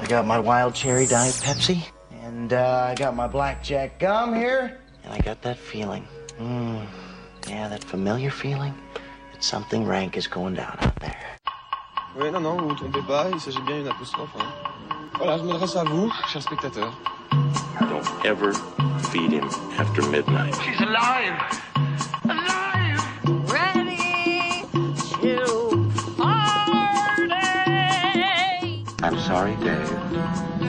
I 0.00 0.06
got 0.06 0.26
my 0.26 0.38
wild 0.38 0.74
cherry 0.74 1.06
diet 1.06 1.34
Pepsi, 1.34 1.86
and 2.22 2.52
uh, 2.52 2.88
I 2.90 2.94
got 2.94 3.14
my 3.14 3.26
blackjack 3.26 3.98
gum 3.98 4.34
here, 4.34 4.78
and 5.04 5.12
I 5.12 5.18
got 5.18 5.42
that 5.42 5.56
feeling. 5.56 6.06
Mm, 6.38 6.86
yeah, 7.48 7.68
that 7.68 7.84
familiar 7.84 8.30
feeling 8.30 8.74
that 9.32 9.42
something 9.42 9.86
rank 9.86 10.16
is 10.16 10.26
going 10.26 10.54
down 10.54 10.76
out 10.80 10.96
there. 11.00 11.16
Oui, 12.16 12.30
non, 12.30 12.42
non, 12.42 12.56
vous 12.58 12.68
vous 12.68 12.74
trompez 12.74 13.02
pas, 13.06 13.28
il 13.32 13.40
s'agit 13.40 13.60
bien 13.62 13.78
d'une 13.78 13.88
apostrophe. 13.88 14.30
Hein. 14.38 14.52
Voilà, 15.16 15.38
je 15.38 15.42
m'adresse 15.42 15.76
à 15.76 15.84
vous, 15.84 16.10
chers 16.28 16.42
spectateurs. 16.42 16.94
Don't 17.80 18.24
ever 18.24 18.52
feed 19.10 19.32
him 19.32 19.48
after 19.78 20.02
midnight. 20.10 20.54
She's 20.62 20.80
alive! 20.80 21.34
Alive! 22.24 22.74
ready 23.50 23.96
to 25.22 25.90
party. 26.16 26.74
I'm 29.02 29.18
sorry, 29.20 29.56
Dave. 29.56 29.73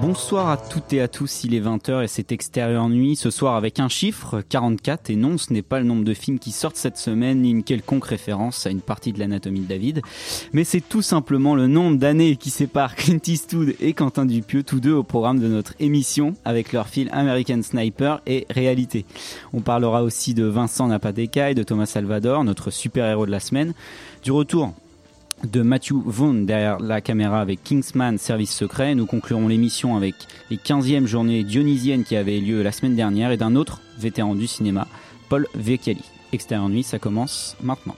Bonsoir 0.00 0.48
à 0.48 0.56
toutes 0.56 0.94
et 0.94 1.02
à 1.02 1.08
tous, 1.08 1.44
il 1.44 1.54
est 1.54 1.60
20h 1.60 2.02
et 2.02 2.08
c'est 2.08 2.32
Extérieur 2.32 2.88
Nuit, 2.88 3.16
ce 3.16 3.30
soir 3.30 3.54
avec 3.54 3.78
un 3.80 3.90
chiffre, 3.90 4.40
44, 4.48 5.10
et 5.10 5.16
non, 5.16 5.36
ce 5.36 5.52
n'est 5.52 5.60
pas 5.60 5.78
le 5.78 5.84
nombre 5.84 6.04
de 6.04 6.14
films 6.14 6.38
qui 6.38 6.52
sortent 6.52 6.76
cette 6.76 6.96
semaine, 6.96 7.42
ni 7.42 7.50
une 7.50 7.62
quelconque 7.62 8.06
référence 8.06 8.66
à 8.66 8.70
une 8.70 8.80
partie 8.80 9.12
de 9.12 9.18
l'anatomie 9.18 9.60
de 9.60 9.66
David, 9.66 10.00
mais 10.54 10.64
c'est 10.64 10.80
tout 10.80 11.02
simplement 11.02 11.54
le 11.54 11.66
nombre 11.66 11.98
d'années 11.98 12.36
qui 12.36 12.48
séparent 12.48 12.96
Clint 12.96 13.20
Eastwood 13.26 13.74
et 13.78 13.92
Quentin 13.92 14.24
Dupieux, 14.24 14.62
tous 14.62 14.80
deux 14.80 14.94
au 14.94 15.02
programme 15.02 15.38
de 15.38 15.48
notre 15.48 15.74
émission, 15.80 16.34
avec 16.46 16.72
leur 16.72 16.88
film 16.88 17.10
American 17.12 17.60
Sniper 17.62 18.22
et 18.26 18.46
Réalité. 18.48 19.04
On 19.52 19.60
parlera 19.60 20.02
aussi 20.02 20.32
de 20.32 20.44
Vincent 20.44 20.88
Napadécaille, 20.88 21.54
de 21.54 21.62
Thomas 21.62 21.84
Salvador, 21.84 22.42
notre 22.44 22.70
super-héros 22.70 23.26
de 23.26 23.30
la 23.30 23.40
semaine, 23.40 23.74
du 24.22 24.32
retour 24.32 24.72
de 25.44 25.62
Matthew 25.62 25.94
Vaughn 26.04 26.46
derrière 26.46 26.78
la 26.78 27.00
caméra 27.00 27.40
avec 27.40 27.62
Kingsman 27.62 28.18
Service 28.18 28.52
Secret. 28.54 28.94
Nous 28.94 29.06
conclurons 29.06 29.48
l'émission 29.48 29.96
avec 29.96 30.14
les 30.50 30.56
15e 30.56 31.06
journées 31.06 31.44
dionysiennes 31.44 32.04
qui 32.04 32.16
avaient 32.16 32.40
lieu 32.40 32.62
la 32.62 32.72
semaine 32.72 32.96
dernière 32.96 33.30
et 33.30 33.36
d'un 33.36 33.56
autre 33.56 33.80
vétéran 33.98 34.34
du 34.34 34.46
cinéma, 34.46 34.86
Paul 35.28 35.46
Vecchiali. 35.54 36.04
Extérieur 36.32 36.68
Nuit, 36.68 36.82
ça 36.82 36.98
commence 36.98 37.56
maintenant. 37.62 37.96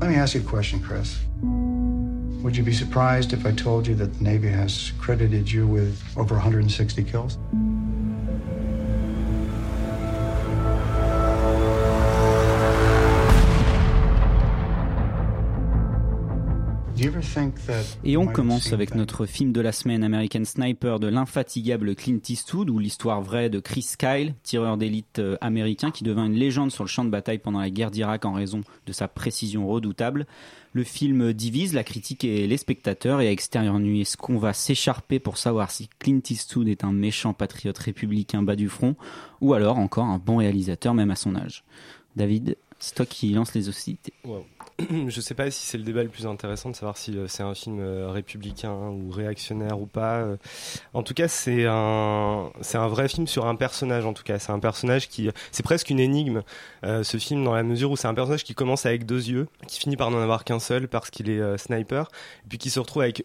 Let 0.00 0.08
me 0.08 0.16
ask 0.16 0.34
you 0.34 0.40
a 0.40 0.50
question, 0.50 0.78
Chris. 0.78 1.16
Would 2.46 2.56
you 2.56 2.62
be 2.62 2.72
surprised 2.72 3.32
if 3.32 3.44
I 3.44 3.50
told 3.50 3.88
you 3.88 3.96
that 3.96 4.14
the 4.14 4.22
Navy 4.22 4.46
has 4.46 4.92
credited 5.00 5.50
you 5.50 5.66
with 5.66 6.00
over 6.16 6.34
160 6.34 7.02
kills? 7.02 7.38
Et 16.98 18.12
you 18.12 18.20
on 18.20 18.26
commence 18.26 18.72
avec 18.72 18.94
notre 18.94 19.26
film 19.26 19.52
de 19.52 19.60
la 19.60 19.72
semaine 19.72 20.02
American 20.02 20.44
Sniper 20.46 20.98
de 20.98 21.08
l'infatigable 21.08 21.94
Clint 21.94 22.20
Eastwood 22.26 22.70
ou 22.70 22.78
l'histoire 22.78 23.20
vraie 23.20 23.50
de 23.50 23.60
Chris 23.60 23.86
Kyle, 23.98 24.34
tireur 24.42 24.78
d'élite 24.78 25.18
euh, 25.18 25.36
américain 25.42 25.90
qui 25.90 26.04
devint 26.04 26.24
une 26.24 26.34
légende 26.34 26.70
sur 26.70 26.84
le 26.84 26.88
champ 26.88 27.04
de 27.04 27.10
bataille 27.10 27.38
pendant 27.38 27.60
la 27.60 27.68
guerre 27.68 27.90
d'Irak 27.90 28.24
en 28.24 28.32
raison 28.32 28.62
de 28.86 28.92
sa 28.92 29.08
précision 29.08 29.68
redoutable. 29.68 30.26
Le 30.72 30.84
film 30.84 31.34
divise 31.34 31.74
la 31.74 31.84
critique 31.84 32.24
et 32.24 32.46
les 32.46 32.56
spectateurs 32.56 33.20
et 33.20 33.28
à 33.28 33.32
extérieur 33.32 33.78
nuit, 33.78 34.00
est-ce 34.00 34.16
qu'on 34.16 34.38
va 34.38 34.54
s'écharper 34.54 35.18
pour 35.18 35.36
savoir 35.36 35.70
si 35.70 35.90
Clint 35.98 36.22
Eastwood 36.30 36.68
est 36.68 36.82
un 36.82 36.92
méchant 36.92 37.34
patriote 37.34 37.76
républicain 37.76 38.42
bas 38.42 38.56
du 38.56 38.70
front 38.70 38.96
ou 39.42 39.52
alors 39.52 39.76
encore 39.76 40.06
un 40.06 40.18
bon 40.18 40.38
réalisateur 40.38 40.94
même 40.94 41.10
à 41.10 41.16
son 41.16 41.36
âge? 41.36 41.62
David, 42.16 42.56
c'est 42.78 42.94
toi 42.94 43.04
qui 43.04 43.32
lance 43.32 43.54
les 43.54 43.68
hostilités. 43.68 44.14
Wow. 44.24 44.46
Je 45.08 45.20
sais 45.22 45.34
pas 45.34 45.50
si 45.50 45.64
c'est 45.64 45.78
le 45.78 45.84
débat 45.84 46.02
le 46.02 46.10
plus 46.10 46.26
intéressant 46.26 46.70
de 46.70 46.76
savoir 46.76 46.98
si 46.98 47.16
euh, 47.16 47.28
c'est 47.28 47.42
un 47.42 47.54
film 47.54 47.80
euh, 47.80 48.10
républicain 48.10 48.72
ou 48.72 49.10
réactionnaire 49.10 49.80
ou 49.80 49.86
pas. 49.86 50.16
Euh, 50.16 50.36
En 50.92 51.02
tout 51.02 51.14
cas, 51.14 51.28
c'est 51.28 51.64
un 51.66 52.50
c'est 52.60 52.76
un 52.76 52.88
vrai 52.88 53.08
film 53.08 53.26
sur 53.26 53.46
un 53.46 53.56
personnage. 53.56 54.04
En 54.04 54.12
tout 54.12 54.22
cas, 54.22 54.38
c'est 54.38 54.52
un 54.52 54.58
personnage 54.58 55.08
qui 55.08 55.30
c'est 55.50 55.62
presque 55.62 55.88
une 55.88 56.00
énigme. 56.00 56.42
ce 56.82 57.16
film 57.18 57.44
dans 57.44 57.54
la 57.54 57.62
mesure 57.62 57.90
où 57.90 57.96
c'est 57.96 58.08
un 58.08 58.14
personnage 58.14 58.44
qui 58.44 58.54
commence 58.54 58.86
avec 58.86 59.06
deux 59.06 59.28
yeux, 59.28 59.48
qui 59.66 59.80
finit 59.80 59.96
par 59.96 60.10
n'en 60.10 60.20
avoir 60.20 60.44
qu'un 60.44 60.58
seul 60.58 60.88
parce 60.88 61.10
qu'il 61.10 61.30
est 61.30 61.58
sniper, 61.58 62.10
puis 62.48 62.58
qui 62.58 62.70
se 62.70 62.80
retrouve 62.80 63.02
avec 63.02 63.22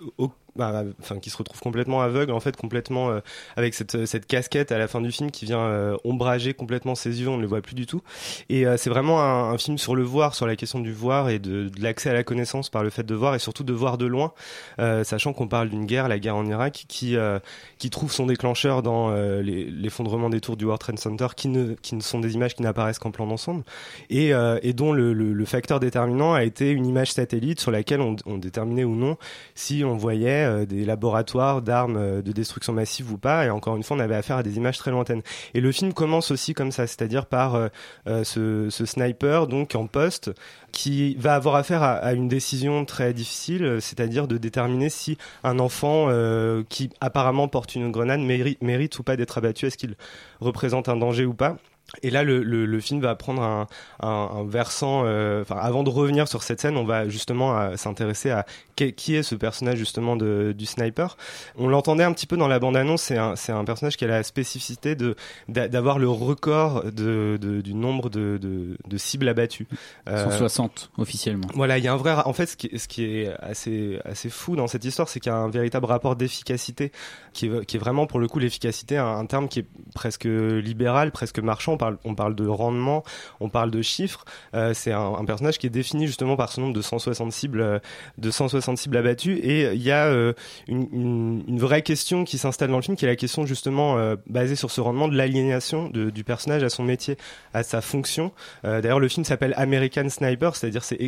enfin 0.60 1.20
qui 1.20 1.30
se 1.30 1.38
retrouve 1.38 1.60
complètement 1.60 2.02
aveugle 2.02 2.32
en 2.32 2.40
fait 2.40 2.56
complètement 2.56 3.10
euh, 3.10 3.20
avec 3.56 3.74
cette 3.74 4.06
cette 4.06 4.26
casquette 4.26 4.72
à 4.72 4.78
la 4.78 4.88
fin 4.88 5.02
du 5.02 5.12
film 5.12 5.32
qui 5.32 5.46
vient 5.46 5.60
euh, 5.60 5.96
ombrager 6.04 6.54
complètement 6.54 6.96
ses 6.96 7.22
yeux 7.22 7.30
on 7.30 7.38
ne 7.38 7.42
le 7.42 7.48
voit 7.48 7.62
plus 7.62 7.76
du 7.76 7.86
tout. 7.86 8.02
Et 8.50 8.66
euh, 8.66 8.78
c'est 8.78 8.90
vraiment 8.90 9.22
un, 9.22 9.58
film 9.58 9.78
sur 9.78 9.96
le 9.96 10.04
voir 10.04 10.34
sur 10.34 10.48
la 10.48 10.56
question 10.56 10.80
du 10.80 10.92
voir 10.92 11.30
et 11.30 11.38
de, 11.40 11.70
l'accès 11.80 12.10
à 12.10 12.14
la 12.14 12.24
connaissance 12.24 12.70
par 12.70 12.84
le 12.84 12.90
fait 12.90 13.04
de 13.04 13.14
voir 13.16 13.36
et 13.36 13.40
surtout 13.40 13.64
de 13.64 13.74
voir 13.74 13.98
de 13.98 14.06
loin 14.06 14.34
euh, 14.80 15.04
sachant 15.04 15.34
qu'on 15.34 15.48
parle 15.48 15.70
d'une 15.70 15.86
guerre 15.86 16.08
la 16.08 16.20
guerre 16.20 16.36
en 16.36 16.46
Irak 16.46 16.86
qui 16.88 17.16
euh, 17.16 17.40
qui 17.78 17.90
trouve 17.90 18.12
son 18.12 18.26
déclencheur 18.26 18.82
dans 18.82 19.12
euh, 19.12 19.42
les- 19.42 19.66
l'effondrement 19.66 20.30
des 20.30 20.42
tours 20.42 20.58
du 20.58 20.66
World 20.66 20.82
Trade 20.82 21.00
Center 21.00 21.28
qui 21.36 21.48
ne 21.48 21.74
qui 21.76 21.96
ne 21.96 22.02
sont 22.02 22.20
des 22.20 22.34
images 22.34 22.56
qui 22.56 22.64
n'apparaissent 22.64 23.00
qu'en 23.00 23.12
plan 23.12 23.28
d'ensemble. 23.28 23.64
Et, 24.10 24.34
euh, 24.34 24.60
et 24.64 24.74
dont 24.74 24.94
le, 24.94 25.46
facteur 25.46 25.80
déterminant 25.80 26.34
a 26.34 26.44
été 26.44 26.70
une 26.70 26.86
image 26.86 27.12
satellite 27.12 27.60
sur 27.60 27.72
laquelle 27.72 28.00
on 28.00 28.38
déterminait 28.38 28.84
ou 28.84 28.96
non 28.96 29.18
si 29.56 29.84
on 29.84 29.98
voyait 29.98 30.41
euh, 30.44 30.66
des 30.66 30.86
laboratoires 30.86 31.62
d'armes 31.62 31.98
euh, 31.98 32.22
de 32.22 32.32
destruction 32.32 32.74
massive 32.74 33.12
ou 33.12 33.18
pas. 33.18 33.46
Et 33.46 33.50
encore 33.50 33.76
une 33.78 33.84
fois, 33.84 33.98
on 33.98 34.00
avait 34.00 34.16
affaire 34.16 34.38
à 34.38 34.44
des 34.44 34.58
images 34.58 34.78
très 34.78 34.92
lointaines. 34.92 35.22
Et 35.54 35.62
le 35.62 35.72
film 35.72 35.94
commence 35.94 36.32
aussi 36.32 36.54
comme 36.54 36.72
ça, 36.72 36.88
c'est-à-dire 36.88 37.26
par 37.26 37.56
euh, 37.56 38.24
ce, 38.24 38.70
sniper 38.70 39.48
donc 39.48 39.76
en 39.76 39.88
poste 39.88 40.32
qui 40.72 41.16
va 41.16 41.36
avoir 41.36 41.56
affaire 41.56 41.84
à, 41.84 42.14
une 42.14 42.28
décision 42.28 42.86
très 42.86 43.14
difficile, 43.14 43.78
c'est-à-dire 43.82 44.28
de 44.28 44.38
déterminer 44.38 44.90
si 44.90 45.18
un 45.44 45.60
enfant 45.60 46.08
qui 46.70 46.90
apparemment 47.02 47.50
porte 47.50 47.76
une 47.76 47.92
grenade 47.92 48.22
mérite, 48.22 48.62
mérite 48.62 48.98
ou 48.98 49.04
pas 49.04 49.18
d'être 49.18 49.38
abattu, 49.38 49.66
est-ce 49.66 49.78
qu'il 49.78 49.96
représente 50.40 50.88
un 50.88 50.96
danger 50.96 51.26
ou 51.26 51.34
pas? 51.34 51.58
Et 52.04 52.10
là, 52.10 52.24
le, 52.24 52.42
le, 52.42 52.66
le 52.66 52.80
film 52.80 53.02
va 53.02 53.16
prendre 53.16 53.42
un, 53.42 53.68
un, 54.02 54.08
un 54.34 54.44
versant. 54.46 55.04
euh, 55.06 55.42
Enfin, 55.42 55.58
avant 55.58 55.84
de 55.84 55.90
revenir 55.90 56.28
sur 56.28 56.42
cette 56.44 56.62
scène, 56.62 56.78
on 56.78 56.86
va 56.86 57.10
justement 57.10 57.58
euh, 57.58 57.76
s'intéresser 57.76 58.32
à 58.32 58.46
qui 58.76 58.94
qui 58.94 59.16
est 59.16 59.24
ce 59.24 59.36
personnage 59.36 59.78
justement 59.78 60.16
de, 60.16 60.54
du 60.58 60.66
sniper. 60.66 61.18
On 61.58 61.68
l'entendait 61.68 62.04
un 62.04 62.14
petit 62.14 62.28
peu 62.28 62.38
dans 62.38 62.48
la 62.48 62.60
bande-annonce. 62.60 63.02
C'est 63.02 63.18
un, 63.18 63.34
un 63.50 63.66
personnage 63.66 63.98
qui 63.98 64.06
a 64.06 64.08
la 64.08 64.24
spécificité 64.24 64.96
de 64.96 65.16
d'a- 65.50 65.68
d'avoir 65.68 66.00
le 66.00 66.08
record 66.10 66.86
de, 66.86 67.38
de- 67.42 67.62
du 67.62 67.74
nombre 67.74 68.10
de, 68.10 68.38
de, 68.42 68.78
de 68.88 68.98
cibles 68.98 69.28
abattues. 69.28 69.68
Euh, 70.08 70.24
160 70.30 70.92
officiellement. 70.98 71.48
voilà, 71.56 71.78
il 71.78 71.84
y 71.84 71.88
a 71.88 71.94
un 71.94 71.98
vrai. 71.98 72.14
ra- 72.14 72.28
En 72.28 72.34
fait, 72.34 72.46
ce 72.46 72.56
qui, 72.58 72.68
est- 72.68 72.78
ce 72.78 72.88
qui 72.88 73.04
est 73.04 73.32
assez, 73.42 74.00
assez 74.06 74.30
fou 74.30 74.56
dans 74.56 74.68
cette 74.68 74.86
histoire, 74.86 75.10
c'est 75.10 75.20
qu'il 75.20 75.32
y 75.32 75.36
a 75.36 75.38
un 75.38 75.50
véritable 75.50 75.86
rapport 75.88 76.16
d'efficacité 76.16 76.92
qui 77.34 77.48
est, 77.48 77.66
qui 77.66 77.76
est 77.78 77.80
vraiment, 77.80 78.06
pour 78.08 78.20
le 78.20 78.28
coup, 78.28 78.40
l'efficacité, 78.40 78.98
un, 78.98 79.06
un 79.08 79.26
terme 79.26 79.48
qui 79.50 79.60
est 79.60 79.66
presque 79.94 80.26
libéral, 80.26 81.12
presque 81.12 81.40
marchand. 81.40 81.78
On 81.82 81.86
parle, 81.86 81.98
on 82.06 82.16
parle 82.16 82.36
de 82.36 82.48
rendement, 82.48 83.04
on 83.40 83.50
parle 83.50 83.72
de 83.72 83.82
chiffres. 83.82 84.24
Euh, 84.54 84.74
c'est 84.76 84.92
un, 84.92 85.16
un 85.16 85.26
personnage 85.26 85.58
qui 85.58 85.66
est 85.66 85.72
défini 85.72 86.06
justement 86.06 86.36
par 86.36 86.52
ce 86.52 86.62
nombre 86.62 86.74
de 86.74 86.82
160 86.82 87.32
cibles, 87.32 87.62
euh, 87.62 87.80
de 88.20 88.30
160 88.30 88.78
cibles 88.78 88.98
abattues. 88.98 89.38
Et 89.40 89.74
il 89.74 89.82
y 89.82 89.90
a 89.90 90.06
euh, 90.06 90.34
une, 90.68 90.88
une, 90.92 91.44
une 91.48 91.60
vraie 91.60 91.82
question 91.82 92.24
qui 92.24 92.38
s'installe 92.38 92.70
dans 92.70 92.76
le 92.76 92.84
film, 92.84 92.96
qui 92.96 93.06
est 93.06 93.08
la 93.08 93.16
question 93.16 93.48
justement 93.48 93.98
euh, 93.98 94.16
basée 94.28 94.56
sur 94.56 94.70
ce 94.70 94.80
rendement 94.80 95.08
de 95.08 95.16
l'aliénation 95.18 95.90
du 95.90 96.24
personnage 96.24 96.62
à 96.62 96.70
son 96.70 96.84
métier, 96.84 97.18
à 97.54 97.64
sa 97.64 97.82
fonction. 97.82 98.32
Euh, 98.66 98.82
D'ailleurs, 98.82 99.00
le 99.00 99.08
film 99.08 99.26
s'appelle 99.26 99.54
American 99.58 100.08
Sniper, 100.10 100.56
c'est-à-dire 100.56 100.84
c'est 100.84 101.00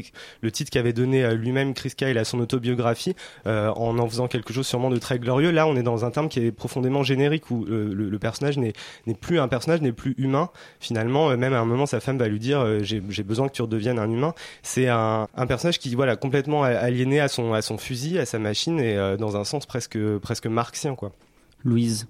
le 0.42 0.52
titre 0.52 0.72
qu'avait 0.72 0.94
donné 0.94 1.24
euh, 1.24 1.36
lui-même 1.36 1.74
Chris 1.74 1.94
Kyle 1.96 2.18
à 2.18 2.24
son 2.24 2.40
autobiographie, 2.40 3.16
euh, 3.48 3.70
en 3.76 4.00
en 4.00 4.08
faisant 4.08 4.28
quelque 4.28 4.54
chose 4.54 4.66
sûrement 4.68 4.90
de 4.90 4.98
très 4.98 5.20
glorieux. 5.20 5.52
Là, 5.52 5.68
on 5.68 5.76
est 5.76 5.84
dans 5.84 6.06
un 6.06 6.12
terme 6.12 6.30
qui 6.30 6.40
est 6.40 6.52
profondément 6.52 7.04
générique, 7.04 7.52
où 7.52 7.66
euh, 7.66 7.94
le, 7.94 8.10
le 8.10 8.20
personnage 8.20 8.58
n'est 8.58 8.74
plus 9.20 9.40
un 9.40 9.48
personnage, 9.48 9.82
n'est 9.82 9.92
plus 9.92 10.16
humain. 10.18 10.50
Finalement, 10.80 11.30
euh, 11.30 11.38
même 11.38 11.54
à 11.54 11.60
un 11.60 11.66
moment, 11.66 11.86
sa 11.86 12.00
femme 12.00 12.18
va 12.18 12.28
lui 12.28 12.40
dire 12.40 12.60
euh, 12.60 12.80
j'ai 12.84 13.00
besoin 13.24 13.48
que 13.48 13.54
tu 13.54 13.62
redeviennes 13.62 14.00
un 14.00 14.10
humain. 14.10 14.34
C'est 14.62 14.88
un, 14.88 15.28
un 15.36 15.48
personnage 15.48 15.80
qui 15.80 15.94
voilà 15.96 16.16
complètement 16.16 16.64
aliéné 16.64 17.20
à 17.20 17.28
son 17.28 17.54
à 17.54 17.62
son 17.62 17.78
fusil, 17.78 18.20
à 18.20 18.26
sa 18.26 18.40
machine 18.40 18.80
et 18.80 18.98
euh, 18.98 19.18
dans 19.18 19.38
un 19.38 19.44
sens 19.44 19.66
presque 19.66 19.98
presque 20.20 20.48
marxien 20.48 20.96
quoi. 20.96 21.12
Louise. 21.64 22.08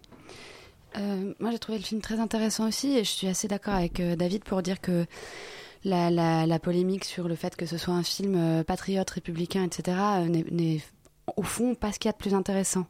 Euh, 0.97 1.33
moi, 1.39 1.50
j'ai 1.51 1.59
trouvé 1.59 1.79
le 1.79 1.83
film 1.83 2.01
très 2.01 2.19
intéressant 2.19 2.67
aussi, 2.67 2.95
et 2.97 3.03
je 3.03 3.09
suis 3.09 3.27
assez 3.27 3.47
d'accord 3.47 3.73
avec 3.73 4.00
euh, 4.00 4.15
David 4.15 4.44
pour 4.44 4.61
dire 4.61 4.79
que 4.79 5.05
la, 5.83 6.11
la, 6.11 6.45
la 6.45 6.59
polémique 6.59 7.03
sur 7.03 7.27
le 7.27 7.33
fait 7.35 7.55
que 7.55 7.65
ce 7.65 7.77
soit 7.79 7.95
un 7.95 8.03
film 8.03 8.35
euh, 8.38 8.63
patriote, 8.63 9.09
républicain, 9.09 9.63
etc., 9.63 9.97
euh, 10.00 10.25
n'est- 10.27 10.45
n'est 10.51 10.81
au 11.35 11.41
fond 11.41 11.73
pas 11.73 11.91
ce 11.91 11.97
qu'il 12.00 12.09
y 12.09 12.13
a 12.13 12.13
de 12.13 12.17
plus 12.17 12.33
intéressant. 12.35 12.85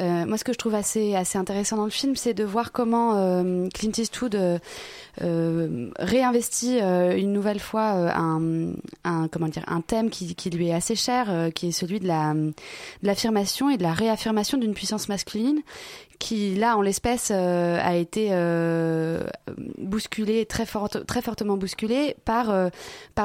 Euh, 0.00 0.26
moi, 0.26 0.38
ce 0.38 0.44
que 0.44 0.52
je 0.52 0.58
trouve 0.58 0.74
assez, 0.74 1.14
intéressant 1.34 1.76
dans 1.76 1.84
le 1.84 1.90
film, 1.90 2.14
c'est 2.16 2.34
de 2.34 2.44
voir 2.44 2.72
comment 2.72 3.16
euh, 3.16 3.68
Clint 3.74 3.92
Eastwood 3.96 4.36
euh, 5.20 5.90
réinvestit 5.98 6.78
une 6.78 7.32
nouvelle 7.32 7.58
fois 7.58 8.12
un, 8.14 8.72
thème 9.86 10.10
qui, 10.10 10.50
lui 10.50 10.68
est 10.68 10.74
assez 10.74 10.94
cher, 10.94 11.50
qui 11.54 11.68
est 11.68 11.72
celui 11.72 12.00
de 12.00 12.06
la 12.06 12.34
de 12.34 12.54
l'affirmation 13.02 13.70
et 13.70 13.76
de 13.76 13.82
la 13.82 13.92
réaffirmation 13.92 14.58
d'une 14.58 14.74
puissance 14.74 15.08
masculine 15.08 15.60
qui 16.18 16.54
là 16.56 16.76
en 16.76 16.82
l'espèce 16.82 17.30
a 17.30 17.96
été 17.96 18.28
très 20.48 20.66
forte 20.66 21.06
très 21.06 21.22
fortement 21.22 21.56
bousculé 21.56 22.16
par 22.24 22.70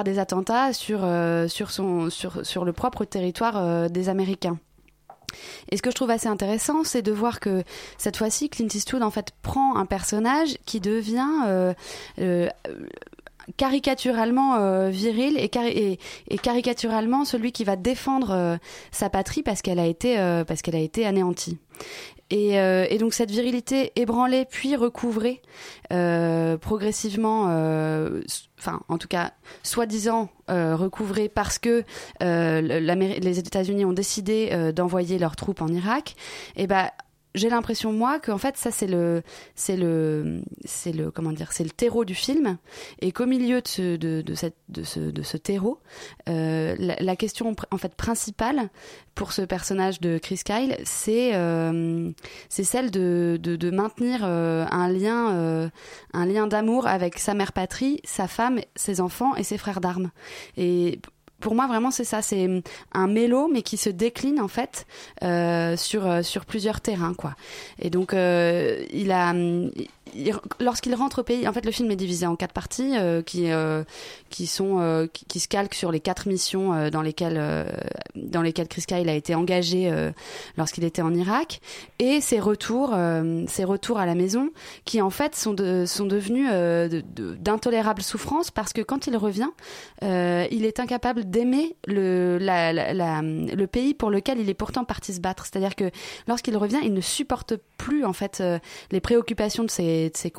des 0.03 0.19
attentats 0.19 0.73
sur 0.73 1.01
le 1.05 2.71
propre 2.71 3.05
territoire 3.05 3.89
des 3.89 4.09
Américains. 4.09 4.57
Et 5.71 5.77
ce 5.77 5.81
que 5.81 5.89
je 5.89 5.95
trouve 5.95 6.09
assez 6.11 6.27
intéressant, 6.27 6.83
c'est 6.83 7.01
de 7.01 7.11
voir 7.11 7.39
que 7.39 7.63
cette 7.97 8.17
fois-ci, 8.17 8.49
Clint 8.49 8.67
Eastwood 8.73 9.03
en 9.03 9.11
fait 9.11 9.31
prend 9.41 9.75
un 9.75 9.85
personnage 9.85 10.57
qui 10.65 10.79
devient 10.79 11.25
euh, 11.47 11.73
euh, 12.19 12.47
caricaturalement 13.57 14.55
euh, 14.55 14.89
viril 14.89 15.37
et, 15.37 15.49
cari- 15.49 15.77
et, 15.77 15.99
et 16.29 16.37
caricaturalement 16.37 17.25
celui 17.25 17.51
qui 17.51 17.63
va 17.63 17.75
défendre 17.75 18.57
sa 18.91 19.09
patrie 19.09 19.43
parce 19.43 19.61
qu'elle 19.61 19.79
a 19.79 19.85
été 19.85 20.15
anéantie. 21.05 21.57
Et, 22.33 22.59
euh, 22.59 22.87
et 22.89 22.97
donc 22.97 23.13
cette 23.13 23.29
virilité 23.29 23.91
ébranlée 23.95 24.45
puis 24.49 24.75
recouvrée 24.75 25.43
euh, 25.91 26.57
progressivement, 26.57 27.45
euh, 27.49 28.21
enfin 28.57 28.81
en 28.87 28.97
tout 28.97 29.07
cas 29.07 29.33
soi-disant 29.61 30.29
recouvrée 30.47 31.29
parce 31.29 31.59
que 31.59 31.83
les 32.19 33.39
États-Unis 33.39 33.85
ont 33.85 33.93
décidé 33.93 34.71
d'envoyer 34.73 35.19
leurs 35.19 35.35
troupes 35.35 35.61
en 35.61 35.67
Irak. 35.67 36.15
Et 36.55 36.65
ben 36.65 36.89
j'ai 37.35 37.49
l'impression 37.49 37.91
moi 37.91 38.19
qu'en 38.19 38.37
fait 38.37 38.57
ça 38.57 38.71
c'est 38.71 38.87
le 38.87 39.23
c'est 39.55 39.75
le 39.77 40.41
c'est 40.65 40.91
le 40.91 41.11
comment 41.11 41.31
dire 41.31 41.51
c'est 41.51 41.63
le 41.63 41.69
terreau 41.69 42.05
du 42.05 42.15
film. 42.15 42.57
Et 42.99 43.11
qu'au 43.11 43.25
milieu 43.25 43.61
de 43.61 43.67
ce 43.67 43.95
de, 43.95 44.21
de 44.21 44.35
cette 44.35 44.57
de 44.69 44.83
ce 44.83 44.99
de 44.99 45.21
ce 45.23 45.37
terreau 45.37 45.79
euh, 46.29 46.75
la, 46.77 46.95
la 46.99 47.15
question 47.15 47.55
en 47.71 47.77
fait 47.77 47.95
principale 47.95 48.69
pour 49.15 49.31
ce 49.31 49.41
personnage 49.41 49.99
de 49.99 50.17
Chris 50.17 50.41
Kyle 50.45 50.77
c'est 50.83 51.35
euh, 51.35 52.11
c'est 52.49 52.63
celle 52.63 52.91
de, 52.91 53.39
de 53.41 53.55
de 53.55 53.71
maintenir 53.71 54.21
euh, 54.23 54.65
un 54.71 54.89
lien 54.89 55.31
euh, 55.31 55.69
un 56.13 56.25
lien 56.25 56.47
d'amour 56.47 56.87
avec 56.87 57.19
sa 57.19 57.33
mère 57.33 57.53
patrie 57.53 57.99
sa 58.03 58.27
femme 58.27 58.59
ses 58.75 59.01
enfants 59.01 59.35
et 59.35 59.43
ses 59.43 59.57
frères 59.57 59.81
d'armes. 59.81 60.11
Et 60.57 60.99
pour 61.43 61.55
moi 61.55 61.67
vraiment 61.67 61.91
c'est 61.91 62.05
ça. 62.05 62.21
C'est 62.21 62.63
un 62.93 63.07
mélo 63.07 63.49
mais 63.51 63.61
qui 63.61 63.75
se 63.75 63.89
décline 63.89 64.39
en 64.39 64.47
fait 64.47 64.87
euh, 65.23 65.75
sur 65.75 66.09
euh, 66.09 66.21
sur 66.23 66.45
plusieurs 66.45 66.79
terrains 66.79 67.13
quoi. 67.13 67.35
Et 67.79 67.89
donc 67.89 68.13
euh, 68.13 68.83
il 68.93 69.11
a 69.11 69.31
hum, 69.31 69.69
lorsqu'il 70.59 70.93
rentre 70.95 71.19
au 71.19 71.23
pays 71.23 71.47
en 71.47 71.53
fait 71.53 71.65
le 71.65 71.71
film 71.71 71.89
est 71.89 71.95
divisé 71.95 72.25
en 72.25 72.35
quatre 72.35 72.53
parties 72.53 72.97
euh, 72.97 73.21
qui 73.21 73.51
euh, 73.51 73.83
qui 74.29 74.47
sont 74.47 74.79
euh, 74.79 75.07
qui, 75.07 75.39
se 75.39 75.47
calquent 75.47 75.73
sur 75.73 75.91
les 75.91 75.99
quatre 75.99 76.27
missions 76.27 76.89
dans 76.89 77.01
lesquelles 77.01 77.41
dans 78.15 78.41
lesquelles 78.41 78.67
Chris 78.67 78.83
Kyle 78.87 79.07
a 79.09 79.13
été 79.13 79.33
engagé 79.35 79.91
lorsqu'il 80.57 80.83
était 80.83 81.01
en 81.01 81.13
Irak 81.13 81.61
et 81.99 82.21
ses 82.21 82.39
retours 82.39 82.95
ses 83.47 83.63
retours 83.63 83.97
à 83.99 84.05
la 84.05 84.15
maison 84.15 84.49
qui 84.85 85.01
en 85.01 85.09
fait 85.09 85.35
sont 85.35 85.53
de, 85.53 85.85
sont 85.85 86.05
devenus 86.05 86.49
de- 86.49 87.03
de- 87.15 87.35
d'intolérables 87.35 88.01
souffrances 88.01 88.51
parce 88.51 88.73
que 88.73 88.81
quand 88.81 89.07
il 89.07 89.17
revient 89.17 89.49
il 90.01 90.65
est 90.65 90.79
incapable 90.79 91.29
d'aimer 91.29 91.75
le, 91.87 92.37
le 92.39 93.65
pays 93.65 93.93
pour 93.93 94.09
lequel 94.09 94.39
il 94.39 94.49
est 94.49 94.53
pourtant 94.53 94.83
parti 94.85 95.13
se 95.13 95.19
battre. 95.19 95.45
C'est-à-dire 95.45 95.75
que 95.75 95.89
lorsqu'il 96.27 96.55
revient, 96.57 96.79
il 96.83 96.93
ne 96.93 97.01
supporte 97.01 97.55
plus 97.77 98.05
en 98.05 98.13
fait 98.13 98.43
les 98.91 99.01
préoccupations 99.01 99.63
de 99.63 99.69
ses, 99.69 99.92
de, 100.09 100.17
ses 100.17 100.31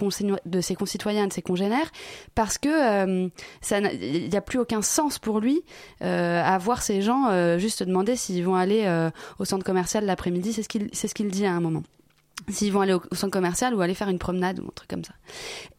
de 0.46 0.60
ses 0.60 0.74
concitoyens, 0.74 1.26
de 1.26 1.32
ses 1.32 1.42
congénères, 1.42 1.90
parce 2.34 2.58
que 2.58 2.68
euh, 2.68 3.28
il 3.70 4.28
n'y 4.28 4.36
a 4.36 4.40
plus 4.40 4.58
aucun 4.58 4.82
sens 4.82 5.18
pour 5.18 5.40
lui 5.40 5.62
euh, 6.02 6.42
à 6.44 6.58
voir 6.58 6.82
ces 6.82 7.02
gens 7.02 7.28
euh, 7.28 7.58
juste 7.58 7.82
demander 7.82 8.16
s'ils 8.16 8.44
vont 8.44 8.56
aller 8.56 8.84
au 9.38 9.44
centre 9.44 9.64
commercial 9.64 10.04
l'après-midi. 10.04 10.52
C'est 10.52 10.62
ce 10.62 10.68
qu'il 10.68 10.88
c'est 10.92 11.08
ce 11.08 11.14
qu'il 11.14 11.28
dit 11.28 11.46
à 11.46 11.52
un 11.52 11.60
moment 11.60 11.82
s'ils 12.48 12.72
vont 12.72 12.80
aller 12.80 12.94
au, 12.94 13.02
centre 13.12 13.32
commercial 13.32 13.74
ou 13.74 13.80
aller 13.80 13.94
faire 13.94 14.08
une 14.08 14.18
promenade 14.18 14.58
ou 14.60 14.64
un 14.64 14.72
truc 14.74 14.88
comme 14.88 15.04
ça. 15.04 15.14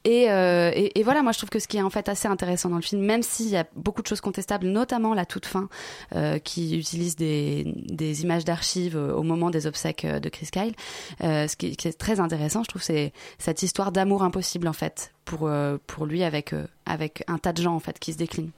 Et, 0.03 0.29
euh, 0.31 0.71
et, 0.73 0.99
et 0.99 1.03
voilà, 1.03 1.21
moi 1.21 1.31
je 1.31 1.37
trouve 1.37 1.49
que 1.49 1.59
ce 1.59 1.67
qui 1.67 1.77
est 1.77 1.81
en 1.81 1.89
fait 1.89 2.09
assez 2.09 2.27
intéressant 2.27 2.69
dans 2.69 2.77
le 2.77 2.81
film, 2.81 3.01
même 3.01 3.23
s'il 3.23 3.49
y 3.49 3.57
a 3.57 3.65
beaucoup 3.75 4.01
de 4.01 4.07
choses 4.07 4.21
contestables, 4.21 4.67
notamment 4.67 5.13
la 5.13 5.25
toute 5.25 5.45
fin, 5.45 5.69
euh, 6.15 6.39
qui 6.39 6.77
utilise 6.77 7.15
des, 7.15 7.63
des 7.65 8.23
images 8.23 8.45
d'archives 8.45 8.97
euh, 8.97 9.13
au 9.13 9.23
moment 9.23 9.49
des 9.49 9.67
obsèques 9.67 10.05
de 10.05 10.29
Chris 10.29 10.49
Kyle, 10.51 10.73
ce 11.19 11.55
qui, 11.55 11.75
qui 11.75 11.87
est 11.87 11.97
très 11.97 12.19
intéressant, 12.19 12.63
je 12.63 12.69
trouve, 12.69 12.81
c'est 12.83 13.13
cette 13.37 13.63
histoire 13.63 13.91
d'amour 13.91 14.23
impossible 14.23 14.67
en 14.67 14.73
fait 14.73 15.13
pour 15.25 15.49
pour 15.87 16.05
lui 16.05 16.23
avec 16.23 16.53
avec 16.85 17.23
un 17.27 17.37
tas 17.37 17.53
de 17.53 17.61
gens 17.61 17.75
en 17.75 17.79
fait 17.79 17.99
qui 17.99 18.13
se 18.13 18.17
déclinent. 18.17 18.51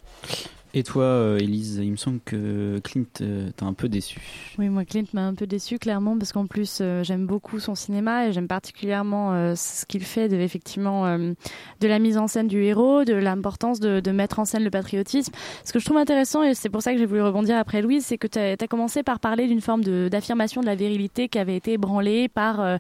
Et 0.74 0.84
toi, 0.84 1.04
euh, 1.04 1.40
Élise, 1.40 1.80
il 1.82 1.92
me 1.92 1.96
semble 1.98 2.20
que 2.24 2.80
Clint 2.84 3.06
euh, 3.22 3.50
t'a 3.56 3.66
un 3.66 3.74
peu 3.74 3.88
déçu. 3.88 4.20
Oui, 4.60 4.70
moi, 4.70 4.86
Clint 4.86 5.06
m'a 5.14 5.26
un 5.26 5.34
peu 5.34 5.48
déçu, 5.48 5.80
clairement, 5.80 6.18
parce 6.18 6.34
qu'en 6.34 6.46
plus, 6.46 6.80
euh, 6.82 7.04
j'aime 7.04 7.26
beaucoup 7.26 7.60
son 7.60 7.74
cinéma 7.74 8.28
et 8.28 8.34
j'aime 8.34 8.48
particulièrement 8.48 9.34
euh, 9.34 9.56
ce 9.56 9.86
qu'il 9.86 10.04
fait 10.04 10.28
de, 10.28 10.36
effectivement, 10.36 11.06
euh, 11.06 11.34
de 11.80 11.88
la 11.88 12.00
mise 12.00 12.18
en 12.18 12.28
scène 12.28 12.48
du 12.48 12.64
héros, 12.64 13.06
de 13.06 13.14
l'importance 13.14 13.80
de, 13.80 14.12
mettre 14.12 14.40
en 14.40 14.46
scène 14.46 14.64
le 14.64 14.72
patriotisme. 14.72 15.34
Ce 15.64 15.72
que 15.72 15.80
je 15.80 15.86
trouve 15.86 15.98
intéressant, 15.98 16.44
et 16.44 16.54
c'est 16.54 16.70
pour 16.70 16.82
ça 16.82 16.92
que 16.92 16.98
j'ai 16.98 17.06
voulu 17.06 17.22
rebondir 17.22 17.58
après 17.58 17.82
Louise, 17.82 18.06
c'est 18.06 18.18
que 18.18 18.28
tu 18.28 18.40
as, 18.40 18.68
commencé 18.68 19.04
par 19.04 19.20
parler 19.20 19.48
d'une 19.48 19.62
forme 19.62 19.84
d'affirmation 20.10 20.62
de, 20.62 20.66
la 20.66 20.76
virilité 20.76 21.30
qui 21.30 21.40
avait 21.40 21.56
été 21.56 21.74
ébranlée 21.74 22.28
par, 22.28 22.80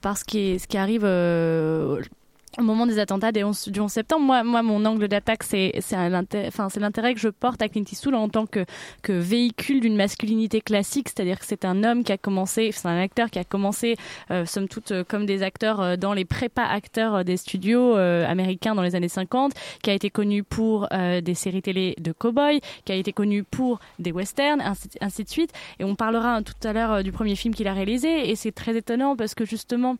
par 0.00 0.18
ce, 0.18 0.24
ce 0.24 0.66
qui 0.66 0.76
arrive. 0.76 1.04
Au 2.58 2.62
moment 2.62 2.86
des 2.86 2.98
attentats 2.98 3.32
des 3.32 3.44
11 3.44 3.68
du 3.68 3.80
11 3.80 3.90
septembre, 3.90 4.24
moi, 4.24 4.42
moi 4.44 4.62
mon 4.62 4.84
angle 4.84 5.08
d'attaque, 5.08 5.42
c'est 5.42 5.72
l'intérêt 5.92 7.14
que 7.14 7.20
je 7.20 7.28
porte 7.28 7.60
à 7.62 7.68
Clint 7.68 7.84
Eastwood 7.90 8.14
en 8.14 8.28
tant 8.28 8.46
que, 8.46 8.64
que 9.02 9.12
véhicule 9.12 9.80
d'une 9.80 9.96
masculinité 9.96 10.60
classique, 10.60 11.08
c'est-à-dire 11.08 11.38
que 11.38 11.46
c'est 11.46 11.64
un 11.64 11.84
homme 11.84 12.04
qui 12.04 12.12
a 12.12 12.18
commencé, 12.18 12.70
c'est 12.72 12.88
un 12.88 13.00
acteur 13.00 13.30
qui 13.30 13.38
a 13.38 13.44
commencé, 13.44 13.96
euh, 14.30 14.46
somme 14.46 14.68
toute, 14.68 14.92
euh, 14.92 15.04
comme 15.06 15.26
des 15.26 15.42
acteurs 15.42 15.80
euh, 15.80 15.96
dans 15.96 16.14
les 16.14 16.24
prépa-acteurs 16.24 17.16
euh, 17.16 17.22
des 17.22 17.36
studios 17.36 17.96
euh, 17.96 18.26
américains 18.26 18.74
dans 18.74 18.82
les 18.82 18.94
années 18.94 19.08
50, 19.08 19.52
qui 19.82 19.90
a 19.90 19.94
été 19.94 20.10
connu 20.10 20.42
pour 20.42 20.88
des 21.22 21.34
séries 21.34 21.62
télé 21.62 21.94
de 21.98 22.12
cow-boys, 22.12 22.60
qui 22.84 22.92
a 22.92 22.94
été 22.94 23.12
connu 23.12 23.42
pour 23.42 23.78
des 23.98 24.12
westerns, 24.12 24.60
ainsi, 24.60 24.88
ainsi 25.00 25.24
de 25.24 25.28
suite. 25.28 25.52
Et 25.78 25.84
on 25.84 25.94
parlera 25.94 26.36
hein, 26.36 26.42
tout 26.42 26.54
à 26.64 26.72
l'heure 26.72 27.02
du 27.02 27.12
premier 27.12 27.36
film 27.36 27.54
qu'il 27.54 27.68
a 27.68 27.72
réalisé, 27.72 28.30
et 28.30 28.36
c'est 28.36 28.52
très 28.52 28.76
étonnant 28.76 29.16
parce 29.16 29.34
que 29.34 29.44
justement, 29.44 29.96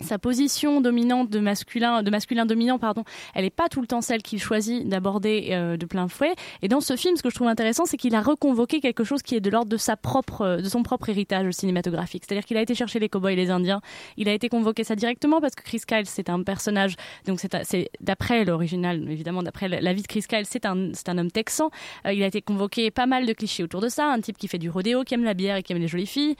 sa 0.00 0.18
position 0.18 0.80
dominante 0.80 1.30
de 1.30 1.40
masculin, 1.40 2.02
de 2.02 2.10
masculin 2.10 2.46
dominant, 2.46 2.78
pardon, 2.78 3.04
elle 3.34 3.44
n'est 3.44 3.50
pas 3.50 3.68
tout 3.68 3.80
le 3.80 3.86
temps 3.86 4.00
celle 4.00 4.22
qu'il 4.22 4.40
choisit 4.40 4.88
d'aborder 4.88 5.48
euh, 5.50 5.76
de 5.76 5.86
plein 5.86 6.08
fouet. 6.08 6.34
Et 6.62 6.68
dans 6.68 6.80
ce 6.80 6.96
film, 6.96 7.16
ce 7.16 7.22
que 7.22 7.30
je 7.30 7.34
trouve 7.34 7.48
intéressant, 7.48 7.84
c'est 7.84 7.96
qu'il 7.96 8.14
a 8.14 8.22
reconvoqué 8.22 8.80
quelque 8.80 9.04
chose 9.04 9.22
qui 9.22 9.34
est 9.34 9.40
de 9.40 9.50
l'ordre 9.50 9.70
de 9.70 9.76
sa 9.76 9.96
propre, 9.96 10.42
euh, 10.42 10.56
de 10.58 10.68
son 10.68 10.82
propre 10.82 11.08
héritage 11.08 11.52
cinématographique. 11.52 12.24
C'est-à-dire 12.26 12.44
qu'il 12.44 12.56
a 12.56 12.62
été 12.62 12.74
chercher 12.74 12.98
les 12.98 13.08
cowboys 13.08 13.32
et 13.32 13.36
les 13.36 13.50
Indiens. 13.50 13.80
Il 14.16 14.28
a 14.28 14.32
été 14.32 14.48
convoqué 14.48 14.84
ça 14.84 14.94
directement 14.94 15.40
parce 15.40 15.54
que 15.54 15.62
Chris 15.62 15.82
Kyle, 15.86 16.06
c'est 16.06 16.30
un 16.30 16.42
personnage. 16.42 16.94
Donc 17.26 17.40
c'est, 17.40 17.90
d'après 18.00 18.44
l'original, 18.44 19.10
évidemment, 19.10 19.42
d'après 19.42 19.68
la 19.68 19.92
vie 19.92 20.02
de 20.02 20.06
Chris 20.06 20.24
Kyle, 20.28 20.44
c'est 20.44 20.66
un, 20.66 20.90
c'est 20.94 21.08
un 21.08 21.18
homme 21.18 21.30
texan. 21.30 21.70
Euh, 22.06 22.12
il 22.12 22.22
a 22.22 22.26
été 22.26 22.42
convoqué 22.42 22.90
pas 22.90 23.06
mal 23.06 23.26
de 23.26 23.32
clichés 23.32 23.62
autour 23.62 23.80
de 23.80 23.88
ça. 23.88 24.06
Un 24.10 24.20
type 24.20 24.38
qui 24.38 24.48
fait 24.48 24.58
du 24.58 24.70
rodéo, 24.70 25.04
qui 25.04 25.14
aime 25.14 25.24
la 25.24 25.34
bière 25.34 25.56
et 25.56 25.62
qui 25.62 25.72
aime 25.72 25.78
les 25.78 25.88
jolies 25.88 26.06
filles 26.06 26.36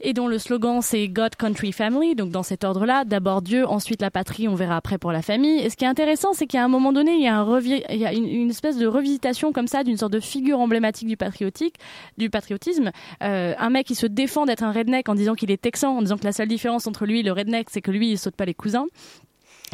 et 0.00 0.12
dont 0.12 0.28
le 0.28 0.38
slogan 0.38 0.80
c'est 0.82 1.08
God, 1.08 1.36
Country, 1.36 1.72
Family, 1.72 2.14
donc 2.14 2.30
dans 2.30 2.42
cet 2.42 2.64
ordre-là, 2.64 3.04
d'abord 3.04 3.42
Dieu, 3.42 3.66
ensuite 3.66 4.02
la 4.02 4.10
patrie, 4.10 4.48
on 4.48 4.54
verra 4.54 4.76
après 4.76 4.98
pour 4.98 5.12
la 5.12 5.22
famille. 5.22 5.60
Et 5.60 5.70
ce 5.70 5.76
qui 5.76 5.84
est 5.84 5.88
intéressant, 5.88 6.32
c'est 6.32 6.46
qu'à 6.46 6.64
un 6.64 6.68
moment 6.68 6.92
donné, 6.92 7.12
il 7.14 7.22
y 7.22 7.28
a, 7.28 8.12
une 8.12 8.50
espèce 8.50 8.76
de 8.76 8.86
revisitation 8.86 9.52
comme 9.52 9.66
ça 9.66 9.84
d'une 9.84 9.96
sorte 9.96 10.12
de 10.12 10.20
figure 10.20 10.58
emblématique 10.60 11.08
du 11.08 11.16
patriotique, 11.16 11.76
du 12.18 12.30
patriotisme. 12.30 12.90
Euh, 13.22 13.54
un 13.58 13.70
mec 13.70 13.86
qui 13.86 13.94
se 13.94 14.06
défend 14.06 14.46
d'être 14.46 14.62
un 14.62 14.72
redneck 14.72 15.08
en 15.08 15.14
disant 15.14 15.34
qu'il 15.34 15.50
est 15.50 15.60
texan, 15.60 15.96
en 15.96 16.02
disant 16.02 16.18
que 16.18 16.24
la 16.24 16.32
seule 16.32 16.48
différence 16.48 16.86
entre 16.86 17.06
lui 17.06 17.20
et 17.20 17.22
le 17.22 17.32
redneck, 17.32 17.68
c'est 17.70 17.80
que 17.80 17.90
lui, 17.90 18.10
il 18.10 18.18
saute 18.18 18.36
pas 18.36 18.44
les 18.44 18.54
cousins. 18.54 18.86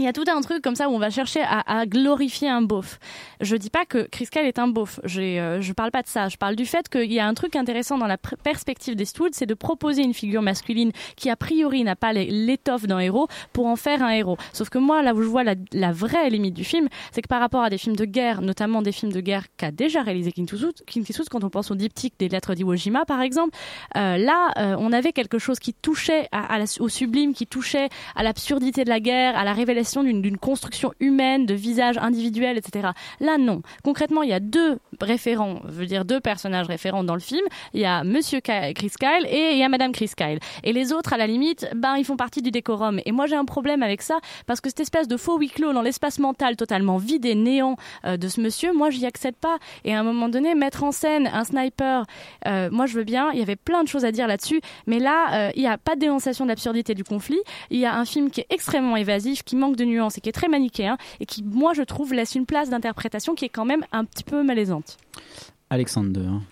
Il 0.00 0.04
y 0.04 0.09
a 0.09 0.14
tout 0.14 0.25
un 0.35 0.40
truc 0.40 0.62
comme 0.62 0.76
ça 0.76 0.88
où 0.88 0.95
on 0.95 0.99
va 0.99 1.11
chercher 1.11 1.42
à, 1.42 1.85
glorifier 1.85 2.49
un 2.49 2.62
beauf. 2.62 2.99
Je 3.42 3.54
dis 3.54 3.69
pas 3.69 3.85
que 3.85 4.09
Chris 4.11 4.28
Kyle 4.33 4.47
est 4.47 4.59
un 4.59 4.66
beauf. 4.66 4.99
J'ai, 5.04 5.38
euh, 5.38 5.61
je 5.61 5.75
parle 5.75 5.90
pas 5.90 6.00
de 6.00 6.07
ça. 6.07 6.30
Je 6.30 6.38
parle 6.38 6.57
du 6.57 6.64
fait 6.64 6.88
qu'il 6.88 7.12
y 7.12 7.21
a 7.21 7.26
un 7.26 7.35
truc 7.35 7.54
intéressant 7.54 7.99
dans 7.99 8.07
la 8.07 8.16
perspective 8.16 8.97
d'Eastwood, 8.97 9.35
c'est 9.35 9.45
de 9.45 9.52
proposer 9.52 10.00
une 10.00 10.14
figure 10.14 10.40
masculine 10.40 10.90
qui 11.16 11.28
a 11.28 11.37
priori 11.37 11.85
n'a 11.85 11.97
pas 11.97 12.14
l'étoffe 12.14 12.87
d'un 12.87 12.99
héros 12.99 13.28
pour 13.52 13.66
en 13.66 13.76
faire 13.76 14.02
un 14.02 14.09
héros. 14.09 14.38
Sauf 14.54 14.71
que 14.71 14.78
moi, 14.78 15.02
là 15.02 15.12
où 15.12 15.21
je 15.21 15.28
vois 15.28 15.45
la, 15.45 15.92
vraie 15.92 16.30
limite 16.30 16.54
du 16.54 16.64
film, 16.64 16.88
c'est 17.12 17.21
que 17.21 17.28
par 17.28 17.40
rapport 17.40 17.62
à 17.62 17.69
des 17.69 17.76
films 17.76 17.97
de 17.97 18.07
guerre, 18.07 18.40
notamment 18.40 18.80
des 18.80 18.92
films 18.92 19.12
de 19.12 19.21
guerre 19.21 19.45
qu'a 19.59 19.71
déjà 19.71 20.00
réalisé 20.00 20.33
Clint 20.33 20.47
Eastwood, 20.47 21.28
quand 21.28 21.45
on 21.45 21.50
pense 21.50 21.71
au 21.71 21.75
diptyque 21.75 22.14
des 22.19 22.30
lettres 22.30 22.54
d'Iwo 22.54 22.75
Jima, 22.75 23.04
par 23.04 23.21
exemple, 23.21 23.54
euh, 23.97 24.16
là, 24.16 24.50
euh, 24.57 24.76
on 24.78 24.95
avait 24.95 25.12
quelque 25.12 25.38
chose 25.38 25.59
qui 25.59 25.75
touchait 25.75 26.26
au 26.78 26.88
sublime, 26.88 27.35
qui 27.35 27.47
touchait 27.47 27.90
à 28.16 28.23
l'absurdité 28.23 28.85
de 28.85 28.88
la 28.88 29.00
guerre, 29.00 29.37
à 29.37 29.45
la 29.45 29.52
révélation 29.52 29.89
d'une 29.99 30.38
construction 30.38 30.92
humaine, 31.00 31.47
de 31.47 31.54
visage 31.54 31.99
individuel, 31.99 32.56
etc. 32.56 32.90
Là, 33.20 33.38
non. 33.38 33.62
Concrètement, 33.82 34.23
il 34.23 34.30
y 34.30 34.32
a 34.32 34.40
deux 34.40 34.78
référents, 35.00 35.61
je 35.66 35.73
veux 35.73 35.87
dire 35.87 36.04
deux 36.04 36.20
personnages 36.20 36.66
référents 36.66 37.04
dans 37.04 37.14
le 37.14 37.20
film. 37.20 37.44
Il 37.75 37.80
y 37.80 37.85
a 37.85 38.04
Monsieur 38.04 38.40
Chris 38.40 38.75
Kyle 38.75 39.26
et 39.28 39.52
il 39.52 39.59
y 39.59 39.64
a 39.64 39.68
Madame 39.68 39.92
Chris 39.92 40.11
Kyle. 40.16 40.38
Et 40.64 40.73
les 40.73 40.92
autres, 40.92 41.12
à 41.12 41.16
la 41.16 41.26
limite, 41.26 41.68
ben 41.75 41.97
ils 41.97 42.04
font 42.04 42.16
partie 42.16 42.42
du 42.42 42.50
décorum. 42.50 43.00
Et 43.04 43.12
moi, 43.12 43.26
j'ai 43.26 43.37
un 43.37 43.44
problème 43.44 43.82
avec 43.82 44.02
ça 44.02 44.18
parce 44.47 44.61
que 44.61 44.68
cette 44.68 44.80
espèce 44.80 45.09
de 45.09 45.16
faux 45.16 45.38
huis 45.38 45.49
clos 45.49 45.73
dans 45.73 45.82
l'espace 45.82 46.18
mental 46.18 46.56
totalement 46.56 46.97
vide 46.97 47.26
et 47.26 47.35
néant 47.35 47.76
euh, 48.04 48.16
de 48.16 48.28
ce 48.28 48.40
monsieur, 48.40 48.73
moi, 48.73 48.90
j'y 48.90 49.06
accède 49.06 49.37
pas. 49.37 49.59
Et 49.85 49.94
à 49.94 50.00
un 50.00 50.02
moment 50.02 50.28
donné, 50.28 50.54
mettre 50.54 50.85
en 50.85 50.92
scène 50.92 51.28
un 51.32 51.44
sniper, 51.44 52.04
euh, 52.47 52.68
moi, 52.70 52.87
je 52.87 52.94
veux 52.94 53.04
bien. 53.04 53.30
Il 53.32 53.38
y 53.38 53.42
avait 53.42 53.56
plein 53.56 53.82
de 53.82 53.88
choses 53.88 54.04
à 54.04 54.12
dire 54.12 54.26
là-dessus, 54.26 54.61
mais 54.87 54.99
là, 54.99 55.49
euh, 55.49 55.50
il 55.54 55.62
n'y 55.62 55.68
a 55.68 55.78
pas 55.78 55.94
de 55.94 56.00
dénonciation 56.00 56.44
de 56.44 56.50
l'absurdité 56.50 56.94
du 56.94 57.04
conflit. 57.04 57.40
Il 57.70 57.78
y 57.78 57.87
a 57.87 57.97
un 57.97 58.04
film 58.04 58.30
qui 58.30 58.40
est 58.40 58.47
extrêmement 58.50 58.97
évasif, 58.97 59.42
qui 59.42 59.56
manque 59.56 59.69
de 59.76 59.84
nuances 59.84 60.18
et 60.18 60.20
qui 60.20 60.28
est 60.28 60.32
très 60.32 60.48
manichéen 60.48 60.96
et 61.20 61.26
qui, 61.26 61.42
moi, 61.42 61.72
je 61.74 61.82
trouve, 61.82 62.12
laisse 62.12 62.34
une 62.34 62.46
place 62.46 62.70
d'interprétation 62.70 63.34
qui 63.34 63.44
est 63.44 63.50
quand 63.50 63.64
même 63.64 63.84
un 63.92 64.04
petit 64.04 64.24
peu 64.24 64.42
malaisante. 64.42 64.96
Alexander, 65.70 66.26
hein, 66.26 66.42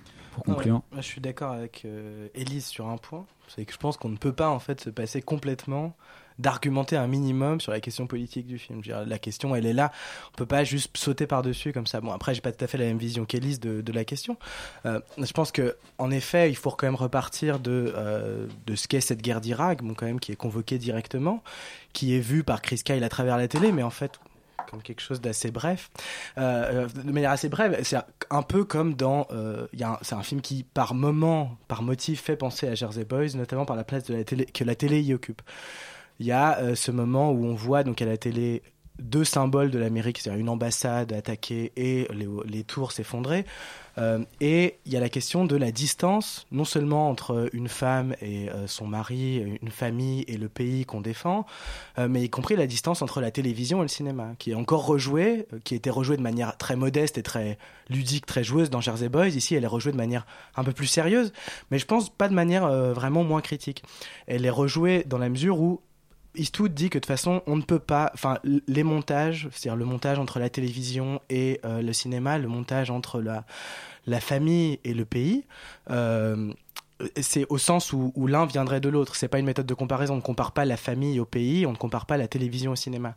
pour 0.45 0.63
je 0.63 1.01
suis 1.01 1.21
d'accord 1.21 1.53
avec 1.53 1.83
euh, 1.85 2.29
Élise 2.35 2.67
sur 2.67 2.89
un 2.89 2.97
point. 2.97 3.27
C'est 3.49 3.65
que 3.65 3.73
je 3.73 3.79
pense 3.79 3.97
qu'on 3.97 4.11
ne 4.11 4.17
peut 4.17 4.33
pas 4.33 4.51
en 4.51 4.59
fait 4.59 4.81
se 4.81 4.91
passer 4.91 5.23
complètement 5.23 5.95
d'argumenter 6.39 6.97
un 6.97 7.07
minimum 7.07 7.61
sur 7.61 7.73
la 7.73 7.81
question 7.81 8.07
politique 8.07 8.47
du 8.47 8.59
film. 8.59 8.81
Dire, 8.81 9.05
la 9.05 9.19
question, 9.19 9.55
elle 9.57 9.67
est 9.67 9.73
là. 9.73 9.91
On 10.33 10.37
peut 10.37 10.47
pas 10.47 10.65
juste 10.65 10.97
sauter 10.97 11.27
par-dessus 11.27 11.73
comme 11.73 11.87
ça. 11.87 12.01
Bon, 12.01 12.13
après, 12.13 12.35
j'ai 12.35 12.41
pas 12.41 12.53
tout 12.53 12.65
à 12.65 12.69
fait 12.69 12.79
la 12.79 12.85
même 12.85 12.99
vision 12.99 13.25
qu'Élise 13.25 13.59
de, 13.59 13.81
de 13.81 13.93
la 13.93 14.05
question. 14.05 14.37
Euh, 14.87 15.01
je 15.19 15.33
pense 15.33 15.51
que, 15.51 15.77
en 15.99 16.11
effet, 16.11 16.49
il 16.51 16.55
faut 16.55 16.71
quand 16.71 16.87
même 16.87 16.95
repartir 16.95 17.59
de, 17.59 17.93
euh, 17.97 18.47
de 18.67 18.77
ce 18.77 18.87
qu'est 18.87 19.01
cette 19.01 19.21
guerre 19.21 19.41
d'Irak, 19.41 19.83
bon, 19.83 19.95
quand 19.95 20.07
même, 20.07 20.21
qui 20.21 20.31
est 20.31 20.37
convoquée 20.37 20.79
directement, 20.79 21.43
qui 21.93 22.15
est 22.15 22.21
vue 22.21 22.45
par 22.45 22.63
Chris 22.63 22.83
Kyle 22.85 23.03
à 23.03 23.09
travers 23.09 23.37
la 23.37 23.49
télé, 23.49 23.73
mais 23.73 23.83
en 23.83 23.91
fait, 23.91 24.21
comme 24.69 24.83
quelque 24.83 25.01
chose 25.01 25.21
d'assez 25.21 25.51
bref, 25.51 25.91
euh, 26.37 26.87
euh, 26.87 27.03
de 27.03 27.11
manière 27.11 27.31
assez 27.31 27.49
brève. 27.49 27.79
C'est 27.83 27.97
un 28.31 28.43
peu 28.43 28.65
comme 28.65 28.95
dans, 28.95 29.27
euh, 29.31 29.67
c'est 30.03 30.15
un 30.15 30.23
film 30.23 30.41
qui 30.41 30.63
par 30.63 30.95
moment, 30.95 31.57
par 31.69 31.83
motif, 31.83 32.23
fait 32.23 32.37
penser 32.37 32.69
à 32.69 32.75
Jersey 32.75 33.05
Boys, 33.05 33.35
notamment 33.35 33.65
par 33.65 33.77
la 33.77 33.85
place 33.85 34.05
que 34.05 34.65
la 34.65 34.75
télé 34.75 35.01
y 35.01 35.15
occupe. 35.15 35.43
Il 36.21 36.27
y 36.27 36.33
a 36.33 36.75
ce 36.75 36.91
moment 36.91 37.31
où 37.31 37.45
on 37.45 37.55
voit 37.55 37.85
à 38.03 38.05
la 38.05 38.17
télé 38.17 38.63
deux 38.99 39.25
symboles 39.25 39.71
de 39.71 39.79
l'Amérique, 39.79 40.19
c'est-à-dire 40.19 40.41
une 40.41 40.49
ambassade 40.49 41.13
attaquée 41.13 41.73
et 41.77 42.09
les, 42.45 42.65
tours 42.65 42.93
s'effondrer. 42.93 43.45
Euh, 43.97 44.25
et 44.41 44.79
il 44.87 44.93
y 44.93 44.97
a 44.97 45.01
la 45.01 45.09
question 45.09 45.45
de 45.45 45.57
la 45.57 45.73
distance, 45.73 46.47
non 46.53 46.65
seulement 46.65 47.11
entre 47.11 47.49
une 47.53 47.69
femme 47.69 48.15
et 48.21 48.49
euh, 48.51 48.67
son 48.67 48.87
mari, 48.87 49.59
une 49.61 49.71
famille 49.71 50.25
et 50.29 50.37
le 50.37 50.49
pays 50.49 50.85
qu'on 50.85 51.01
défend, 51.01 51.47
euh, 51.99 52.07
mais 52.09 52.23
y 52.23 52.31
compris 52.31 52.55
la 52.55 52.67
distance 52.67 53.03
entre 53.03 53.21
la 53.21 53.31
télévision 53.31 53.81
et 53.81 53.83
le 53.83 53.89
cinéma, 53.89 54.35
qui 54.39 54.53
est 54.53 54.55
encore 54.55 54.87
rejouée, 54.87 55.47
qui 55.65 55.75
été 55.75 55.91
rejouée 55.91 56.17
de 56.17 56.23
manière 56.23 56.57
très 56.57 56.77
modeste 56.77 57.19
et 57.19 57.23
très 57.23 57.59
ludique, 57.89 58.27
très 58.27 58.45
joueuse 58.45 58.71
dans 58.71 58.81
Jersey 58.81 59.09
Boys. 59.09 59.29
Ici, 59.29 59.55
elle 59.55 59.65
est 59.65 59.69
rejouée 59.69 59.93
de 59.93 59.97
manière 59.97 60.27
un 60.57 60.65
peu 60.65 60.73
plus 60.73 60.87
sérieuse, 60.87 61.33
mais 61.71 61.79
je 61.79 61.87
pense 61.87 62.11
pas 62.11 62.29
de 62.29 62.35
manière 62.35 62.69
vraiment 62.93 63.25
moins 63.25 63.41
critique. 63.41 63.83
Elle 64.27 64.45
est 64.45 64.51
rejouée 64.51 65.05
dans 65.07 65.19
la 65.19 65.29
mesure 65.29 65.61
où 65.61 65.81
Eastwood 66.39 66.73
dit 66.73 66.91
que 66.91 66.99
de 66.99 67.01
toute 67.01 67.07
façon, 67.07 67.43
on 67.47 67.57
ne 67.57 67.63
peut 67.63 67.79
pas. 67.79 68.11
Enfin, 68.15 68.39
les 68.45 68.83
montages, 68.83 69.49
c'est-à-dire 69.53 69.77
le 69.77 69.85
montage 69.85 70.19
entre 70.19 70.39
la 70.39 70.49
télévision 70.49 71.21
et 71.29 71.61
euh, 71.65 71.83
le 71.83 71.93
cinéma, 71.93 72.39
le 72.39 72.49
montage 72.49 72.91
entre 72.91 73.21
la, 73.21 73.45
famille 74.21 74.79
et 74.85 74.95
le 74.95 75.05
pays. 75.05 75.45
euh, 75.91 76.53
c'est 77.21 77.47
au 77.49 77.59
sens 77.59 77.93
où, 77.93 78.27
l'un 78.27 78.47
viendrait 78.47 78.81
de 78.81 78.89
l'autre. 78.89 79.15
C'est 79.15 79.29
pas 79.29 79.39
une 79.39 79.47
méthode 79.47 79.67
de 79.67 79.75
comparaison. 79.75 80.15
On 80.15 80.19
ne 80.19 80.23
compare 80.23 80.53
pas 80.53 80.65
la 80.65 80.77
famille 80.77 81.21
au 81.21 81.25
pays, 81.25 81.67
on 81.67 81.73
ne 81.73 81.77
compare 81.77 82.07
pas 82.07 82.17
la 82.17 82.29
télévision 82.29 82.73
au 82.73 82.77
cinéma. 82.77 83.15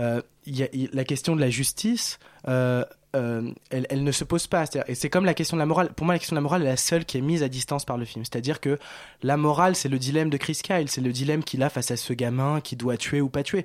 Euh, 0.00 0.22
la 0.46 1.04
question 1.04 1.36
de 1.36 1.40
la 1.40 1.50
justice, 1.50 2.18
euh, 2.48 2.84
euh, 3.14 3.52
elle, 3.70 4.02
ne 4.02 4.12
se 4.12 4.24
pose 4.24 4.46
pas. 4.46 4.64
Et 4.88 4.94
c'est 4.94 5.08
comme 5.08 5.24
la 5.24 5.34
question 5.34 5.56
de 5.56 5.60
la 5.60 5.66
morale. 5.66 5.90
Pour 5.94 6.04
moi, 6.04 6.14
la 6.14 6.18
question 6.18 6.34
de 6.34 6.38
la 6.38 6.42
morale 6.42 6.62
est 6.62 6.66
la 6.66 6.76
seule 6.76 7.04
qui 7.04 7.18
est 7.18 7.20
mise 7.20 7.42
à 7.42 7.48
distance 7.48 7.84
par 7.84 7.96
le 7.96 8.04
film. 8.04 8.24
C'est-à-dire 8.24 8.60
que 8.60 8.78
la 9.22 9.36
morale, 9.36 9.76
c'est 9.76 9.88
le 9.88 9.98
dilemme 9.98 10.30
de 10.30 10.36
Chris 10.36 10.58
Kyle. 10.62 10.88
C'est 10.88 11.00
le 11.00 11.12
dilemme 11.12 11.44
qu'il 11.44 11.62
a 11.62 11.68
face 11.70 11.90
à 11.90 11.96
ce 11.96 12.12
gamin 12.12 12.60
qui 12.60 12.74
doit 12.74 12.96
tuer 12.96 13.20
ou 13.20 13.28
pas 13.28 13.44
tuer. 13.44 13.64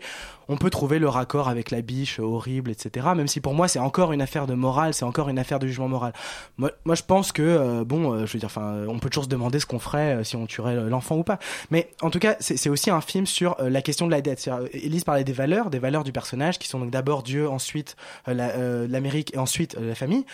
On 0.50 0.58
peut 0.58 0.70
trouver 0.70 1.00
le 1.00 1.10
raccord 1.10 1.50
avec 1.50 1.72
la 1.72 1.82
biche 1.82 2.20
horrible, 2.20 2.70
etc. 2.72 3.08
Même 3.16 3.28
si 3.28 3.40
pour 3.40 3.56
moi, 3.56 3.68
c'est 3.68 3.80
encore 3.80 4.14
une 4.14 4.22
affaire 4.22 4.46
de 4.46 4.54
morale, 4.54 4.94
c'est 4.94 5.06
encore 5.06 5.30
une 5.30 5.40
affaire 5.40 5.60
de 5.60 5.68
jugement 5.68 5.88
moral. 5.88 6.14
Moi, 6.58 6.72
je 6.86 7.04
pense 7.04 7.32
que, 7.32 7.42
euh, 7.42 7.84
bon, 7.84 8.26
je 8.26 8.34
veux 8.34 8.40
dire, 8.40 8.50
on 8.88 9.00
peut 9.00 9.10
toujours 9.10 9.24
se 9.26 9.30
demander 9.30 9.60
ce 9.60 9.66
qu'on 9.66 9.80
ferait 9.80 10.24
si 10.24 10.36
on 10.36 10.46
tuerait 10.46 10.76
l'enfant 10.76 11.18
ou 11.18 11.24
pas. 11.24 11.40
Mais 11.72 11.90
en 12.02 12.12
tout 12.12 12.20
cas, 12.20 12.36
c'est 12.40 12.70
aussi 12.70 12.92
un 12.92 13.02
film 13.02 13.26
sur 13.26 13.56
la 13.60 13.82
question 13.82 14.06
de 14.06 14.12
la 14.12 14.22
dette. 14.22 14.48
Élise 14.74 15.04
parlait 15.04 15.24
des 15.24 15.34
valeurs, 15.34 15.72
des 15.72 15.80
valeurs 15.80 16.04
du 16.04 16.12
personnage, 16.12 16.60
qui 16.60 16.68
sont 16.70 16.80
donc 16.80 16.92
d'abord 16.92 17.24
Dieu, 17.24 17.50
ensuite 17.50 17.96
euh, 18.28 18.34
euh, 18.38 18.88
l'Amérique 18.88 19.34
et 19.34 19.38
ensuite 19.38 19.76
euh, 19.76 19.90
la 19.90 19.96
famille. 19.96 20.26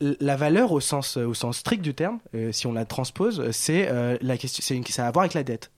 La 0.00 0.36
valeur 0.36 0.70
au 0.72 0.80
sens, 0.80 1.18
strict 1.52 1.82
du 1.82 1.92
terme, 1.92 2.20
si 2.52 2.68
on 2.68 2.72
la 2.72 2.84
transpose, 2.84 3.50
c'est 3.50 3.90
la 4.20 4.36
question, 4.36 4.62
c'est 4.64 4.92
ça 4.92 5.06
a 5.06 5.08
à 5.08 5.10
voir 5.10 5.24
avec 5.24 5.34
la 5.34 5.42
dette. 5.42 5.72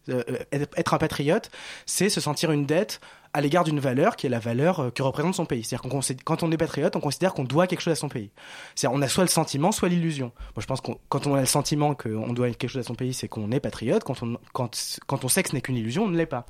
Être 0.53 0.93
un 0.93 0.99
patriote, 0.99 1.51
c'est 1.87 2.11
se 2.11 2.21
sentir 2.21 2.53
une 2.53 2.67
dette 2.67 3.01
à 3.33 3.41
l'égard 3.41 3.65
d'une 3.65 3.81
valeur 3.81 4.17
qui 4.17 4.27
est 4.27 4.31
la 4.31 4.39
valeur 4.39 4.93
que 4.95 5.03
représente 5.03 5.35
son 5.35 5.47
pays. 5.47 5.65
C'est-à-dire 5.65 5.91
quand 6.25 6.43
on 6.43 6.53
est 6.53 6.57
patriote, 6.59 6.95
on 6.97 7.01
considère 7.01 7.33
qu'on 7.33 7.45
doit 7.45 7.67
quelque 7.67 7.81
chose 7.81 7.93
à 7.93 7.97
son 7.97 8.11
pays. 8.11 8.31
C'est-à-dire 8.75 8.95
on 8.95 9.01
a 9.01 9.09
soit 9.09 9.25
le 9.25 9.31
sentiment, 9.31 9.73
soit 9.73 9.89
l'illusion. 9.89 10.33
Moi, 10.55 10.61
je 10.61 10.67
pense 10.67 10.83
que 10.83 10.93
quand 11.09 11.27
on 11.27 11.35
a 11.35 11.41
le 11.41 11.47
sentiment 11.47 11.95
qu'on 11.95 12.35
doit 12.35 12.51
quelque 12.51 12.69
chose 12.69 12.81
à 12.81 12.87
son 12.87 12.95
pays, 12.95 13.15
c'est 13.15 13.29
qu'on 13.29 13.51
est 13.53 13.61
patriote. 13.61 14.05
Quand 14.05 14.23
on, 14.23 14.37
quand, 14.53 14.99
quand 15.07 15.25
on 15.25 15.29
sait 15.29 15.43
que 15.43 15.49
ce 15.49 15.55
n'est 15.55 15.63
qu'une 15.63 15.77
illusion, 15.77 16.05
on 16.05 16.09
ne 16.09 16.17
l'est 16.19 16.27
pas. 16.27 16.45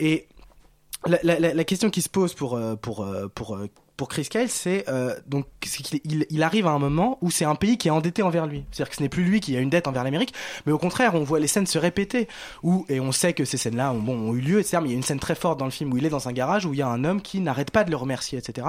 Et 0.00 0.26
la, 1.06 1.18
la- 1.40 1.64
question 1.64 1.90
qui 1.90 2.02
se 2.02 2.08
pose 2.08 2.34
pour, 2.34 2.54
euh, 2.56 2.76
pour, 2.76 3.02
euh, 3.02 3.28
pour, 3.34 3.56
euh, 3.56 3.68
pour 4.02 4.08
Chris 4.08 4.26
Kyle, 4.28 4.48
c'est 4.48 4.84
euh, 4.88 5.14
donc 5.28 5.46
qu'il 5.60 6.00
il, 6.28 6.42
arrive 6.42 6.66
à 6.66 6.70
un 6.70 6.80
moment 6.80 7.18
où 7.20 7.30
c'est 7.30 7.44
un 7.44 7.54
pays 7.54 7.78
qui 7.78 7.86
est 7.86 7.92
endetté 7.92 8.24
envers 8.24 8.48
lui. 8.48 8.64
C'est-à-dire 8.72 8.90
que 8.90 8.96
ce 8.96 9.02
n'est 9.04 9.08
plus 9.08 9.22
lui 9.22 9.38
qui 9.38 9.56
a 9.56 9.60
une 9.60 9.70
dette 9.70 9.86
envers 9.86 10.02
l'Amérique, 10.02 10.34
mais 10.66 10.72
au 10.72 10.78
contraire, 10.78 11.14
on 11.14 11.22
voit 11.22 11.38
les 11.38 11.46
scènes 11.46 11.68
se 11.68 11.78
répéter. 11.78 12.26
Où, 12.64 12.84
et 12.88 12.98
on 12.98 13.12
sait 13.12 13.32
que 13.32 13.44
ces 13.44 13.58
scènes-là 13.58 13.92
ont, 13.92 14.00
bon, 14.00 14.16
ont 14.16 14.34
eu 14.34 14.40
lieu, 14.40 14.58
etc. 14.58 14.78
Mais 14.82 14.88
il 14.88 14.90
y 14.90 14.94
a 14.94 14.96
une 14.96 15.04
scène 15.04 15.20
très 15.20 15.36
forte 15.36 15.60
dans 15.60 15.66
le 15.66 15.70
film 15.70 15.92
où 15.92 15.98
il 15.98 16.04
est 16.04 16.08
dans 16.08 16.28
un 16.28 16.32
garage 16.32 16.66
où 16.66 16.72
il 16.72 16.80
y 16.80 16.82
a 16.82 16.88
un 16.88 17.04
homme 17.04 17.22
qui 17.22 17.38
n'arrête 17.38 17.70
pas 17.70 17.84
de 17.84 17.92
le 17.92 17.96
remercier, 17.96 18.40
etc. 18.40 18.66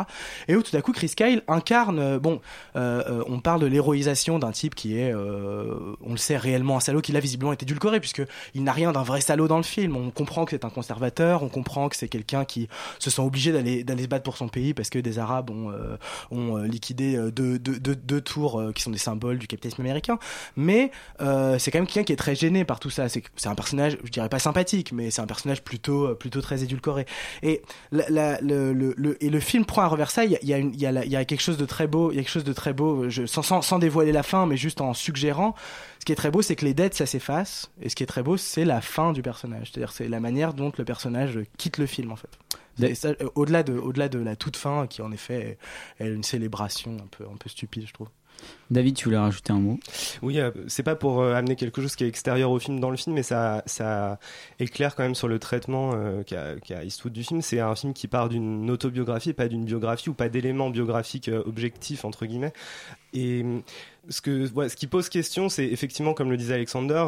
Et 0.48 0.56
où 0.56 0.62
tout 0.62 0.78
à 0.78 0.84
coup 0.84 0.92
Chris 0.92 1.14
Kyle 1.18 1.42
incarne, 1.48 1.98
euh, 1.98 2.20
bon, 2.20 2.40
euh, 2.76 3.24
on 3.28 3.40
parle 3.40 3.62
de 3.62 3.66
l'héroïsation 3.66 4.38
d'un 4.38 4.52
type 4.52 4.76
qui 4.76 5.00
est, 5.00 5.16
on 5.16 6.12
le 6.12 6.18
sait, 6.18 6.38
réellement 6.38 6.78
un 6.78 6.80
salaud, 6.80 7.02
qui 7.02 7.12
là 7.12 7.22
visiblement 7.22 7.54
est 7.54 7.64
édulcoré, 7.64 8.00
puisque 8.00 8.22
il 8.54 8.64
n'a 8.64 8.72
rien 8.72 8.92
d'un 8.92 9.02
vrai 9.02 9.20
salaud 9.20 9.48
dans 9.48 9.58
le 9.58 9.64
film. 9.64 9.96
On 9.96 10.12
comprend 10.12 10.46
que 10.46 10.52
c'est 10.52 10.64
un 10.64 10.70
conservateur, 10.70 11.42
on 11.42 11.50
comprend 11.50 11.90
que 11.90 11.96
c'est 11.96 12.08
quelqu'un 12.08 12.46
qui 12.46 12.68
se 13.00 13.10
sent 13.10 13.24
obligé 13.24 13.52
d'aller 13.52 14.04
se 14.04 14.08
battre 14.08 14.26
pour 14.26 14.38
son 14.38 14.48
pays 14.48 14.76
parce 14.76 14.92
que 14.92 15.00
des 15.00 15.18
Arabes 15.24 15.50
ont, 15.50 15.72
euh, 15.72 15.98
ont 16.32 16.58
euh, 16.58 16.68
liquidé 16.68 17.16
euh, 17.16 17.32
deux, 17.32 18.22
tours 18.22 18.62
qui 18.76 18.84
sont 18.84 18.92
des 18.92 18.98
symboles 18.98 19.40
du 19.40 19.48
capitalisme 19.48 19.82
américain. 19.82 20.20
Mais 20.56 20.92
c'est 21.20 21.72
quand 21.72 21.80
même 21.80 21.88
quelqu'un 21.88 22.04
qui 22.04 22.14
est 22.14 22.18
très 22.18 22.36
gêné 22.36 22.66
par 22.66 22.80
tout 22.80 22.90
ça. 22.90 23.08
C'est 23.10 23.48
un 23.48 23.56
personnage, 23.56 23.98
je 24.04 24.12
dirais 24.12 24.30
pas 24.30 24.40
sympathique, 24.40 24.92
mais 24.92 25.12
c'est 25.12 25.22
un 25.22 25.28
personnage 25.28 25.64
plutôt 25.64 26.16
plutôt 26.16 26.42
très 26.42 26.64
édulcoré. 26.64 27.06
Et 27.42 27.62
le, 27.92 29.40
film 29.40 29.66
prend 29.66 29.82
un 29.82 29.88
revers 29.88 30.12
ça. 30.12 30.26
Il 30.26 30.38
y 30.42 31.16
a, 31.16 31.26
quelque 31.26 31.42
chose 31.42 31.58
de 31.58 31.66
très 31.66 31.88
beau. 31.88 32.12
Y 32.12 32.20
a 32.20 32.22
quelque 32.22 32.30
chose 32.30 32.44
de 32.44 32.54
très 32.54 32.74
beau. 32.74 33.10
Je, 33.10 33.26
sans, 33.26 33.42
sans, 33.42 33.62
sans 33.62 33.80
dévoiler 33.80 34.12
la 34.12 34.24
fin, 34.24 34.46
mais 34.46 34.58
juste 34.58 34.82
en 34.82 34.94
suggérant. 34.94 35.56
Ce 36.04 36.06
qui 36.06 36.12
est 36.12 36.16
très 36.16 36.32
beau, 36.32 36.42
c'est 36.42 36.58
que 36.58 36.66
les 36.66 36.74
dettes, 36.74 36.96
ça 36.96 37.06
s'efface. 37.06 37.72
Et 37.82 37.88
ce 37.88 37.96
qui 37.96 38.04
est 38.04 38.08
très 38.08 38.24
beau, 38.24 38.36
c'est 38.36 38.66
la 38.66 38.82
fin 38.82 39.14
du 39.14 39.22
personnage. 39.22 39.72
C'est-à-dire, 39.72 39.94
c'est 39.94 40.10
la 40.10 40.20
manière 40.20 40.54
dont 40.54 40.70
le 40.78 40.84
personnage 40.84 41.40
quitte 41.58 41.78
le 41.78 41.86
film, 41.86 42.12
en 42.12 42.18
fait. 42.18 42.28
Euh, 42.82 43.14
au-delà 43.36 43.64
de, 43.64 43.74
au-delà 43.74 44.10
de 44.10 44.20
la 44.20 44.36
toute 44.36 44.58
fin, 44.58 44.88
qui 44.88 45.02
en 45.02 45.12
effet 45.12 45.58
est 46.00 46.08
une 46.08 46.24
célébration 46.24 46.98
un 46.98 47.08
peu, 47.08 47.26
un 47.26 47.38
peu 47.38 47.50
stupide, 47.50 47.86
je 47.88 47.94
trouve. 47.94 48.10
David, 48.72 48.96
tu 48.96 49.06
voulais 49.06 49.18
rajouter 49.18 49.54
un 49.54 49.60
mot? 49.60 49.80
Oui, 50.22 50.40
euh, 50.40 50.52
c'est 50.68 50.84
pas 50.84 50.96
pour 50.96 51.22
euh, 51.22 51.36
amener 51.36 51.56
quelque 51.56 51.82
chose 51.82 51.96
qui 51.96 52.04
est 52.04 52.08
extérieur 52.08 52.52
au 52.52 52.60
film 52.60 52.80
dans 52.80 52.90
le 52.90 52.98
film, 52.98 53.16
mais 53.16 53.24
ça, 53.24 53.64
ça 53.66 54.20
éclaire 54.60 54.96
quand 54.96 55.04
même 55.04 55.16
sur 55.16 55.28
le 55.28 55.40
traitement 55.40 55.92
euh, 55.96 56.24
qu'a 56.24 56.56
qu'a 56.56 56.84
Eastwood 56.84 57.14
du 57.14 57.24
film. 57.24 57.42
C'est 57.42 57.60
un 57.60 57.76
film 57.76 57.94
qui 57.94 58.08
part 58.08 58.30
d'une 58.30 58.70
autobiographie, 58.72 59.34
pas 59.34 59.48
d'une 59.48 59.66
biographie 59.66 60.10
ou 60.10 60.14
pas 60.14 60.30
d'éléments 60.30 60.70
biographiques 60.70 61.30
euh, 61.30 61.44
objectifs 61.46 62.06
entre 62.06 62.26
guillemets. 62.26 62.54
Et 63.14 63.46
ce 64.10 64.22
que, 64.22 64.52
ouais, 64.54 64.70
ce 64.70 64.76
qui 64.76 64.88
pose 64.88 65.08
question, 65.08 65.48
c'est 65.48 65.66
effectivement, 65.66 66.14
comme 66.14 66.32
le 66.32 66.38
disait 66.38 66.56
Alexander. 66.56 67.06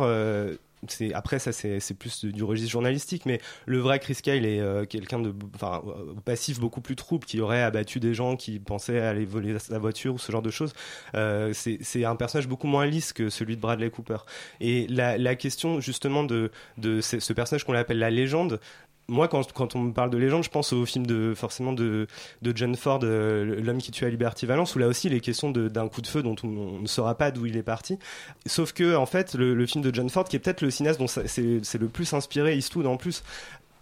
C'est 0.91 1.13
après 1.13 1.39
ça 1.39 1.51
c'est 1.51 1.93
plus 1.93 2.25
du 2.25 2.43
registre 2.43 2.71
journalistique 2.71 3.25
mais 3.25 3.39
le 3.65 3.79
vrai 3.79 3.99
Chris 3.99 4.17
Kyle 4.21 4.45
est 4.45 4.59
euh, 4.59 4.85
quelqu'un 4.85 5.19
de 5.19 5.33
enfin 5.55 5.81
euh, 5.87 6.13
passif 6.23 6.59
beaucoup 6.59 6.81
plus 6.81 6.95
trouble 6.95 7.25
qui 7.25 7.39
aurait 7.39 7.61
abattu 7.61 7.99
des 7.99 8.13
gens 8.13 8.35
qui 8.35 8.59
pensaient 8.59 8.99
aller 8.99 9.25
voler 9.25 9.57
sa 9.59 9.79
voiture 9.79 10.15
ou 10.15 10.17
ce 10.17 10.31
genre 10.31 10.41
de 10.41 10.49
choses. 10.49 10.73
Euh, 11.15 11.53
c'est 11.53 12.05
un 12.05 12.15
personnage 12.15 12.47
beaucoup 12.47 12.67
moins 12.67 12.85
lisse 12.85 13.13
que 13.13 13.29
celui 13.29 13.55
de 13.55 13.61
Bradley 13.61 13.89
Cooper. 13.89 14.17
Et 14.59 14.87
la, 14.87 15.17
la 15.17 15.35
question 15.35 15.79
justement 15.79 16.23
de 16.23 16.51
de 16.77 17.01
ce, 17.01 17.19
ce 17.19 17.33
personnage 17.33 17.63
qu'on 17.63 17.73
appelle 17.73 17.99
la 17.99 18.09
légende 18.09 18.59
moi, 19.07 19.27
quand, 19.27 19.75
on 19.75 19.79
me 19.79 19.93
parle 19.93 20.09
de 20.09 20.17
légende, 20.17 20.43
je 20.43 20.49
pense 20.49 20.73
au 20.73 20.85
film 20.85 21.05
de 21.05 21.33
forcément 21.35 21.73
de, 21.73 22.07
John 22.43 22.75
Ford, 22.75 23.01
euh, 23.03 23.61
L'homme 23.61 23.77
qui 23.77 23.91
tue 23.91 24.05
à 24.05 24.09
Liberty 24.09 24.45
Valence, 24.45 24.75
où 24.75 24.79
là 24.79 24.87
aussi 24.87 25.07
il 25.07 25.13
est 25.13 25.19
question 25.19 25.51
d'un 25.51 25.87
coup 25.87 26.01
de 26.01 26.07
feu 26.07 26.23
dont 26.23 26.35
on, 26.43 26.79
ne 26.79 26.87
saura 26.87 27.15
pas 27.15 27.31
d'où 27.31 27.45
il 27.45 27.57
est 27.57 27.63
parti. 27.63 27.99
Sauf 28.45 28.73
que, 28.73 28.95
en 28.95 29.05
fait, 29.05 29.35
le, 29.35 29.53
le 29.53 29.65
film 29.65 29.83
de 29.83 29.93
John 29.93 30.09
Ford, 30.09 30.25
qui 30.25 30.35
est 30.35 30.39
peut-être 30.39 30.61
le 30.61 30.71
cinéaste 30.71 30.99
dont 30.99 31.07
c'est 31.07 31.77
le 31.77 31.87
plus 31.87 32.13
inspiré, 32.13 32.55
Eastwood 32.55 32.87
en 32.87 32.97
plus, 32.97 33.23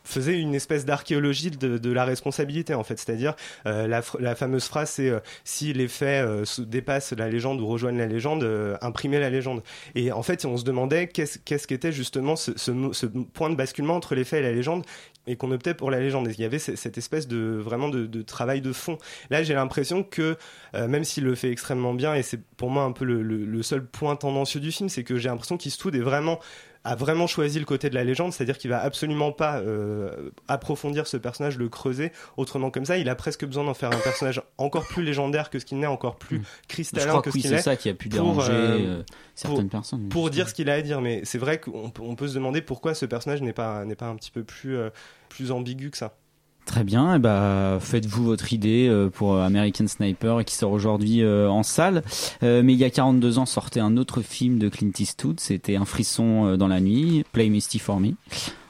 faisait 0.04 0.40
une 0.40 0.54
espèce 0.56 0.86
d'archéologie 0.86 1.52
de, 1.52 1.78
de 1.78 1.92
la 1.92 2.06
responsabilité 2.06 2.74
en 2.74 2.84
fait 2.84 2.98
c'est-à-dire 3.00 3.36
euh, 3.66 3.88
la, 3.88 4.02
la 4.20 4.36
fameuse 4.36 4.66
phrase 4.66 4.90
c'est 4.92 5.10
euh, 5.10 5.20
si 5.44 5.74
les 5.74 5.88
faits 5.88 6.26
euh, 6.26 6.46
se- 6.46 6.62
dépassent 6.62 7.14
la 7.14 7.30
légende 7.30 7.62
ou 7.62 7.68
rejoignent 7.68 7.98
la 7.98 8.08
légende 8.08 8.44
euh, 8.44 8.76
imprimez 8.82 9.20
la 9.20 9.30
légende 9.30 9.64
et 9.96 10.12
en 10.12 10.24
fait 10.24 10.46
on 10.46 10.58
se 10.58 10.64
demandait 10.64 11.08
qu'est-ce 11.08 11.68
qu'était 11.68 11.92
justement 11.92 12.36
ce, 12.36 12.52
ce, 12.58 12.72
ce 12.92 13.06
point 13.06 13.50
de 13.50 13.56
basculement 13.56 13.96
entre 13.96 14.16
les 14.16 14.24
faits 14.24 14.40
et 14.40 14.44
la 14.44 14.52
légende 14.52 14.86
et 15.26 15.38
qu'on 15.38 15.52
optait 15.54 15.74
pour 15.74 15.90
la 15.90 16.02
légende. 16.02 16.28
Et 16.28 16.32
il 16.32 16.42
y 16.42 16.44
avait 16.44 16.60
ce- 16.60 16.76
cette 16.76 16.98
espèce 16.98 17.30
de 17.30 17.38
vraiment 17.58 17.88
de, 17.88 18.06
de 18.08 18.22
travail 18.24 18.60
de 18.60 18.74
fond. 18.74 18.98
Là, 19.30 19.42
j'ai 19.42 19.54
l'impression 19.54 20.04
que 20.04 20.36
euh, 20.76 20.88
même 20.90 21.06
s'il 21.06 21.24
le 21.24 21.34
fait 21.34 21.50
extrêmement 21.50 21.94
bien, 21.94 22.14
et 22.14 22.24
c'est 22.24 22.42
pour 22.58 22.70
moi 22.70 22.84
un 22.84 22.92
peu 22.92 23.06
le, 23.06 23.22
le- 23.24 23.46
le 23.46 23.64
seul 23.64 23.86
point 23.86 24.18
tendancieux 24.18 24.60
du 24.60 24.74
film, 24.74 24.90
c'est 24.90 25.06
que 25.06 25.16
j'ai 25.18 25.30
l'impression 25.30 25.56
qu'Eastwood 25.56 25.96
est 25.96 26.00
vraiment 26.02 26.40
a 26.86 26.96
vraiment 26.96 27.28
choisi 27.28 27.60
le 27.60 27.66
côté 27.66 27.90
de 27.90 27.96
la 27.96 28.04
légende, 28.04 28.34
c'est-à-dire 28.34 28.58
qu'il 28.58 28.70
va 28.70 28.82
absolument 28.82 29.32
pas 29.32 29.60
euh, 29.60 30.32
approfondir 30.48 31.08
ce 31.08 31.16
personnage, 31.18 31.58
le 31.58 31.70
creuser 31.70 32.12
autrement 32.36 32.72
comme 32.72 32.86
ça. 32.86 32.98
Il 32.98 33.08
a 33.08 33.16
presque 33.16 33.46
besoin 33.46 33.64
d'en 33.64 33.74
faire 33.74 33.92
un 33.92 34.00
personnage 34.00 34.42
encore 34.58 34.86
plus 34.88 35.04
légendaire 35.04 35.50
que 35.50 35.60
ce 35.60 35.66
qu'il 35.66 35.80
n'est, 35.80 35.88
encore 35.88 36.18
plus 36.18 36.38
Je 36.64 36.68
cristallin 36.68 37.08
crois 37.08 37.22
que 37.22 37.26
que 37.26 37.32
ce 37.32 37.36
oui, 37.38 37.42
qu'il 37.42 37.50
c'est 37.52 37.56
est. 37.56 37.62
ça 37.62 37.76
qui 37.78 37.88
a 37.90 37.94
pu 37.94 38.10
pour, 38.10 38.20
déranger 38.20 38.52
euh, 38.52 38.78
euh, 39.00 39.04
certaines 39.34 39.70
pour- 39.70 39.80
personnes. 39.80 40.10
Pour 40.10 40.30
dire 40.30 40.50
ce 40.50 40.54
qu'il 40.54 40.70
a 40.70 40.74
à 40.74 40.82
dire, 40.82 41.00
mais 41.00 41.22
c'est 41.24 41.38
vrai 41.38 41.60
qu'on 41.60 41.90
peut, 41.90 42.02
on 42.04 42.16
peut 42.16 42.28
se 42.28 42.34
demander 42.36 42.62
pourquoi 42.62 42.94
ce 42.96 43.06
personnage 43.06 43.42
n'est 43.42 43.54
pas, 43.54 43.86
n'est 43.86 43.96
pas 43.96 44.08
un 44.08 44.16
petit 44.16 44.32
peu 44.32 44.44
plus, 44.44 44.76
euh, 44.76 44.90
plus 45.30 45.52
ambigu 45.52 45.90
que 45.90 45.98
ça. 45.98 46.18
Très 46.66 46.84
bien, 46.84 47.16
et 47.16 47.20
bah, 47.20 47.78
faites-vous 47.82 48.24
votre 48.24 48.54
idée 48.54 48.88
euh, 48.90 49.10
pour 49.10 49.38
American 49.38 49.86
Sniper 49.86 50.46
qui 50.46 50.56
sort 50.56 50.72
aujourd'hui 50.72 51.22
euh, 51.22 51.50
en 51.50 51.62
salle. 51.62 52.04
Euh, 52.42 52.62
mais 52.64 52.74
il 52.74 52.80
y 52.80 52.86
a 52.86 52.90
42 52.90 53.38
ans 53.38 53.46
sortait 53.46 53.82
un 53.82 53.98
autre 53.98 54.22
film 54.22 54.60
de 54.60 54.70
Clint 54.70 54.92
Eastwood, 54.98 55.40
c'était 55.40 55.76
Un 55.76 55.86
frisson 55.86 56.48
euh, 56.48 56.58
dans 56.58 56.70
la 56.70 56.80
nuit, 56.80 57.26
Play 57.34 57.50
Misty 57.50 57.80
for 57.80 58.00
Me, 58.00 58.12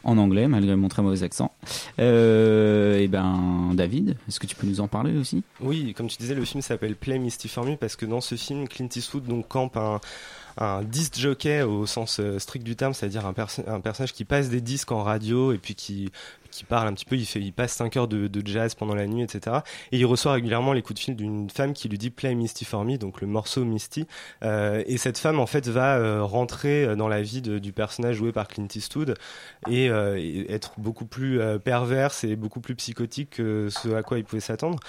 en 0.03 0.17
anglais 0.17 0.47
malgré 0.47 0.75
mon 0.75 0.87
très 0.87 1.03
mauvais 1.03 1.21
accent. 1.23 1.51
Euh, 1.99 2.97
et 2.97 3.07
ben 3.07 3.71
David, 3.75 4.17
est-ce 4.27 4.39
que 4.39 4.47
tu 4.47 4.55
peux 4.55 4.67
nous 4.67 4.81
en 4.81 4.87
parler 4.87 5.15
aussi? 5.15 5.43
Oui, 5.61 5.93
comme 5.93 6.07
tu 6.07 6.17
disais, 6.17 6.35
le 6.35 6.45
film 6.45 6.61
s'appelle 6.61 6.95
Play 6.95 7.19
Misty 7.19 7.47
for 7.47 7.63
Me 7.63 7.75
parce 7.75 7.95
que 7.95 8.07
dans 8.07 8.21
ce 8.21 8.35
film, 8.35 8.67
Clint 8.67 8.89
Eastwood 8.93 9.25
donc 9.25 9.47
campe 9.47 9.77
un, 9.77 10.01
un 10.57 10.83
disc 10.83 11.17
jockey 11.17 11.61
au 11.61 11.85
sens 11.85 12.19
euh, 12.19 12.39
strict 12.39 12.65
du 12.65 12.75
terme, 12.75 12.93
c'est-à-dire 12.93 13.25
un, 13.25 13.33
perso- 13.33 13.63
un 13.67 13.79
personnage 13.81 14.13
qui 14.13 14.25
passe 14.25 14.49
des 14.49 14.61
disques 14.61 14.91
en 14.91 15.03
radio 15.03 15.51
et 15.51 15.57
puis 15.57 15.75
qui 15.75 16.11
qui 16.53 16.63
parle 16.65 16.87
un 16.87 16.93
petit 16.93 17.05
peu, 17.05 17.15
il, 17.15 17.25
fait, 17.25 17.39
il 17.39 17.51
passe 17.51 17.73
5 17.73 17.97
heures 17.97 18.07
de, 18.07 18.29
jazz 18.45 18.75
pendant 18.75 18.93
la 18.95 19.07
nuit, 19.07 19.23
etc. 19.23 19.57
Et 19.91 19.97
il 19.97 20.05
reçoit 20.05 20.33
régulièrement 20.33 20.73
les 20.73 20.81
coups 20.81 20.99
de 20.99 21.03
fil 21.03 21.15
d'une 21.15 21.49
femme 21.49 21.73
qui 21.73 21.89
lui 21.89 21.97
dit 21.97 22.09
Play 22.11 22.35
Misty 22.35 22.65
for 22.65 22.85
Me, 22.85 22.97
donc 22.97 23.21
le 23.21 23.27
morceau 23.27 23.65
Misty. 23.65 24.05
Euh, 24.43 24.83
et 24.85 24.97
cette 24.97 25.17
femme, 25.17 25.39
en 25.39 25.47
fait, 25.47 25.67
va 25.67 25.97
euh, 25.97 26.23
rentrer 26.23 26.95
dans 26.95 27.07
la 27.07 27.21
vie 27.21 27.41
du 27.41 27.73
personnage 27.73 28.17
joué 28.17 28.31
par 28.31 28.47
Clint 28.47 28.67
Eastwood 28.73 29.15
et, 29.67 29.89
euh, 29.89 30.17
et 30.19 30.51
être 30.51 30.73
beaucoup 30.77 31.05
plus 31.05 31.39
euh, 31.39 31.57
perverse 31.57 32.23
et 32.23 32.35
beaucoup 32.35 32.59
plus 32.59 32.75
psychotique 32.75 33.31
que 33.31 33.69
ce 33.69 33.93
à 33.95 34.03
quoi 34.03 34.19
il 34.19 34.23
pouvait 34.23 34.39
s'attendre 34.39 34.79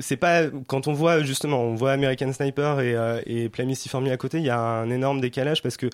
c'est 0.00 0.16
pas 0.16 0.44
quand 0.66 0.88
on 0.88 0.92
voit 0.92 1.22
justement 1.22 1.60
on 1.62 1.74
voit 1.74 1.92
American 1.92 2.32
Sniper 2.32 2.80
et, 2.80 2.94
euh, 2.94 3.20
et 3.26 3.48
Play 3.48 3.64
Misty 3.66 3.88
for 3.88 4.00
Me 4.00 4.10
à 4.10 4.16
côté 4.16 4.38
il 4.38 4.44
y 4.44 4.50
a 4.50 4.58
un 4.58 4.90
énorme 4.90 5.20
décalage 5.20 5.62
parce 5.62 5.76
que 5.76 5.88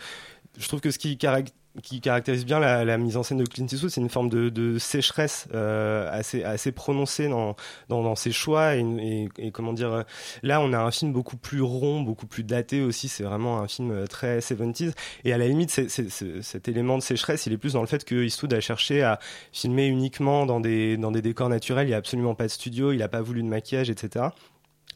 je 0.59 0.69
trouve 0.69 0.81
que 0.81 0.91
ce 0.91 0.99
qui, 0.99 1.17
carac- 1.19 1.53
qui 1.83 2.01
caractérise 2.01 2.45
bien 2.45 2.59
la, 2.59 2.85
la 2.85 2.99
mise 2.99 3.17
en 3.17 3.23
scène 3.23 3.39
de 3.39 3.45
Clint 3.45 3.67
Eastwood 3.67 3.91
c'est 3.91 4.01
une 4.01 4.09
forme 4.09 4.29
de, 4.29 4.49
de 4.49 4.79
sécheresse 4.79 5.49
euh, 5.55 6.09
assez 6.11 6.43
assez 6.45 6.73
prononcée 6.73 7.29
dans, 7.29 7.57
dans 7.89 8.03
dans 8.03 8.15
ses 8.15 8.33
choix 8.33 8.77
et, 8.77 8.81
et, 8.81 9.29
et 9.39 9.51
comment 9.51 9.73
dire 9.73 9.93
euh, 9.93 10.03
là 10.43 10.61
on 10.61 10.73
a 10.73 10.79
un 10.79 10.91
film 10.91 11.13
beaucoup 11.13 11.37
plus 11.37 11.63
rond 11.63 12.01
beaucoup 12.01 12.27
plus 12.27 12.45
daté 12.45 12.81
aussi 12.83 13.09
c'est 13.09 13.23
vraiment 13.25 13.59
un 13.61 13.69
film 13.69 13.91
euh, 13.91 14.07
très 14.07 14.41
70s 14.41 14.93
et 15.25 15.33
à 15.33 15.39
la 15.39 15.49
limite 15.49 15.71
c'est, 15.71 15.89
c'est- 15.91 16.11
c'est- 16.11 16.43
cet 16.43 16.69
élément 16.69 16.97
de 16.99 17.03
sécheresse 17.03 17.47
il 17.47 17.53
est 17.53 17.59
plus 17.59 17.75
dans 17.75 17.81
le 17.83 17.87
fait 17.87 18.05
que 18.05 18.25
Eastwood 18.25 18.53
a 18.55 18.61
cherché 18.61 19.03
à 19.03 19.19
filmer 19.53 19.87
uniquement 19.87 20.47
dans 20.47 20.61
des 20.61 20.97
dans 20.97 21.11
des 21.13 21.23
décors 21.23 21.49
naturels 21.49 21.89
il 21.89 21.91
y 21.91 21.95
a 21.95 21.99
absolument 21.99 22.35
pas 22.35 22.45
de 22.45 22.51
studio 22.51 22.93
il 22.93 23.03
a 23.03 23.09
pas 23.09 23.21
voulu 23.23 23.43
de 23.43 23.49
maquillage 23.49 23.91
etc 23.91 24.27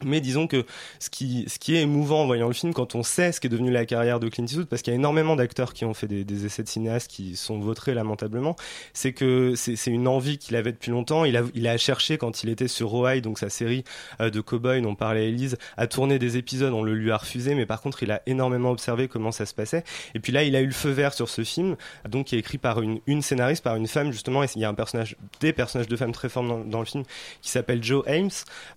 mais 0.03 0.21
disons 0.21 0.47
que 0.47 0.65
ce 0.99 1.09
qui, 1.09 1.45
ce 1.47 1.59
qui 1.59 1.75
est 1.75 1.81
émouvant 1.81 2.21
en 2.21 2.25
voyant 2.25 2.47
le 2.47 2.53
film, 2.53 2.73
quand 2.73 2.95
on 2.95 3.03
sait 3.03 3.31
ce 3.31 3.39
qu'est 3.39 3.49
devenu 3.49 3.71
la 3.71 3.85
carrière 3.85 4.19
de 4.19 4.29
Clint 4.29 4.45
Eastwood, 4.45 4.67
parce 4.67 4.81
qu'il 4.81 4.91
y 4.91 4.95
a 4.95 4.99
énormément 4.99 5.35
d'acteurs 5.35 5.73
qui 5.73 5.85
ont 5.85 5.93
fait 5.93 6.07
des, 6.07 6.45
essais 6.45 6.63
de 6.63 6.67
cinéastes 6.67 7.09
qui 7.09 7.35
sont 7.35 7.59
vautrés 7.59 7.93
lamentablement, 7.93 8.55
c'est 8.93 9.13
que 9.13 9.53
c'est 9.55 9.91
une 9.91 10.07
envie 10.07 10.37
qu'il 10.37 10.55
avait 10.55 10.71
depuis 10.71 10.91
longtemps. 10.91 11.25
Il 11.25 11.37
a, 11.37 11.43
il 11.53 11.67
a 11.67 11.77
cherché 11.77 12.17
quand 12.17 12.43
il 12.43 12.49
était 12.49 12.67
sur 12.67 12.93
Ojai, 12.93 13.21
donc 13.21 13.39
sa 13.39 13.49
série 13.49 13.83
euh, 14.19 14.29
de 14.29 14.41
cowboys 14.41 14.81
dont 14.81 14.95
parlait 14.95 15.29
Elise, 15.29 15.57
à 15.77 15.87
tourner 15.87 16.19
des 16.19 16.37
épisodes. 16.37 16.73
On 16.73 16.83
le 16.83 16.93
lui 16.93 17.11
a 17.11 17.17
refusé, 17.17 17.55
mais 17.55 17.65
par 17.65 17.81
contre, 17.81 18.03
il 18.03 18.11
a 18.11 18.21
énormément 18.25 18.71
observé 18.71 19.07
comment 19.07 19.31
ça 19.31 19.45
se 19.45 19.53
passait. 19.53 19.83
Et 20.15 20.19
puis 20.19 20.31
là, 20.31 20.43
il 20.43 20.55
a 20.55 20.61
eu 20.61 20.65
le 20.65 20.71
feu 20.71 20.89
vert 20.89 21.13
sur 21.13 21.29
ce 21.29 21.43
film, 21.43 21.75
donc 22.07 22.27
qui 22.27 22.35
est 22.35 22.39
écrit 22.39 22.57
par 22.57 22.81
une, 22.81 22.99
une 23.07 23.21
scénariste, 23.21 23.63
par 23.63 23.75
une 23.75 23.87
femme 23.87 24.11
justement. 24.11 24.43
Et 24.43 24.47
il 24.55 24.61
y 24.61 24.65
a 24.65 24.69
un 24.69 24.73
personnage, 24.73 25.15
des 25.39 25.53
personnages 25.53 25.87
de 25.87 25.95
femmes 25.95 26.11
très 26.11 26.29
forts 26.29 26.43
dans, 26.43 26.59
dans 26.59 26.79
le 26.79 26.85
film, 26.85 27.03
qui 27.41 27.49
s'appelle 27.49 27.83
Joe 27.83 28.03
Ames. 28.07 28.29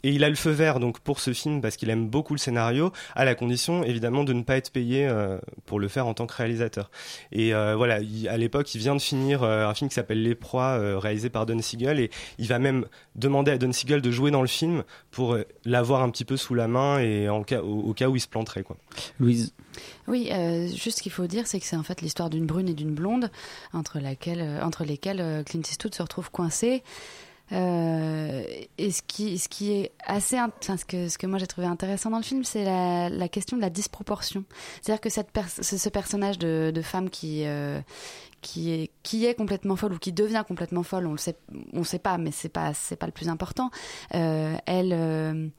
Et 0.03 0.11
il 0.11 0.25
a 0.25 0.29
le 0.29 0.35
feu 0.35 0.51
vert 0.51 0.81
donc 0.81 1.01
pour 1.01 1.14
ce 1.21 1.33
film 1.33 1.61
parce 1.61 1.77
qu'il 1.77 1.91
aime 1.91 2.09
beaucoup 2.09 2.35
le 2.35 2.39
scénario, 2.39 2.93
à 3.15 3.25
la 3.25 3.35
condition 3.35 3.85
évidemment 3.85 4.25
de 4.25 4.33
ne 4.33 4.43
pas 4.43 4.57
être 4.57 4.71
payé 4.71 5.07
euh, 5.09 5.39
pour 5.67 5.81
le 5.81 5.89
faire 5.89 6.07
en 6.07 6.15
tant 6.15 6.27
que 6.27 6.35
réalisateur. 6.35 6.91
Et 7.33 7.55
euh, 7.55 7.75
voilà, 7.77 8.01
il- 8.01 8.29
à 8.29 8.37
l'époque, 8.37 8.75
il 8.75 8.79
vient 8.79 8.95
de 8.95 9.01
finir 9.01 9.43
euh, 9.43 9.67
un 9.67 9.75
film 9.75 9.89
qui 9.89 9.95
s'appelle 9.95 10.23
Les 10.23 10.35
Proies, 10.35 10.79
euh, 10.79 10.99
réalisé 10.99 11.31
par 11.31 11.47
Don 11.47 11.61
Siegel, 11.61 12.01
et 12.01 12.11
il 12.39 12.47
va 12.49 12.59
même 12.59 12.87
demander 13.15 13.51
à 13.53 13.59
Don 13.59 13.73
Siegel 13.73 14.01
de 14.03 14.11
jouer 14.11 14.31
dans 14.31 14.43
le 14.43 14.49
film 14.49 14.85
pour 15.11 15.35
euh, 15.35 15.45
l'avoir 15.65 16.03
un 16.03 16.11
petit 16.11 16.25
peu 16.25 16.37
sous 16.37 16.55
la 16.55 16.69
main 16.69 16.99
et 16.99 17.29
en 17.29 17.43
cas, 17.43 17.61
au, 17.63 17.81
au 17.81 17.95
cas 17.95 18.09
où 18.09 18.17
il 18.17 18.21
se 18.21 18.29
planterait 18.29 18.63
quoi. 18.63 18.77
Louise 19.21 19.53
Oui, 20.09 20.29
euh, 20.33 20.67
juste 20.69 20.99
ce 20.99 21.03
qu'il 21.03 21.13
faut 21.13 21.27
dire, 21.27 21.47
c'est 21.47 21.61
que 21.61 21.67
c'est 21.67 21.77
en 21.77 21.83
fait 21.83 22.01
l'histoire 22.01 22.31
d'une 22.31 22.47
brune 22.47 22.69
et 22.69 22.75
d'une 22.75 22.95
blonde 22.95 23.31
entre, 23.73 23.99
laquelle, 24.01 24.41
euh, 24.41 24.63
entre 24.63 24.85
lesquelles 24.85 25.21
euh, 25.21 25.43
Clint 25.43 25.61
Eastwood 25.63 25.95
se 25.95 26.03
retrouve 26.03 26.31
coincé. 26.31 26.83
Euh, 27.53 28.43
et 28.79 28.91
ce 28.91 29.03
qui, 29.07 29.39
ce 29.39 29.49
qui 29.49 29.73
est 29.73 29.93
assez, 30.05 30.39
enfin, 30.41 30.77
ce 30.77 30.85
que, 30.85 31.09
ce 31.09 31.19
que 31.19 31.27
moi 31.27 31.39
j'ai 31.39 31.47
trouvé 31.47 31.67
intéressant 31.67 32.11
dans 32.11 32.17
le 32.17 32.23
film, 32.23 32.45
c'est 32.45 32.65
la, 32.65 33.29
question 33.29 33.57
de 33.57 33.63
la 33.63 33.71
disproportion. 33.71 34.45
C'est-à-dire 34.81 35.01
que 35.01 35.11
cette 35.11 35.29
ce, 35.61 35.89
personnage 35.89 36.39
de, 36.39 36.83
femme 36.83 37.11
qui, 37.11 37.43
euh, 37.45 37.81
qui 38.41 38.73
est, 38.73 38.91
qui 39.03 39.27
est 39.27 39.35
complètement 39.35 39.77
folle 39.77 39.95
ou 39.95 39.99
qui 39.99 40.13
devient 40.13 40.45
complètement 40.47 40.83
folle, 40.83 41.07
on 41.07 41.13
le 41.13 41.19
sait, 41.19 41.37
on 41.73 41.85
sait 41.85 41.99
pas, 41.99 42.19
mais 42.19 42.31
c'est 42.31 42.49
pas, 42.49 42.73
c'est 42.75 42.97
pas 42.97 43.07
le 43.07 43.13
plus 43.13 43.29
important. 43.29 43.71
Euh, 44.15 44.57
elle, 44.67 45.53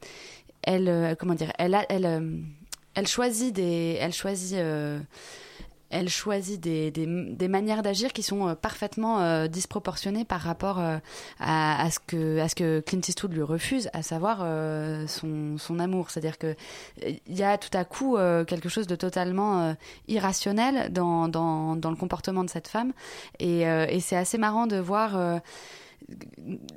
elle, 0.62 1.16
comment 1.18 1.34
dire, 1.34 1.52
elle, 1.58 1.74
a, 1.74 1.86
elle 1.88 3.06
choisit 3.06 3.54
des, 3.54 3.98
elle 4.00 4.12
choisit. 4.12 4.58
Elle 5.90 6.08
choisit 6.08 6.60
des, 6.60 6.90
des, 6.90 7.48
manières 7.48 7.82
d'agir 7.82 8.12
qui 8.12 8.22
sont 8.22 8.48
euh, 8.48 8.54
parfaitement 8.54 9.20
euh, 9.20 9.46
disproportionnées 9.46 10.24
par 10.24 10.40
rapport 10.40 10.80
euh, 10.80 10.98
à, 11.38 11.88
ce 11.90 11.98
que, 12.00 12.40
à 12.40 12.48
ce 12.48 12.54
que 12.54 12.80
Clint 12.80 13.00
Eastwood 13.06 13.32
lui 13.32 13.42
refuse, 13.42 13.88
à 13.92 14.02
savoir 14.02 14.38
son, 15.08 15.58
son 15.58 15.78
amour. 15.78 16.10
C'est-à-dire 16.10 16.38
que 16.38 16.48
euh, 16.48 17.12
il 17.26 17.36
y 17.36 17.42
a 17.42 17.58
tout 17.58 17.76
à 17.76 17.84
coup 17.84 18.16
quelque 18.46 18.68
chose 18.68 18.86
de 18.86 18.96
totalement 18.96 19.74
irrationnel 20.08 20.92
dans, 20.92 21.28
dans, 21.28 21.76
dans 21.76 21.90
le 21.90 21.96
comportement 21.96 22.44
de 22.44 22.50
cette 22.50 22.68
femme. 22.68 22.92
Et, 23.38 23.62
et 23.62 24.00
c'est 24.00 24.16
assez 24.16 24.38
marrant 24.38 24.66
de 24.66 24.76
voir 24.76 25.40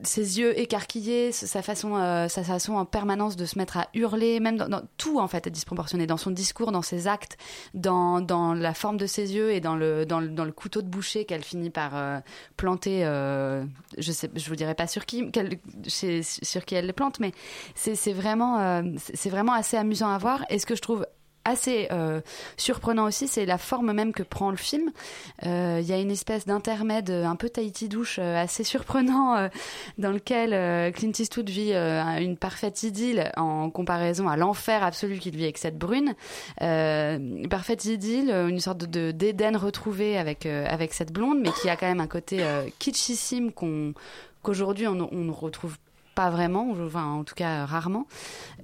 ses 0.04 0.40
yeux 0.40 0.58
écarquillés, 0.60 1.32
sa 1.32 1.62
façon, 1.62 1.96
euh, 1.96 2.28
sa 2.28 2.44
façon 2.44 2.74
en 2.74 2.86
permanence 2.86 3.36
de 3.36 3.46
se 3.46 3.58
mettre 3.58 3.78
à 3.78 3.88
hurler, 3.94 4.40
même 4.40 4.58
dans, 4.58 4.82
tout 4.98 5.20
en 5.20 5.28
fait 5.28 5.46
est 5.48 5.52
disproportionné, 5.52 6.08
dans 6.08 6.18
son 6.18 6.32
discours, 6.32 6.72
dans 6.72 6.82
ses 6.82 7.08
actes, 7.08 7.38
dans, 7.74 8.22
dans 8.22 8.54
la 8.54 8.74
forme 8.74 8.98
de 8.98 9.06
ses 9.06 9.36
yeux 9.36 9.52
et 9.52 9.60
dans 9.60 9.76
le, 9.76 10.06
dans 10.06 10.20
le, 10.20 10.30
dans 10.30 10.46
le 10.46 10.52
couteau 10.52 10.82
de 10.82 10.88
boucher 10.88 11.26
qu'elle 11.26 11.44
finit 11.44 11.70
par 11.70 11.96
euh, 11.96 12.20
planter. 12.58 13.06
euh, 13.06 13.64
je 13.98 14.12
sais, 14.12 14.30
je 14.36 14.50
vous 14.50 14.56
dirai 14.56 14.74
pas 14.74 14.88
sur 14.88 15.06
qui, 15.06 15.30
sur 15.88 16.66
qui 16.66 16.76
elle 16.76 16.86
les 16.86 16.94
plante, 16.94 17.20
mais 17.20 17.32
c'est 17.76 18.14
vraiment, 18.14 18.84
c'est 18.98 19.30
vraiment 19.30 19.54
assez 19.54 19.78
amusant 19.78 20.10
à 20.10 20.18
voir. 20.18 20.46
Et 20.50 20.60
ce 20.60 20.66
que 20.66 20.76
je 20.76 20.82
trouve 20.82 21.06
assez 21.50 21.88
euh, 21.92 22.22
surprenant 22.58 23.06
aussi, 23.06 23.28
c'est 23.28 23.46
la 23.46 23.58
forme 23.58 23.92
même 23.94 24.14
que 24.14 24.24
prend 24.24 24.52
le 24.52 24.58
film. 24.58 24.92
Euh, 25.46 25.80
Il 25.82 25.88
y 25.88 25.94
a 25.94 26.00
une 26.00 26.12
espèce 26.12 26.46
d'intermède 26.46 27.10
un 27.10 27.36
peu 27.36 27.50
Tahiti 27.50 27.90
douche 27.90 28.18
euh, 28.20 28.42
assez 28.42 28.64
surprenant 28.64 29.36
euh, 29.36 29.48
dans 29.98 30.12
lequel 30.12 30.54
euh, 30.54 30.92
Clint 30.92 31.12
Eastwood 31.18 31.50
vit 31.50 31.74
euh, 31.74 32.02
une 32.20 32.38
parfaite 32.38 32.84
idylle 32.84 33.32
en 33.38 33.70
comparaison 33.70 34.28
à 34.28 34.38
l'enfer 34.38 34.84
absolu 34.84 35.20
qu'il 35.20 35.36
vit 35.36 35.44
avec 35.44 35.58
cette 35.58 35.78
brune. 35.78 36.16
Euh, 36.62 37.18
une 37.18 37.50
parfaite 37.50 37.86
idylle, 37.86 38.30
euh, 38.32 38.48
une 38.48 38.60
sorte 38.60 38.86
de 38.86 39.12
d'Éden 39.12 39.58
retrouvé 39.58 40.18
avec 40.18 40.46
euh, 40.46 40.66
avec 40.70 40.94
cette 40.94 41.12
blonde, 41.12 41.40
mais 41.42 41.52
qui 41.52 41.70
a 41.70 41.76
quand 41.76 41.88
même 41.88 42.02
un 42.02 42.08
côté 42.08 42.42
euh, 42.42 42.68
kitschissime 42.80 43.52
qu'on 43.52 43.94
qu'aujourd'hui 44.44 44.88
on, 44.88 45.10
on 45.12 45.26
ne 45.26 45.32
retrouve 45.32 45.78
pas 46.20 46.30
vraiment, 46.30 46.76
en 46.96 47.24
tout 47.24 47.34
cas 47.34 47.66
rarement. 47.66 48.06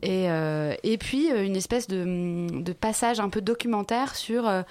Et, 0.01 0.29
euh, 0.29 0.73
et 0.83 0.97
puis 0.97 1.31
euh, 1.31 1.45
une 1.45 1.55
espèce 1.55 1.87
de, 1.87 2.73
passage 2.73 3.21
un 3.21 3.29
peu 3.29 3.39
documentaire 3.39 4.17
sur, 4.17 4.45
euh, 4.45 4.63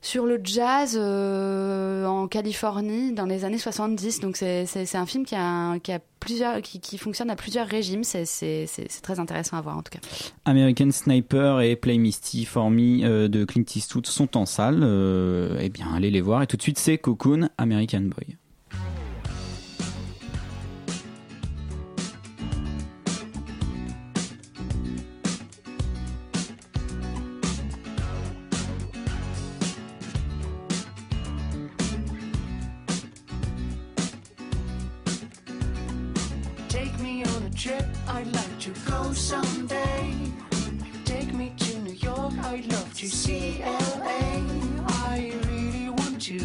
sur 0.00 0.24
le 0.24 0.40
jazz 0.42 0.96
en 0.96 2.26
Californie 2.26 3.12
dans 3.12 3.26
les 3.26 3.44
années 3.44 3.58
70. 3.58 4.20
Donc 4.20 4.38
c'est 4.38 4.94
un 4.94 5.04
film 5.04 5.26
qui, 5.26 5.34
a, 5.34 5.78
qui, 5.80 5.92
a 5.92 5.98
plusieurs, 6.20 6.62
qui, 6.62 6.80
qui 6.80 6.96
fonctionne 6.96 7.28
à 7.28 7.36
plusieurs 7.36 7.66
régimes. 7.66 8.02
C'est 8.02 8.64
très 9.02 9.20
intéressant 9.20 9.58
à 9.58 9.60
voir 9.60 9.76
en 9.76 9.82
tout 9.82 9.92
cas. 9.92 10.00
American 10.46 10.92
Sniper 10.92 11.60
et 11.60 11.76
Play 11.76 11.98
Misty 11.98 12.46
for 12.46 12.70
Me 12.70 13.28
de 13.28 13.44
Clint 13.44 13.64
Eastwood 13.76 14.06
sont 14.06 14.38
en 14.38 14.46
salle. 14.46 14.78
Eh 15.60 15.68
bien, 15.68 15.88
allez 15.94 16.10
les 16.10 16.22
voir. 16.22 16.40
Et 16.40 16.46
tout 16.46 16.56
de 16.56 16.62
suite, 16.62 16.78
c'est 16.78 16.96
Cocoon, 16.96 17.50
American 17.58 18.00
Boy. 18.04 18.38
To 43.00 43.08
see 43.08 43.62
LA. 43.64 44.44
I 45.08 45.32
really 45.48 45.88
want 45.88 46.20
to 46.20 46.38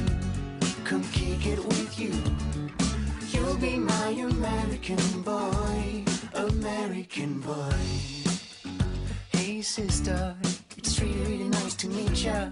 come 0.86 1.04
kick 1.12 1.46
it 1.48 1.60
with 1.60 2.00
you. 2.00 2.14
You'll 3.28 3.58
be 3.58 3.76
my 3.76 4.12
American 4.12 5.22
boy, 5.22 6.06
American 6.34 7.42
boy. 7.42 7.76
Hey 9.34 9.62
sister, 9.62 10.34
it's 10.78 10.98
really, 11.02 11.20
really 11.30 11.50
nice 11.50 11.76
to 11.76 11.90
meet 11.90 12.24
ya. 12.24 12.52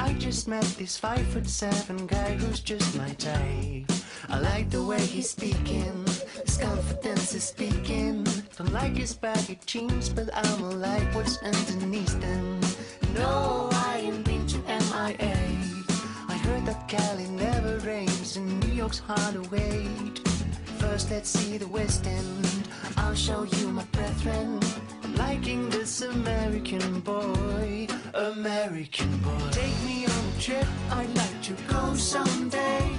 I 0.00 0.14
just 0.14 0.48
met 0.48 0.64
this 0.76 0.98
five 0.98 1.24
foot 1.28 1.48
seven 1.48 2.08
guy 2.08 2.34
who's 2.34 2.58
just 2.58 2.98
my 2.98 3.10
type. 3.10 3.86
I 4.28 4.40
like 4.40 4.70
the 4.70 4.82
way 4.82 4.98
he's 4.98 5.30
speaking, 5.30 6.04
his 6.44 6.58
confidence 6.58 7.32
is 7.32 7.44
speaking. 7.44 8.26
Don't 8.58 8.72
like 8.72 8.96
his 8.96 9.14
baggy 9.14 9.60
jeans, 9.66 10.08
but 10.08 10.34
I'ma 10.34 10.70
like 10.70 11.14
what's 11.14 11.38
underneath 11.44 12.20
them. 12.20 12.75
No, 13.16 13.68
I 13.72 14.00
ain't 14.04 14.24
been 14.24 14.46
to 14.46 14.58
MIA. 14.58 15.36
I 16.28 16.36
heard 16.44 16.66
that 16.66 16.86
Cali 16.86 17.26
never 17.28 17.78
rains 17.78 18.36
and 18.36 18.60
New 18.60 18.74
York's 18.74 18.98
hard 18.98 19.34
to 19.34 19.50
wait. 19.50 20.18
First, 20.78 21.10
let's 21.10 21.30
see 21.30 21.56
the 21.56 21.66
West 21.66 22.06
End. 22.06 22.68
I'll 22.98 23.14
show 23.14 23.44
you 23.44 23.68
my 23.68 23.84
brethren. 23.92 24.60
I'm 25.02 25.14
liking 25.16 25.68
this 25.70 26.02
American 26.02 27.00
boy, 27.00 27.86
American 28.14 29.16
boy. 29.18 29.48
Take 29.50 29.82
me 29.84 30.04
on 30.04 30.22
a 30.36 30.40
trip, 30.40 30.66
I'd 30.90 31.14
like 31.16 31.42
to 31.42 31.54
go 31.68 31.94
someday. 31.94 32.90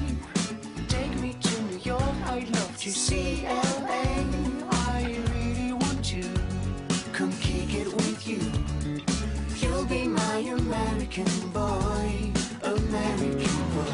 Take 0.87 1.13
me 1.19 1.35
to 1.39 1.61
New 1.63 1.79
York, 1.79 2.15
I'd 2.25 2.49
love 2.55 2.77
to 2.77 2.91
see 2.91 3.45
American 11.17 11.49
boy, 11.49 12.31
American 12.61 13.57
boy. 13.73 13.85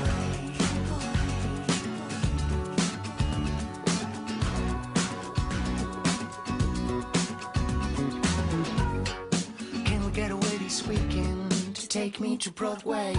Can 9.86 10.04
we 10.04 10.12
get 10.12 10.32
away 10.32 10.58
this 10.58 10.86
weekend 10.86 11.76
to 11.76 11.88
take 11.88 12.20
me 12.20 12.36
to 12.38 12.52
Broadway? 12.52 13.16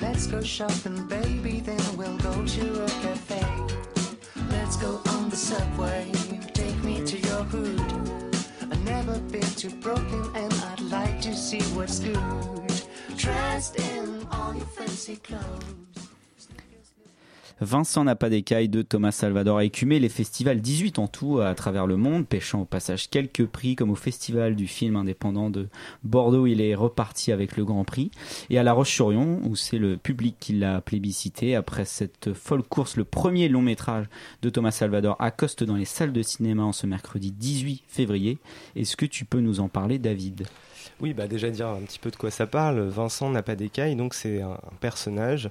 Let's 0.00 0.26
go 0.26 0.42
shopping, 0.42 1.06
baby, 1.06 1.60
then 1.60 1.96
we'll 1.96 2.18
go 2.18 2.44
to 2.44 2.84
a 2.84 2.88
cafe. 2.88 3.46
Let's 4.50 4.76
go 4.76 5.00
on 5.10 5.30
the 5.30 5.36
subway, 5.36 6.10
take 6.52 6.82
me 6.82 7.04
to 7.04 7.18
your 7.18 7.44
hood. 7.44 7.80
I've 8.62 8.84
never 8.84 9.20
been 9.20 9.42
to 9.42 9.70
Brooklyn 9.70 10.28
and 10.34 10.52
I'd 10.52 10.80
like 10.80 11.20
to 11.20 11.36
see 11.36 11.62
what's 11.76 12.00
good. 12.00 12.63
Vincent 17.60 18.04
n'a 18.04 18.16
pas 18.16 18.30
d'écaille 18.30 18.68
de 18.68 18.82
Thomas 18.82 19.12
Salvador 19.12 19.58
a 19.58 19.64
écumé 19.64 19.98
les 19.98 20.08
festivals 20.08 20.60
18 20.60 20.98
en 20.98 21.06
tout 21.06 21.40
à 21.40 21.54
travers 21.54 21.86
le 21.86 21.96
monde, 21.96 22.26
pêchant 22.26 22.62
au 22.62 22.64
passage 22.64 23.08
quelques 23.08 23.46
prix 23.46 23.76
comme 23.76 23.90
au 23.90 23.94
festival 23.94 24.56
du 24.56 24.66
film 24.66 24.96
indépendant 24.96 25.50
de 25.50 25.68
Bordeaux, 26.02 26.46
il 26.46 26.60
est 26.60 26.74
reparti 26.74 27.32
avec 27.32 27.56
le 27.56 27.64
Grand 27.64 27.84
Prix, 27.84 28.10
et 28.50 28.58
à 28.58 28.62
La 28.62 28.72
Roche-sur-Yon 28.72 29.40
où 29.44 29.56
c'est 29.56 29.78
le 29.78 29.96
public 29.96 30.36
qui 30.40 30.54
l'a 30.54 30.80
plébiscité. 30.80 31.54
Après 31.54 31.84
cette 31.84 32.34
folle 32.34 32.62
course, 32.62 32.96
le 32.96 33.04
premier 33.04 33.48
long 33.48 33.62
métrage 33.62 34.06
de 34.42 34.50
Thomas 34.50 34.72
Salvador 34.72 35.16
accoste 35.20 35.64
dans 35.64 35.76
les 35.76 35.84
salles 35.84 36.12
de 36.12 36.22
cinéma 36.22 36.64
en 36.64 36.72
ce 36.72 36.86
mercredi 36.86 37.30
18 37.30 37.84
février. 37.86 38.38
Est-ce 38.76 38.96
que 38.96 39.06
tu 39.06 39.24
peux 39.24 39.40
nous 39.40 39.60
en 39.60 39.68
parler 39.68 39.98
David? 39.98 40.46
Oui, 41.00 41.14
bah 41.14 41.26
déjà 41.26 41.50
dire 41.50 41.68
un 41.68 41.80
petit 41.82 41.98
peu 41.98 42.10
de 42.10 42.16
quoi 42.16 42.30
ça 42.30 42.46
parle. 42.46 42.80
Vincent 42.80 43.30
n'a 43.30 43.42
pas 43.42 43.56
d'écaille, 43.56 43.96
donc 43.96 44.14
c'est 44.14 44.42
un, 44.42 44.52
un 44.52 44.76
personnage, 44.80 45.50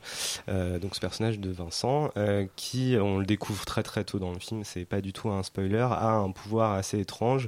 euh, 0.49 0.79
donc 0.79 0.95
ce 0.95 0.99
personnage 0.99 1.39
de 1.39 1.51
Vincent, 1.51 2.11
euh, 2.17 2.45
qui, 2.55 2.95
on 2.99 3.19
le 3.19 3.25
découvre 3.25 3.65
très 3.65 3.83
très 3.83 4.03
tôt 4.03 4.19
dans 4.19 4.31
le 4.31 4.39
film, 4.39 4.63
c'est 4.63 4.85
pas 4.85 5.01
du 5.01 5.13
tout 5.13 5.29
un 5.29 5.43
spoiler, 5.43 5.87
a 5.89 6.11
un 6.11 6.31
pouvoir 6.31 6.73
assez 6.73 6.99
étrange, 6.99 7.47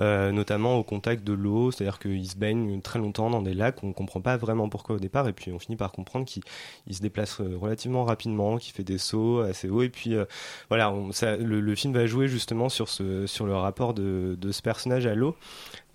euh, 0.00 0.32
notamment 0.32 0.78
au 0.78 0.82
contact 0.82 1.24
de 1.24 1.32
l'eau, 1.32 1.70
c'est-à-dire 1.70 1.98
qu'il 1.98 2.26
se 2.26 2.36
baigne 2.36 2.80
très 2.80 2.98
longtemps 2.98 3.30
dans 3.30 3.42
des 3.42 3.54
lacs, 3.54 3.82
on 3.82 3.92
comprend 3.92 4.20
pas 4.20 4.36
vraiment 4.36 4.68
pourquoi 4.68 4.96
au 4.96 4.98
départ, 4.98 5.28
et 5.28 5.32
puis 5.32 5.52
on 5.52 5.58
finit 5.58 5.76
par 5.76 5.92
comprendre 5.92 6.26
qu'il 6.26 6.42
il 6.86 6.94
se 6.94 7.02
déplace 7.02 7.40
euh, 7.40 7.56
relativement 7.60 8.04
rapidement, 8.04 8.58
qu'il 8.58 8.72
fait 8.72 8.84
des 8.84 8.98
sauts 8.98 9.40
assez 9.40 9.68
hauts, 9.68 9.82
et 9.82 9.88
puis 9.88 10.14
euh, 10.14 10.24
voilà, 10.68 10.92
le, 11.38 11.74
film 11.74 11.94
va 11.94 12.06
jouer 12.06 12.28
justement 12.28 12.68
sur, 12.68 12.88
ce, 12.88 13.26
sur 13.26 13.46
le 13.46 13.54
rapport 13.54 13.94
de, 13.94 14.36
ce 14.50 14.62
personnage 14.62 15.06
à 15.06 15.14
l'eau 15.14 15.36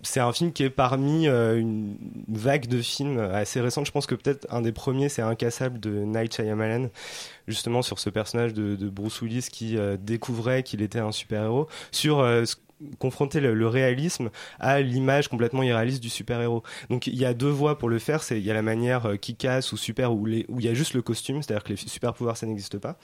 c'est 0.02 0.20
un 0.20 0.32
film 0.32 0.52
qui 0.52 0.62
est 0.62 0.70
parmi 0.70 1.26
euh, 1.26 1.58
une 1.58 1.96
vague 2.28 2.68
de 2.68 2.80
films 2.80 3.18
assez 3.18 3.60
récente. 3.60 3.84
Je 3.84 3.90
pense 3.90 4.06
que 4.06 4.14
peut-être 4.14 4.46
un 4.48 4.60
des 4.60 4.70
premiers, 4.70 5.08
c'est 5.08 5.22
Incassable 5.22 5.80
de 5.80 5.90
Night 5.90 6.36
Shyamalan, 6.36 6.90
justement 7.48 7.82
sur 7.82 7.98
ce 7.98 8.08
personnage 8.08 8.54
de, 8.54 8.76
Bruce 8.88 9.20
Willis 9.22 9.48
qui 9.50 9.76
découvrait 9.98 10.62
qu'il 10.62 10.82
était 10.82 11.00
un 11.00 11.10
super-héros, 11.10 11.66
sur 11.90 12.24
confronter 12.98 13.40
le, 13.40 13.68
réalisme 13.68 14.30
à 14.60 14.80
l'image 14.80 15.28
complètement 15.28 15.62
irréaliste 15.62 16.02
du 16.02 16.08
super-héros. 16.08 16.62
Donc 16.90 17.06
il 17.06 17.16
y 17.16 17.24
a 17.24 17.34
deux 17.34 17.50
voies 17.50 17.78
pour 17.78 17.88
le 17.88 17.98
faire, 17.98 18.22
c'est 18.22 18.38
il 18.38 18.46
y 18.46 18.50
a 18.50 18.54
la 18.54 18.62
manière 18.62 19.06
euh, 19.06 19.16
qui 19.16 19.34
casse 19.34 19.72
ou 19.72 19.76
super 19.76 20.12
où 20.12 20.26
il 20.26 20.46
y 20.64 20.68
a 20.68 20.74
juste 20.74 20.94
le 20.94 21.02
costume, 21.02 21.42
c'est-à-dire 21.42 21.64
que 21.64 21.70
les 21.70 21.76
super-pouvoirs 21.76 22.36
ça 22.36 22.46
n'existe 22.46 22.78
pas. 22.78 22.96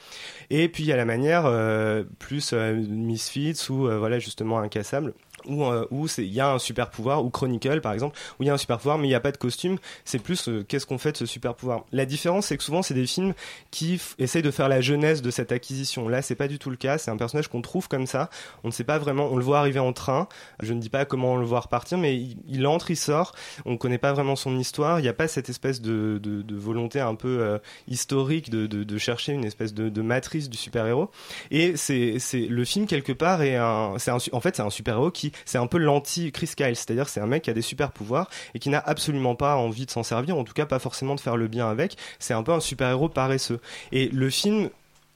Et 0.51 0.69
puis 0.69 0.85
il 0.85 0.87
y 0.87 0.93
a 0.93 0.97
la 0.97 1.05
manière 1.05 1.45
euh, 1.47 2.05
plus 2.19 2.53
euh, 2.53 2.75
Misfits 2.75 3.71
ou 3.71 3.87
euh, 3.87 3.99
voilà 3.99 4.19
justement 4.19 4.59
incassable 4.59 5.15
où, 5.47 5.65
euh, 5.65 5.87
où 5.91 6.07
il 6.19 6.33
y 6.33 6.41
a 6.41 6.51
un 6.51 6.59
super 6.59 6.91
pouvoir, 6.91 7.25
ou 7.25 7.31
Chronicle 7.31 7.81
par 7.81 7.93
exemple, 7.93 8.19
où 8.39 8.43
il 8.43 8.47
y 8.47 8.51
a 8.51 8.55
un 8.55 8.59
super 8.59 8.79
pouvoir 8.79 8.99
mais 8.99 9.07
il 9.07 9.11
n'y 9.11 9.15
a 9.15 9.21
pas 9.21 9.33
de 9.33 9.37
costume, 9.37 9.79
c'est 10.05 10.19
plus 10.19 10.49
euh, 10.49 10.65
qu'est-ce 10.67 10.87
qu'on 10.87 10.99
fait 10.99 11.13
de 11.13 11.17
ce 11.17 11.27
super 11.27 11.55
pouvoir? 11.55 11.85
La 11.93 12.07
différence 12.07 12.47
c'est 12.47 12.57
que 12.57 12.63
souvent 12.63 12.83
c'est 12.83 12.95
des 12.95 13.07
films 13.07 13.35
qui 13.71 14.01
essayent 14.19 14.43
de 14.43 14.51
faire 14.51 14.69
la 14.69 14.81
jeunesse 14.81 15.23
de 15.23 15.31
cette 15.31 15.53
acquisition. 15.53 16.09
Là 16.09 16.23
c'est 16.23 16.35
pas 16.35 16.49
du 16.49 16.59
tout 16.59 16.71
le 16.71 16.77
cas, 16.77 16.99
c'est 16.99 17.11
un 17.11 17.17
personnage 17.17 17.49
qu'on 17.49 17.63
trouve 17.63 17.89
comme 17.89 18.07
ça, 18.07 18.31
on 18.63 18.69
ne 18.69 18.73
sait 18.73 18.85
pas 18.85 18.99
vraiment, 18.99 19.29
on 19.31 19.37
le 19.37 19.45
voit 19.45 19.59
arriver 19.59 19.81
en 19.81 19.93
train, 19.93 20.29
je 20.61 20.73
ne 20.73 20.81
dis 20.81 20.91
pas 20.91 21.05
comment 21.05 21.35
on 21.35 21.37
le 21.37 21.47
voit 21.47 21.61
repartir, 21.61 21.99
mais 21.99 22.17
il, 22.49 22.67
entre, 22.67 22.91
il 22.91 22.97
sort, 22.97 23.35
on 23.65 23.77
connaît 23.77 23.99
pas 23.99 24.13
vraiment 24.13 24.37
son 24.37 24.59
histoire, 24.59 24.99
il 25.01 25.03
n'y 25.03 25.09
a 25.09 25.15
pas 25.15 25.29
cette 25.29 25.49
espèce 25.49 25.81
de, 25.81 26.19
de, 26.23 26.43
de 26.43 26.57
volonté 26.57 27.01
un 27.01 27.15
peu 27.15 27.41
euh, 27.41 27.59
historique 27.89 28.51
de, 28.51 28.67
de, 28.67 28.99
chercher 28.99 29.33
une 29.33 29.45
espèce 29.45 29.75
de, 29.75 30.03
matrice 30.03 30.49
du 30.49 30.57
super-héros. 30.57 31.11
Et 31.51 31.77
c'est 31.77 32.19
le 32.35 32.65
film 32.65 32.87
quelque 32.87 33.13
part 33.13 33.41
un, 33.41 33.95
c'est 33.99 34.11
en 34.11 34.41
fait 34.41 34.57
c'est 34.57 34.63
un 34.63 34.71
super-héros 34.71 35.11
qui 35.11 35.33
c'est 35.45 35.59
un 35.59 35.67
peu 35.67 35.79
l'anti 35.79 36.33
Chris 36.33 36.51
Kyle, 36.57 36.77
c'est-à-dire 36.77 37.09
c'est 37.09 37.21
un 37.21 37.27
mec 37.27 37.43
qui 37.43 37.51
a 37.51 37.55
des 37.55 37.63
super 37.63 37.93
pouvoirs 37.93 38.29
et 38.55 38.59
qui 38.59 38.69
n'a 38.69 38.83
absolument 38.85 39.35
pas 39.35 39.57
envie 39.57 39.87
de 39.87 39.91
s'en 39.91 40.03
servir, 40.03 40.37
en 40.37 40.45
tout 40.45 40.55
cas 40.55 40.67
pas 40.67 40.79
forcément 40.79 41.15
de 41.15 41.21
faire 41.21 41.37
le 41.37 41.49
bien 41.49 41.69
avec. 41.69 41.97
C'est 42.19 42.35
un 42.35 42.43
peu 42.43 42.53
un 42.53 42.61
super-héros 42.61 43.09
paresseux. 43.09 43.61
Et 43.93 44.09
le 44.09 44.31
film 44.31 44.71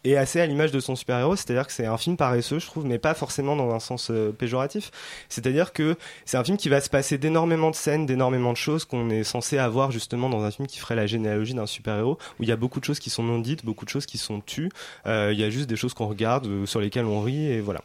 est 0.05 0.17
assez 0.17 0.41
à 0.41 0.47
l'image 0.47 0.71
de 0.71 0.81
son 0.81 0.95
super-héros, 0.97 1.37
c'est-à-dire 1.37 1.67
que 1.67 1.73
c'est 1.73 1.87
un 1.87 1.97
film 1.97 2.17
paresseux, 2.17 2.59
je 2.59 2.67
trouve, 2.67 2.87
mais 2.87 2.99
pas 2.99 3.15
forcément 3.15 3.57
dans 3.57 3.75
un 3.75 3.81
sens 3.81 4.11
euh, 4.11 4.31
péjoratif. 4.31 4.91
C'est-à-dire 5.29 5.73
que 5.73 5.97
c'est 6.25 6.37
un 6.37 6.45
film 6.45 6.57
qui 6.57 6.69
va 6.69 6.81
se 6.81 6.89
passer 6.89 7.19
d'énormément 7.19 7.71
de 7.71 7.75
scènes, 7.75 8.07
d'énormément 8.07 8.53
de 8.53 8.57
choses 8.57 8.85
qu'on 8.85 9.11
est 9.11 9.25
censé 9.25 9.59
avoir 9.59 9.91
justement 9.91 10.29
dans 10.29 10.45
un 10.45 10.51
film 10.51 10.69
qui 10.69 10.79
ferait 10.79 10.97
la 10.97 11.07
généalogie 11.07 11.55
d'un 11.55 11.67
super-héros, 11.67 12.19
où 12.39 12.43
il 12.43 12.49
y 12.49 12.53
a 12.53 12.57
beaucoup 12.57 12.81
de 12.81 12.85
choses 12.85 13.01
qui 13.01 13.11
sont 13.11 13.23
non 13.23 13.39
dites, 13.39 13.65
beaucoup 13.65 13.85
de 13.85 13.91
choses 13.91 14.07
qui 14.07 14.19
sont 14.19 14.41
tues. 14.41 14.71
Euh, 15.07 15.31
il 15.33 15.41
y 15.41 15.45
a 15.45 15.51
juste 15.51 15.69
des 15.69 15.77
choses 15.77 15.95
qu'on 15.95 16.07
regarde, 16.07 16.47
euh, 16.47 16.67
sur 16.67 16.81
lesquelles 16.81 17.07
on 17.07 17.21
rit, 17.21 17.47
et 17.47 17.61
voilà. 17.61 17.81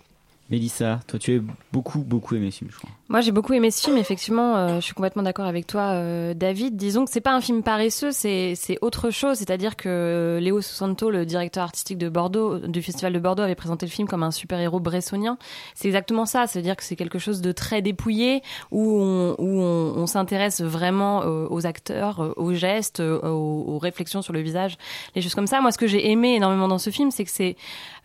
Mélissa, 0.49 0.99
toi 1.07 1.19
tu 1.19 1.37
as 1.37 1.41
beaucoup 1.71 1.99
beaucoup 1.99 2.35
aimé 2.35 2.51
ce 2.51 2.59
film, 2.59 2.69
je 2.71 2.77
crois. 2.77 2.89
Moi, 3.13 3.21
j'ai 3.21 3.31
beaucoup 3.31 3.53
aimé 3.53 3.69
ce 3.69 3.83
film. 3.83 3.97
Effectivement, 3.97 4.55
euh, 4.55 4.75
je 4.77 4.81
suis 4.81 4.95
complètement 4.95 5.21
d'accord 5.21 5.45
avec 5.45 5.67
toi, 5.67 5.91
euh, 5.91 6.33
David. 6.33 6.75
Disons 6.77 7.05
que 7.05 7.11
c'est 7.11 7.21
pas 7.21 7.33
un 7.33 7.41
film 7.41 7.61
paresseux, 7.61 8.11
c'est 8.11 8.55
autre 8.81 9.11
chose. 9.11 9.37
C'est-à-dire 9.37 9.75
que 9.75 10.39
Léo 10.41 10.61
Santo, 10.61 11.11
le 11.11 11.23
directeur 11.23 11.63
artistique 11.63 11.99
de 11.99 12.09
Bordeaux, 12.09 12.57
du 12.57 12.81
festival 12.81 13.13
de 13.13 13.19
Bordeaux, 13.19 13.43
avait 13.43 13.53
présenté 13.53 13.85
le 13.85 13.91
film 13.91 14.07
comme 14.07 14.23
un 14.23 14.31
super-héros 14.31 14.79
bressonien. 14.79 15.37
C'est 15.75 15.87
exactement 15.87 16.25
ça. 16.25 16.47
C'est-à-dire 16.47 16.75
que 16.75 16.83
c'est 16.83 16.95
quelque 16.95 17.19
chose 17.19 17.41
de 17.41 17.51
très 17.51 17.83
dépouillé 17.83 18.41
où 18.71 18.99
on 18.99 20.07
s'intéresse 20.07 20.61
vraiment 20.61 21.21
euh, 21.21 21.45
aux 21.51 21.67
acteurs, 21.67 22.33
aux 22.35 22.53
gestes, 22.53 22.99
aux, 22.99 23.63
aux 23.67 23.77
réflexions 23.77 24.23
sur 24.23 24.33
le 24.33 24.41
visage, 24.41 24.77
les 25.15 25.21
choses 25.21 25.35
comme 25.35 25.45
ça. 25.45 25.61
Moi, 25.61 25.71
ce 25.71 25.77
que 25.77 25.87
j'ai 25.87 26.09
aimé 26.09 26.33
énormément 26.33 26.67
dans 26.67 26.79
ce 26.79 26.89
film, 26.89 27.11
c'est 27.11 27.25
que 27.25 27.31
c'est 27.31 27.55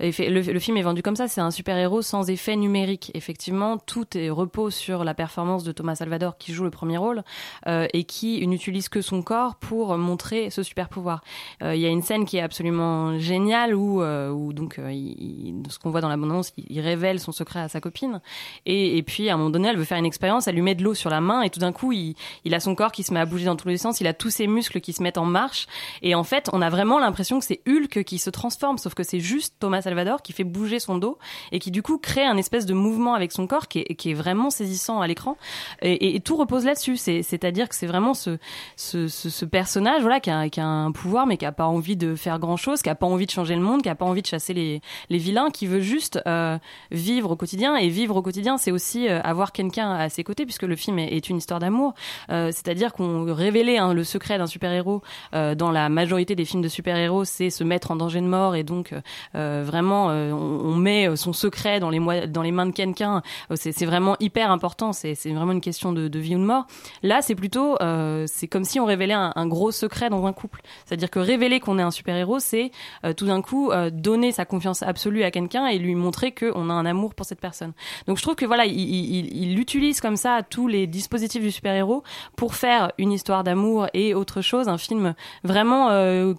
le, 0.01 0.41
le 0.53 0.59
film 0.59 0.77
est 0.77 0.83
vendu 0.83 1.03
comme 1.03 1.17
ça. 1.17 1.29
C'est 1.29 1.41
un 1.41 1.51
super-héros 1.51 2.03
sans 2.03 2.28
effet 2.31 2.57
numérique. 2.57 3.11
Effectivement, 3.15 3.79
tout 3.79 4.17
est 4.17 4.31
repose 4.31 4.75
sur 4.75 5.05
la 5.05 5.15
performance 5.15 5.65
de 5.65 5.73
Thomas 5.73 5.97
Salvador 5.97 6.39
qui 6.39 6.53
joue 6.53 6.65
le 6.65 6.71
premier 6.71 6.97
rôle 6.97 7.23
euh, 7.67 7.87
et 7.93 8.05
qui 8.05 8.47
n'utilise 8.47 8.89
que 8.89 9.03
son 9.03 9.23
corps 9.23 9.57
pour 9.57 9.97
montrer 9.99 10.51
ce 10.51 10.63
super 10.63 10.89
pouvoir. 10.89 11.23
Euh, 11.63 11.75
Il 11.75 11.81
y 11.81 11.87
a 11.87 11.89
une 11.89 12.03
scène 12.03 12.25
qui 12.25 12.37
est 12.37 12.41
absolument 12.41 13.19
géniale 13.19 13.75
où, 13.75 14.03
euh, 14.03 14.31
où 14.31 14.53
donc 14.53 14.75
ce 14.77 15.79
qu'on 15.79 15.91
voit 15.91 16.01
dans 16.01 16.09
la 16.09 16.17
bande-annonce, 16.17 16.53
il, 16.57 16.67
il 16.69 16.81
révèle 16.81 17.21
son 17.21 17.33
secret 17.33 17.61
à 17.61 17.69
sa 17.69 17.81
copine 17.81 18.21
et, 18.67 18.99
et 18.99 19.03
puis 19.03 19.29
à 19.29 19.35
un 19.35 19.37
moment 19.37 19.51
donné, 19.51 19.69
elle 19.69 19.79
veut 19.79 19.85
faire 19.85 19.99
une 19.99 20.07
expérience, 20.07 20.49
elle 20.49 20.55
lui 20.55 20.63
met 20.63 20.75
de 20.75 20.83
l'eau 20.83 20.95
sur 20.95 21.11
la 21.11 21.21
main 21.21 21.43
et 21.43 21.51
tout 21.51 21.61
d'un 21.61 21.73
coup, 21.73 21.93
il, 21.93 22.15
il 22.45 22.55
a 22.55 22.61
son 22.61 22.75
corps 22.75 22.93
qui 22.93 23.03
se 23.03 23.13
met 23.13 23.21
à 23.21 23.27
bouger 23.27 23.47
dans 23.47 23.57
tous 23.57 23.69
les 23.69 23.79
sens, 23.79 24.01
il 24.01 24.07
a 24.07 24.15
tous 24.15 24.31
ses 24.31 24.47
muscles 24.47 24.81
qui 24.81 24.93
se 24.93 25.03
mettent 25.03 25.19
en 25.19 25.25
marche 25.25 25.67
et 26.03 26.15
en 26.15 26.25
fait, 26.25 26.49
on 26.53 26.63
a 26.63 26.71
vraiment 26.71 26.99
l'impression 26.99 27.39
que 27.39 27.45
c'est 27.45 27.61
Hulk 27.67 28.05
qui 28.05 28.19
se 28.19 28.31
transforme, 28.31 28.79
sauf 28.79 28.95
que 28.95 29.03
c'est 29.03 29.21
juste 29.21 29.57
Thomas 29.59 29.83
Salvador 29.83 30.23
qui 30.23 30.33
fait 30.33 30.45
bouger 30.45 30.79
son 30.79 30.99
dos 30.99 31.19
et 31.53 31.59
qui 31.59 31.71
du 31.71 31.83
coup 31.83 31.99
crée 31.99 32.18
un 32.25 32.37
espèce 32.37 32.67
de 32.67 32.75
mouvement 32.75 33.15
avec 33.15 33.33
son 33.33 33.47
corps 33.47 33.69
qui 33.69 33.81
est, 33.81 34.15
vraiment 34.15 34.51
saisissant 34.51 35.01
à 35.01 35.07
l'écran. 35.07 35.37
Et, 35.83 36.21
tout 36.21 36.37
repose 36.37 36.65
là-dessus. 36.65 36.97
C'est- 36.97 37.23
C'est-à-dire 37.23 37.69
que 37.69 37.75
c'est 37.75 37.87
vraiment 37.87 38.15
ce, 38.15 39.45
personnage 39.45 40.03
voilà, 40.03 40.21
qui, 40.21 40.31
a, 40.31 40.67
un 40.67 40.93
pouvoir, 40.93 41.27
mais 41.27 41.37
qui 41.37 41.47
a 41.47 41.53
pas 41.53 41.67
envie 41.67 41.97
de 41.97 42.15
faire 42.15 42.39
grand-chose, 42.39 42.83
qui 42.83 42.89
a 42.89 42.95
pas 42.95 43.07
envie 43.07 43.27
de 43.27 43.31
changer 43.31 43.55
le 43.55 43.61
monde, 43.63 43.83
qui 43.83 43.89
a 43.89 43.95
pas 43.95 44.05
envie 44.05 44.23
de 44.23 44.27
chasser 44.27 44.55
les, 44.55 44.81
vilains, 45.11 45.51
qui 45.51 45.67
veut 45.67 45.81
juste 45.81 46.21
euh, 46.27 46.59
vivre 46.91 47.31
au 47.31 47.37
quotidien. 47.37 47.77
Et 47.77 47.89
vivre 47.89 48.17
au 48.17 48.23
quotidien, 48.23 48.57
c'est 48.57 48.73
aussi 48.73 49.09
euh, 49.09 49.21
avoir 49.23 49.53
quelqu'un 49.53 49.93
à 49.93 50.09
ses 50.09 50.25
côtés, 50.25 50.45
puisque 50.45 50.63
le 50.65 50.77
film 50.77 50.99
est, 50.99 51.29
une 51.29 51.39
histoire 51.39 51.61
d'amour. 51.61 51.95
Euh, 52.31 52.51
C'est-à-dire 52.53 52.93
qu'on 52.93 53.25
révélait 53.33 53.79
hein, 53.79 53.93
le 53.93 54.05
secret 54.05 54.39
d'un 54.39 54.47
super-héros 54.47 55.03
dans 55.33 55.71
la 55.71 55.89
majorité 55.89 56.35
des 56.35 56.45
films 56.45 56.63
de 56.63 56.69
super-héros, 56.69 57.25
c'est 57.25 57.51
se 57.51 57.65
mettre 57.65 57.91
en 57.91 57.97
danger 57.97 58.21
de 58.21 58.27
mort 58.27 58.55
et 58.55 58.63
donc 58.63 58.95
vraiment 59.35 60.07
on, 60.07 60.61
on 60.65 60.75
met 60.75 61.17
son 61.17 61.33
secret 61.33 61.81
dans 61.81 61.91
les, 61.91 61.99
dans 62.27 62.43
les 62.43 62.53
mains 62.53 62.67
de 62.67 62.73
quelqu'un. 62.73 63.23
Euh, 63.51 63.57
C'est 63.57 63.87
vraiment 63.87 64.17
hyper 64.21 64.51
important. 64.51 64.93
C'est 64.93 65.15
vraiment 65.27 65.53
une 65.53 65.61
question 65.61 65.93
de, 65.93 66.19
vie 66.19 66.35
ou 66.37 66.39
de 66.39 66.45
mort. 66.45 66.67
Là, 67.03 67.23
c'est 67.23 67.35
plutôt 67.35 67.77
euh, 67.81 68.25
c'est 68.27 68.49
comme 68.49 68.65
si 68.65 68.81
on 68.81 68.85
révélait 68.85 69.15
un, 69.15 69.47
gros 69.47 69.71
secret 69.71 70.11
dans 70.11 70.27
un 70.27 70.33
couple. 70.33 70.61
C'est-à-dire 70.85 71.11
que 71.11 71.19
révéler 71.19 71.61
qu'on 71.61 71.79
est 71.79 71.83
un 71.83 71.91
super-héros, 71.91 72.39
c'est 72.39 72.71
euh, 73.05 73.13
tout 73.13 73.27
d'un 73.27 73.43
coup 73.43 73.71
donner 73.93 74.33
sa 74.33 74.45
confiance 74.45 74.83
absolue 74.83 75.23
à 75.23 75.31
quelqu'un 75.31 75.67
et 75.67 75.79
lui 75.79 75.95
montrer 75.95 76.33
qu'on 76.33 76.71
a 76.71 76.73
un 76.73 76.87
amour 76.87 77.15
pour 77.15 77.27
cette 77.27 77.41
personne. 77.41 77.73
Donc 78.07 78.17
je 78.19 78.23
trouve 78.23 78.35
que 78.35 78.47
voilà, 78.47 78.67
il, 78.67 78.79
il, 78.79 79.17
il- 79.17 79.53
il 79.53 79.59
utilise 79.61 80.01
comme 80.01 80.17
ça 80.17 80.43
tous 80.49 80.69
les 80.69 80.87
dispositifs 80.87 81.43
du 81.43 81.51
super-héros 81.51 82.03
pour 82.37 82.55
faire 82.55 82.93
une 82.99 83.13
histoire 83.13 83.45
d'amour 83.45 83.87
et 83.95 84.15
autre 84.15 84.41
chose, 84.41 84.69
un 84.69 84.79
film 84.79 85.15
vraiment 85.45 85.89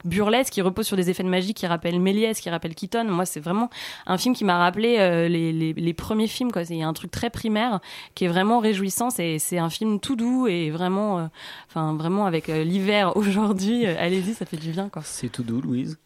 burlesque 0.06 0.54
qui 0.54 0.62
repose 0.62 0.86
sur 0.88 0.98
des 0.98 1.10
effets 1.10 1.24
de 1.24 1.30
magie 1.30 1.54
qui 1.54 1.68
rappellent 1.68 2.00
Méliès, 2.00 2.40
qui 2.40 2.50
rappellent 2.50 2.76
Keaton. 2.76 3.06
Moi, 3.06 3.26
c'est 3.26 3.40
vraiment 3.40 3.70
un 4.08 4.18
film 4.18 4.36
qui 4.36 4.44
m'a 4.46 4.58
rappelé 4.58 4.98
les, 5.30 5.52
les, 5.60 5.94
premiers 5.94 6.28
films. 6.28 6.52
Quoi. 6.52 6.64
Il 6.70 6.78
y 6.78 6.84
a 6.84 6.88
un 6.88 6.94
truc 6.94 7.12
très 7.12 7.30
primaire 7.30 7.80
qui 8.16 8.26
est 8.26 8.28
vraiment 8.28 8.60
réjouissant. 8.60 9.10
C'est, 9.10 9.40
c'est 9.40 9.58
un 9.58 9.70
film 9.70 10.00
tout 10.00 10.16
doux 10.16 10.48
et 10.48 10.70
vraiment, 10.70 11.20
euh, 11.20 11.28
enfin 11.68 11.96
vraiment 11.96 12.26
avec 12.26 12.50
euh, 12.50 12.64
l'hiver 12.64 13.16
aujourd'hui. 13.18 13.86
euh, 13.86 13.96
allez-y, 13.98 14.34
ça 14.34 14.46
fait 14.46 14.58
du 14.58 14.72
bien. 14.72 14.90
Quoi. 14.90 15.02
C'est 15.06 15.30
tout 15.30 15.44
doux, 15.44 15.62
Louise? 15.62 15.98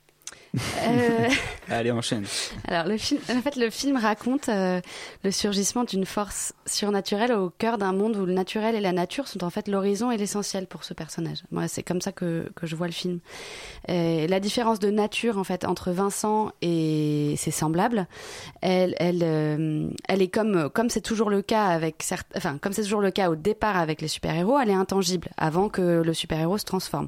Euh, 0.56 1.30
Allez, 1.70 1.92
enchaîne. 1.92 2.26
Alors 2.68 2.86
le 2.86 2.98
film, 2.98 3.20
en 3.30 3.42
fait, 3.42 3.56
le 3.56 3.72
film 3.72 3.98
raconte 3.98 4.50
euh, 4.50 4.82
le 5.24 5.32
surgissement 5.32 5.84
d'une 5.84 6.06
force 6.06 6.54
surnaturelle 6.68 7.32
au 7.34 7.50
cœur 7.50 7.80
d'un 7.80 7.94
monde 7.94 8.16
où 8.18 8.26
le 8.26 8.34
naturel 8.34 8.76
et 8.76 8.82
la 8.82 8.92
nature 8.92 9.28
sont 9.28 9.44
en 9.44 9.50
fait 9.50 9.68
l'horizon 9.68 10.12
et 10.12 10.18
l'essentiel 10.18 10.68
pour 10.68 10.84
ce 10.84 10.94
personnage. 10.94 11.39
Moi, 11.52 11.68
c'est 11.68 11.82
comme 11.82 12.02
ça 12.02 12.12
que, 12.12 12.52
que 12.56 12.68
je 12.68 12.76
vois 12.76 12.86
le 12.86 12.94
film. 12.94 13.20
Et 13.88 14.28
la 14.28 14.39
différence 14.39 14.78
de 14.80 14.92
nature 14.92 15.39
en 15.39 15.44
fait 15.44 15.66
entre 15.66 15.92
Vincent 15.92 16.52
et 16.62 17.34
ses 17.38 17.52
semblables, 17.52 18.08
elle, 18.62 18.96
elle, 19.00 19.22
euh, 19.24 19.89
elle 20.08 20.22
est 20.22 20.28
comme 20.28 20.70
comme 20.70 20.89
c'est 20.89 21.02
toujours 21.02 21.32
le 21.32 21.42
cas 21.42 21.66
avec 21.66 22.04
certes, 22.04 22.28
enfin 22.38 22.60
comme 22.60 22.74
c'est 22.74 22.84
toujours 22.84 23.02
le 23.02 23.12
cas 23.12 23.30
au 23.30 23.36
départ 23.36 23.78
avec 23.78 24.02
les 24.02 24.08
super 24.08 24.36
héros, 24.36 24.60
elle 24.60 24.70
est 24.70 24.74
intangible 24.74 25.30
avant 25.38 25.70
que 25.70 26.04
le 26.04 26.13
super 26.13 26.39
héros 26.39 26.60
se 26.60 26.66
transforme. 26.66 27.08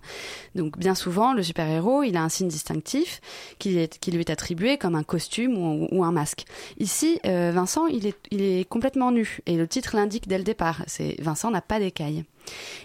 Donc 0.56 0.80
bien 0.80 0.96
souvent, 0.96 1.34
le 1.34 1.44
super 1.44 1.68
héros, 1.68 2.02
il 2.02 2.18
a 2.18 2.24
un 2.24 2.30
signe 2.30 2.48
distinctif 2.48 3.22
qui, 3.60 3.71
lui 3.71 4.19
est 4.19 4.30
attribué 4.30 4.78
comme 4.78 4.95
un 4.95 5.04
costume 5.04 5.58
ou, 5.91 6.04
un 6.04 6.12
masque. 6.12 6.45
Ici, 6.78 7.19
euh, 7.26 7.52
Vincent, 7.54 7.88
il 7.88 8.08
est, 8.08 8.69
complètement 8.69 9.12
nu 9.12 9.39
et 9.45 9.56
le 9.56 9.67
titre 9.67 9.95
l'indique 9.95 10.28
dès 10.28 10.38
le 10.38 10.43
départ. 10.43 10.84
C'est 10.88 11.15
Vincent 11.21 11.52
n'a 11.52 11.62
pas 11.62 11.80
d'écailles. 11.80 12.26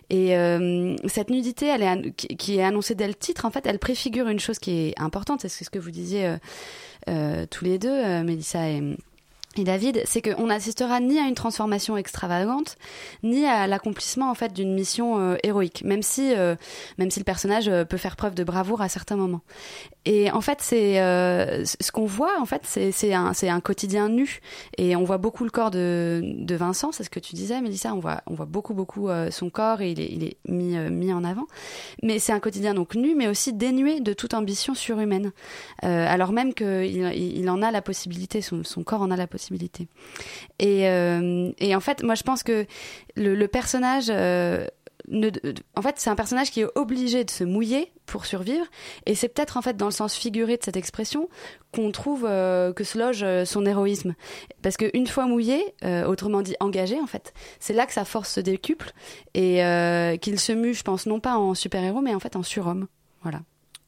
Et 0.09 0.37
euh, 0.37 0.97
cette 1.07 1.31
nudité, 1.31 1.75
qui, 2.17 2.59
est 2.59 2.63
annoncée 2.63 2.95
dès 2.95 3.09
le 3.09 3.15
titre, 3.15 3.45
en 3.45 3.51
fait, 3.51 3.67
elle 3.67 3.79
préfigure 3.79 4.29
une 4.29 4.41
chose 4.41 4.59
qui 4.59 4.89
est 4.89 5.01
importante. 5.01 5.41
C'est 5.47 5.65
ce 5.65 5.71
que 5.71 5.79
vous 5.79 5.91
disiez 5.91 6.37
euh, 7.09 7.47
tous 7.51 7.65
les 7.65 7.79
deux, 7.79 8.23
Mélissa 8.23 8.69
et, 8.69 8.83
et 9.57 9.65
David, 9.65 10.03
c'est 10.05 10.23
qu'on 10.23 10.47
n'assistera 10.47 11.01
ni 11.01 11.19
à 11.19 11.27
une 11.27 11.35
transformation 11.35 11.97
extravagante, 11.97 12.77
ni 13.25 13.47
à 13.47 13.67
l'accomplissement 13.67 14.31
en 14.31 14.35
fait 14.37 14.53
d'une 14.53 14.73
mission 14.73 15.19
euh, 15.19 15.37
héroïque, 15.43 15.83
même 15.85 16.03
si, 16.03 16.33
euh, 16.37 16.55
même 16.99 17.11
si 17.11 17.19
le 17.19 17.25
personnage 17.25 17.67
euh, 17.67 17.85
peut 17.85 17.97
faire 17.97 18.15
preuve 18.15 18.37
de 18.37 18.45
bravoure 18.45 18.81
à 18.81 18.89
certains 18.89 19.17
moments. 19.17 19.41
Et 20.05 20.31
en 20.31 20.41
fait, 20.41 20.59
c'est 20.61 20.95
ce 20.95 21.93
qu'on 21.93 22.07
voit. 22.07 22.41
En 22.41 22.47
fait, 22.47 22.63
c'est 22.65 23.13
un, 23.13 23.33
un 23.43 23.61
quotidien 23.61 24.09
nu, 24.09 24.41
et 24.79 24.97
on 24.97 25.05
voit 25.05 25.19
beaucoup 25.19 25.45
le 25.45 25.51
corps 25.51 25.71
de, 25.71 26.23
de 26.23 26.55
Vincent. 26.55 26.91
C'est 26.91 27.05
ce 27.05 27.11
que 27.11 27.21
tu 27.21 27.35
disais, 27.35 27.61
Mélissa. 27.61 27.93
On 27.93 27.99
voit, 27.99 28.23
on 28.27 28.33
voit 28.33 28.47
beaucoup, 28.47 28.73
beaucoup 28.73 29.11
son 29.31 29.51
corps 29.51 29.83
et 29.83 29.91
il 29.91 30.01
est, 30.01 30.11
il 30.11 30.25
est 30.25 30.39
mis, 30.49 30.75
mis 30.91 31.13
en 31.13 31.23
avant. 31.23 31.47
Mais 32.03 32.19
c'est 32.19 32.33
un 32.33 32.41
quotidien 32.41 32.73
donc 32.73 32.95
nu, 32.95 33.15
mais 33.15 33.29
aussi 33.29 33.53
dénué 33.53 34.01
de 34.01 34.15
toute 34.15 34.33
ambition 34.33 34.75
surhumaine. 34.75 35.33
Alors 35.83 36.33
même 36.33 36.55
qu'il 36.55 36.87
il, 36.87 37.39
il 37.39 37.51
en 37.51 37.61
a 37.61 37.71
la 37.71 37.83
possibilité, 37.83 38.41
son, 38.41 38.65
son 38.65 38.83
corps 38.83 39.03
en 39.03 39.11
a 39.11 39.17
la 39.17 39.27
possibilité. 39.27 39.40
Et, 40.59 40.89
euh, 40.89 41.51
et 41.59 41.75
en 41.75 41.81
fait, 41.81 42.03
moi, 42.03 42.15
je 42.15 42.23
pense 42.23 42.43
que 42.43 42.67
le, 43.17 43.47
personnage. 43.47 44.07
euh, 44.11 44.67
en 45.75 45.83
fait, 45.83 45.95
c'est 45.97 46.11
un 46.11 46.15
personnage 46.15 46.51
qui 46.51 46.61
est 46.61 46.69
obligé 46.75 47.25
de 47.25 47.31
se 47.31 47.43
mouiller 47.43 47.93
pour 48.07 48.27
survivre, 48.27 48.67
et 49.07 49.15
c'est 49.15 49.29
peut-être 49.29 49.57
en 49.57 49.63
fait 49.63 49.77
dans 49.77 49.87
le 49.87 49.93
sens 49.93 50.15
figuré 50.15 50.57
de 50.57 50.63
cette 50.63 50.77
expression 50.77 51.29
qu'on 51.73 51.91
trouve 51.91 52.27
euh, 52.29 52.73
que 52.73 52.85
se 52.85 52.99
loge 52.99 53.25
son 53.45 53.65
héroïsme, 53.67 54.15
parce 54.63 54.77
qu'une 54.77 55.07
fois 55.07 55.27
mouillé, 55.27 55.75
autrement 56.07 56.43
dit 56.43 56.55
engagé 56.61 57.01
en 57.01 57.07
fait, 57.07 57.33
c'est 57.59 57.73
là 57.73 57.87
que 57.87 57.93
sa 57.93 58.05
force 58.05 58.35
se 58.35 58.41
décuple 58.41 58.93
et 59.35 59.63
qu'il 60.21 60.39
se 60.39 60.53
mue, 60.53 60.75
je 60.75 60.83
pense, 60.83 61.07
non 61.07 61.19
pas 61.19 61.37
en 61.37 61.55
super-héros, 61.55 62.03
mais 62.03 62.15
en 62.15 62.21
fait 62.21 62.37
en 62.37 62.43
surhomme. 62.43 62.87
Voilà. 63.23 63.41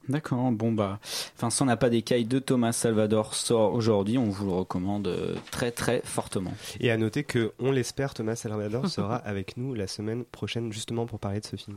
D'accord, 0.08 0.50
bon 0.50 0.72
bah, 0.72 0.98
Vincent 1.38 1.64
n'a 1.64 1.76
pas 1.76 1.88
d'écailles 1.88 2.24
de 2.24 2.38
Thomas 2.38 2.72
Salvador 2.72 3.34
sort 3.34 3.72
aujourd'hui, 3.72 4.18
on 4.18 4.24
vous 4.24 4.46
le 4.46 4.52
recommande 4.52 5.06
euh, 5.06 5.36
très 5.50 5.70
très 5.70 6.02
fortement. 6.04 6.52
Et 6.80 6.90
à 6.90 6.96
noter 6.96 7.22
que, 7.22 7.52
on 7.60 7.70
l'espère, 7.70 8.14
Thomas 8.14 8.34
Salvador 8.34 8.88
sera 8.88 9.16
avec 9.24 9.56
nous 9.56 9.74
la 9.74 9.86
semaine 9.86 10.24
prochaine 10.24 10.72
justement 10.72 11.06
pour 11.06 11.20
parler 11.20 11.40
de 11.40 11.46
ce 11.46 11.56
film. 11.56 11.76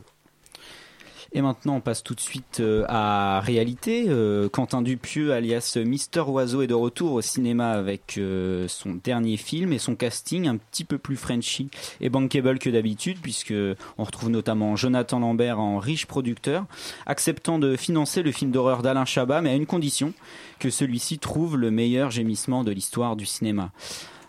Et 1.36 1.42
maintenant, 1.42 1.76
on 1.76 1.80
passe 1.82 2.02
tout 2.02 2.14
de 2.14 2.20
suite 2.20 2.60
euh, 2.60 2.86
à 2.88 3.40
réalité. 3.40 4.06
Euh, 4.08 4.48
Quentin 4.48 4.80
Dupieux, 4.80 5.34
alias 5.34 5.76
Mister 5.84 6.22
Oiseau, 6.22 6.62
est 6.62 6.66
de 6.66 6.72
retour 6.72 7.12
au 7.12 7.20
cinéma 7.20 7.72
avec 7.72 8.16
euh, 8.16 8.66
son 8.68 8.94
dernier 8.94 9.36
film 9.36 9.74
et 9.74 9.78
son 9.78 9.96
casting 9.96 10.48
un 10.48 10.56
petit 10.56 10.84
peu 10.84 10.96
plus 10.96 11.16
Frenchy 11.16 11.68
et 12.00 12.08
bankable 12.08 12.58
que 12.58 12.70
d'habitude, 12.70 13.18
puisque 13.20 13.52
on 13.98 14.04
retrouve 14.04 14.30
notamment 14.30 14.76
Jonathan 14.76 15.18
Lambert 15.18 15.60
en 15.60 15.78
riche 15.78 16.06
producteur, 16.06 16.64
acceptant 17.04 17.58
de 17.58 17.76
financer 17.76 18.22
le 18.22 18.32
film 18.32 18.50
d'horreur 18.50 18.80
d'Alain 18.80 19.04
Chabat, 19.04 19.42
mais 19.42 19.50
à 19.50 19.56
une 19.56 19.66
condition 19.66 20.14
que 20.58 20.70
celui-ci 20.70 21.18
trouve 21.18 21.58
le 21.58 21.70
meilleur 21.70 22.10
gémissement 22.10 22.64
de 22.64 22.72
l'histoire 22.72 23.14
du 23.14 23.26
cinéma. 23.26 23.72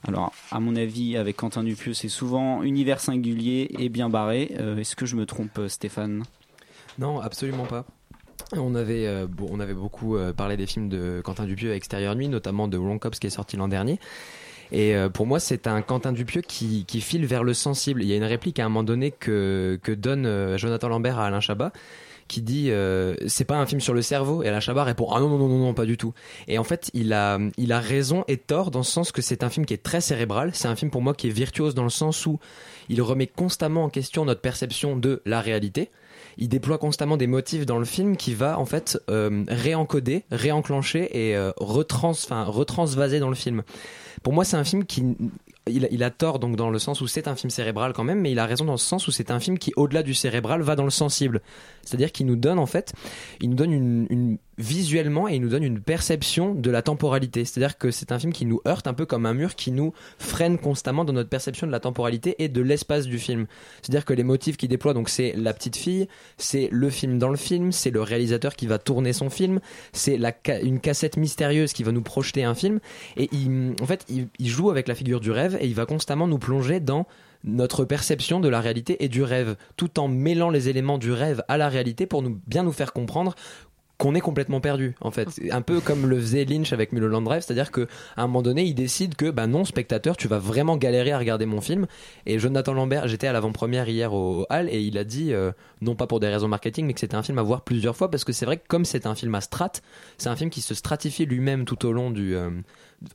Alors, 0.06 0.34
à 0.52 0.60
mon 0.60 0.76
avis, 0.76 1.16
avec 1.16 1.38
Quentin 1.38 1.64
Dupieux, 1.64 1.94
c'est 1.94 2.10
souvent 2.10 2.64
univers 2.64 3.00
singulier 3.00 3.72
et 3.80 3.88
bien 3.88 4.10
barré. 4.10 4.54
Est-ce 4.78 4.98
que 4.98 5.06
je 5.06 5.16
me 5.16 5.26
trompe, 5.26 5.62
Stéphane? 5.70 6.26
Non, 7.00 7.20
absolument 7.20 7.66
pas. 7.66 7.86
On 8.56 8.76
avait, 8.76 9.08
euh, 9.08 9.28
on 9.50 9.60
avait 9.60 9.74
beaucoup 9.74 10.16
euh, 10.16 10.32
parlé 10.32 10.58
des 10.58 10.66
films 10.66 10.90
de 10.90 11.22
Quentin 11.24 11.46
Dupieux 11.46 11.72
à 11.72 11.76
Extérieur 11.76 12.16
Nuit, 12.16 12.30
notamment 12.30 12.68
de 12.68 12.78
Wrong 12.78 13.00
Cops 13.00 13.20
qui 13.20 13.28
est 13.28 13.32
sorti 13.32 13.58
l'an 13.58 13.68
dernier. 13.68 14.00
Et 14.72 14.96
euh, 14.96 15.10
pour 15.10 15.26
moi, 15.26 15.40
c'est 15.40 15.68
un 15.68 15.82
Quentin 15.82 16.14
Dupieux 16.14 16.42
qui, 16.42 16.86
qui 16.86 17.02
file 17.02 17.26
vers 17.26 17.44
le 17.44 17.54
sensible. 17.54 18.04
Il 18.04 18.08
y 18.08 18.14
a 18.14 18.16
une 18.16 18.24
réplique 18.24 18.60
à 18.60 18.66
un 18.66 18.70
moment 18.70 18.84
donné 18.84 19.12
que, 19.12 19.80
que 19.84 19.92
donne 19.92 20.58
Jonathan 20.58 20.88
Lambert 20.90 21.20
à 21.20 21.26
Alain 21.26 21.40
Chabat 21.40 21.72
qui 22.28 22.42
dit 22.42 22.70
c'est 23.28 23.46
pas 23.46 23.56
un 23.56 23.66
film 23.66 23.80
sur 23.80 23.94
le 23.94 24.02
cerveau 24.02 24.44
et 24.44 24.50
Alain 24.50 24.60
Chabat 24.60 24.84
répond 24.84 25.08
ah 25.14 25.22
non 25.22 25.30
non 25.30 25.38
non 25.38 25.48
non 25.48 25.60
non 25.60 25.74
pas 25.74 25.86
du 25.86 25.96
tout 25.96 26.14
et 26.50 26.58
en 26.58 26.66
fait 26.66 26.92
il 26.94 27.14
a 27.14 27.40
il 27.56 27.72
a 27.72 27.80
raison 27.80 28.26
et 28.28 28.36
tort 28.36 28.70
dans 28.70 28.80
le 28.80 28.84
sens 28.84 29.14
que 29.14 29.22
c'est 29.22 29.44
un 29.44 29.50
film 29.50 29.66
qui 29.66 29.74
est 29.74 29.82
très 29.82 30.02
cérébral 30.02 30.50
c'est 30.54 30.68
un 30.68 30.76
film 30.76 30.92
pour 30.92 31.02
moi 31.02 31.14
qui 31.14 31.28
est 31.28 31.32
virtuose 31.32 31.74
dans 31.74 31.86
le 31.86 31.90
sens 31.90 32.26
où 32.26 32.38
il 32.90 33.02
remet 33.02 33.28
constamment 33.28 33.86
en 33.86 33.90
question 33.90 34.26
notre 34.26 34.42
perception 34.42 34.98
de 34.98 35.22
la 35.26 35.40
réalité 35.40 35.90
il 36.38 36.50
déploie 36.50 36.78
constamment 36.78 37.18
des 37.18 37.28
motifs 37.28 37.66
dans 37.66 37.80
le 37.80 37.86
film 37.86 38.18
qui 38.18 38.34
va 38.34 38.60
en 38.60 38.66
fait 38.66 39.00
euh, 39.10 39.44
réencoder, 39.48 40.24
réenclencher 40.32 41.10
et 41.12 41.36
euh, 41.36 41.52
retransvaser 41.58 43.20
dans 43.20 43.30
le 43.30 43.36
film. 43.36 43.64
Pour 44.24 44.34
moi, 44.34 44.44
c'est 44.44 44.58
un 44.58 44.64
film 44.64 44.86
qui 44.86 45.04
il 45.70 46.02
a, 46.02 46.10
tort 46.10 46.40
donc 46.40 46.56
dans 46.56 46.70
le 46.70 46.80
sens 46.80 47.02
où 47.02 47.08
c'est 47.08 47.28
un 47.28 47.36
film 47.36 47.50
cérébral 47.50 47.92
quand 47.92 48.06
même, 48.06 48.22
mais 48.22 48.32
il 48.32 48.40
a 48.40 48.46
raison 48.46 48.64
dans 48.64 48.74
le 48.74 48.78
sens 48.78 49.06
où 49.10 49.12
c'est 49.12 49.32
un 49.32 49.40
film 49.42 49.58
qui, 49.60 49.74
au-delà 49.76 50.02
du 50.02 50.14
cérébral, 50.14 50.62
va 50.62 50.78
dans 50.78 50.86
le 50.86 50.90
sensible. 50.90 51.42
C'est-à-dire 51.84 52.14
qu'il 52.14 52.26
nous 52.26 52.38
donne 52.38 52.58
en 52.58 52.66
fait, 52.66 52.94
il 53.42 53.50
nous 53.50 53.56
donne 53.56 53.74
une 53.74 54.38
visuellement 54.58 55.28
et 55.28 55.36
il 55.36 55.42
nous 55.42 55.50
donne 55.50 55.64
une 55.64 55.80
perception 55.80 56.56
de 56.56 56.72
la 56.72 56.82
temporalité. 56.82 57.46
C'est-à-dire 57.46 57.78
que 57.78 57.92
c'est 57.92 58.12
un 58.12 58.20
film 58.20 58.34
qui 58.34 58.46
nous 58.46 58.62
heurte 58.68 58.88
un 58.88 58.94
peu 58.94 59.06
comme 59.06 59.26
un 59.26 59.34
mur 59.34 59.56
qui 59.56 59.72
nous 59.72 59.94
freine 60.18 60.58
constamment 60.58 61.06
dans 61.06 61.14
notre 61.14 61.30
perception 61.30 61.68
de 61.68 61.72
la 61.72 61.80
temporalité 61.80 62.36
et 62.40 62.50
de 62.50 62.62
l'espace 62.62 63.06
du 63.06 63.20
film. 63.20 63.46
C'est-à-dire 63.82 64.06
que 64.06 64.14
les 64.14 64.24
motifs 64.24 64.58
qu'il 64.58 64.70
déploie, 64.70 64.94
donc 64.94 65.10
c'est 65.10 65.34
la 65.36 65.54
petite 65.54 65.76
fille, 65.76 66.08
c'est 66.38 66.70
le 66.72 66.90
film 66.90 67.20
dans 67.20 67.30
le 67.30 67.38
film, 67.38 67.72
c'est 67.72 67.92
le 67.92 68.02
réalisateur 68.02 68.56
qui 68.56 68.68
va 68.68 68.80
tourner 68.80 69.14
son 69.14 69.30
film, 69.30 69.60
c'est 69.94 70.20
une 70.64 70.80
cassette 70.80 71.18
mystérieuse 71.18 71.74
qui 71.74 71.84
va 71.84 71.92
nous 71.92 72.02
projeter 72.02 72.44
un 72.44 72.56
film 72.56 72.80
et 73.16 73.30
en 73.82 73.86
fait 73.86 74.06
il, 74.10 74.28
il 74.40 74.48
joue 74.48 74.70
avec 74.70 74.88
la 74.88 74.96
figure 74.96 75.20
du 75.20 75.32
rêve 75.32 75.58
et 75.62 75.68
il 75.68 75.76
va 75.76 75.86
constamment 75.86 76.28
nous 76.28 76.40
plonger 76.40 76.80
dans 76.80 77.06
notre 77.44 77.86
perception 77.86 78.40
de 78.40 78.50
la 78.50 78.62
réalité 78.62 79.04
et 79.04 79.10
du 79.10 79.24
rêve, 79.24 79.56
tout 79.76 80.00
en 80.00 80.08
mêlant 80.08 80.50
les 80.50 80.70
éléments 80.70 80.98
du 80.98 81.12
rêve 81.12 81.44
à 81.48 81.58
la 81.58 81.70
réalité 81.70 82.06
pour 82.06 82.22
nous 82.22 82.40
bien 82.48 82.64
nous 82.64 82.72
faire 82.72 82.94
comprendre 82.94 83.36
qu'on 83.98 84.14
est 84.14 84.22
complètement 84.22 84.62
perdu 84.62 84.96
en 85.02 85.10
fait. 85.12 85.28
Un 85.52 85.62
peu 85.62 85.80
comme 85.82 86.06
le 86.06 86.20
faisait 86.20 86.46
Lynch 86.46 86.72
avec 86.72 86.92
Mulholland 86.92 87.24
Drive 87.24 87.42
c'est-à-dire 87.42 87.72
que 87.72 87.88
à 88.16 88.22
un 88.24 88.28
moment 88.28 88.44
donné 88.44 88.64
il 88.64 88.76
décide 88.76 89.16
que 89.16 89.32
bah 89.32 89.48
non 89.48 89.66
spectateur 89.66 90.18
tu 90.18 90.28
vas 90.28 90.38
vraiment 90.40 90.78
galérer 90.78 91.12
à 91.12 91.18
regarder 91.18 91.46
mon 91.48 91.62
film. 91.62 91.88
Et 92.26 92.38
Jonathan 92.38 92.74
Lambert 92.74 93.08
j'étais 93.08 93.28
à 93.28 93.34
l'avant-première 93.34 93.90
hier 93.90 94.14
au, 94.14 94.42
au 94.42 94.46
Hall 94.52 94.70
et 94.70 94.82
il 94.82 94.98
a 94.98 95.04
dit 95.04 95.34
euh, 95.34 95.52
non 95.82 95.96
pas 95.96 96.06
pour 96.06 96.20
des 96.20 96.28
raisons 96.28 96.48
marketing 96.48 96.86
mais 96.86 96.94
que 96.94 97.00
c'était 97.00 97.16
un 97.16 97.24
film 97.24 97.40
à 97.40 97.42
voir 97.44 97.62
plusieurs 97.64 97.96
fois 97.96 98.12
parce 98.12 98.24
que 98.24 98.34
c'est 98.34 98.46
vrai 98.46 98.58
que 98.58 98.68
comme 98.68 98.86
c'est 98.86 99.06
un 99.08 99.16
film 99.16 99.34
à 99.34 99.42
strat 99.42 99.72
c'est 100.18 100.30
un 100.30 100.36
film 100.36 100.50
qui 100.50 100.62
se 100.62 100.76
stratifie 100.76 101.26
lui-même 101.26 101.66
tout 101.66 101.86
au 101.86 101.92
long 101.92 102.12
du 102.12 102.36
euh, 102.36 102.50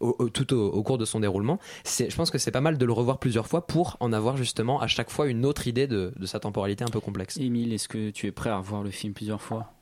au, 0.01 0.17
au- 0.19 0.29
tout 0.31 0.53
au, 0.53 0.67
au 0.69 0.83
cours 0.83 0.99
de 0.99 1.05
son 1.05 1.21
déroulement. 1.21 1.59
C'est 1.85 2.11
je 2.11 2.17
pense 2.17 2.31
que 2.33 2.39
c'est 2.39 2.51
pas 2.51 2.61
mal 2.61 2.77
de 2.77 2.85
le 2.85 2.93
revoir 2.93 3.19
plusieurs 3.19 3.47
fois 3.47 3.67
pour 3.67 3.97
en 4.01 4.13
avoir 4.13 4.37
justement 4.37 4.81
à 4.81 4.87
chaque 4.89 5.11
fois 5.11 5.29
une 5.29 5.45
autre 5.47 5.67
idée 5.69 5.87
de, 5.87 6.13
de 6.17 6.27
sa 6.27 6.41
temporalité 6.41 6.83
un 6.85 6.89
peu 6.89 7.01
complexe. 7.01 7.37
Émile 7.37 7.73
est-ce 7.73 7.89
que 7.89 8.11
tu 8.11 8.27
es 8.27 8.33
prêt 8.33 8.51
à 8.51 8.59
revoir 8.59 8.83
le 8.83 8.91
film 8.91 9.13
plusieurs 9.13 9.41
fois? 9.43 9.73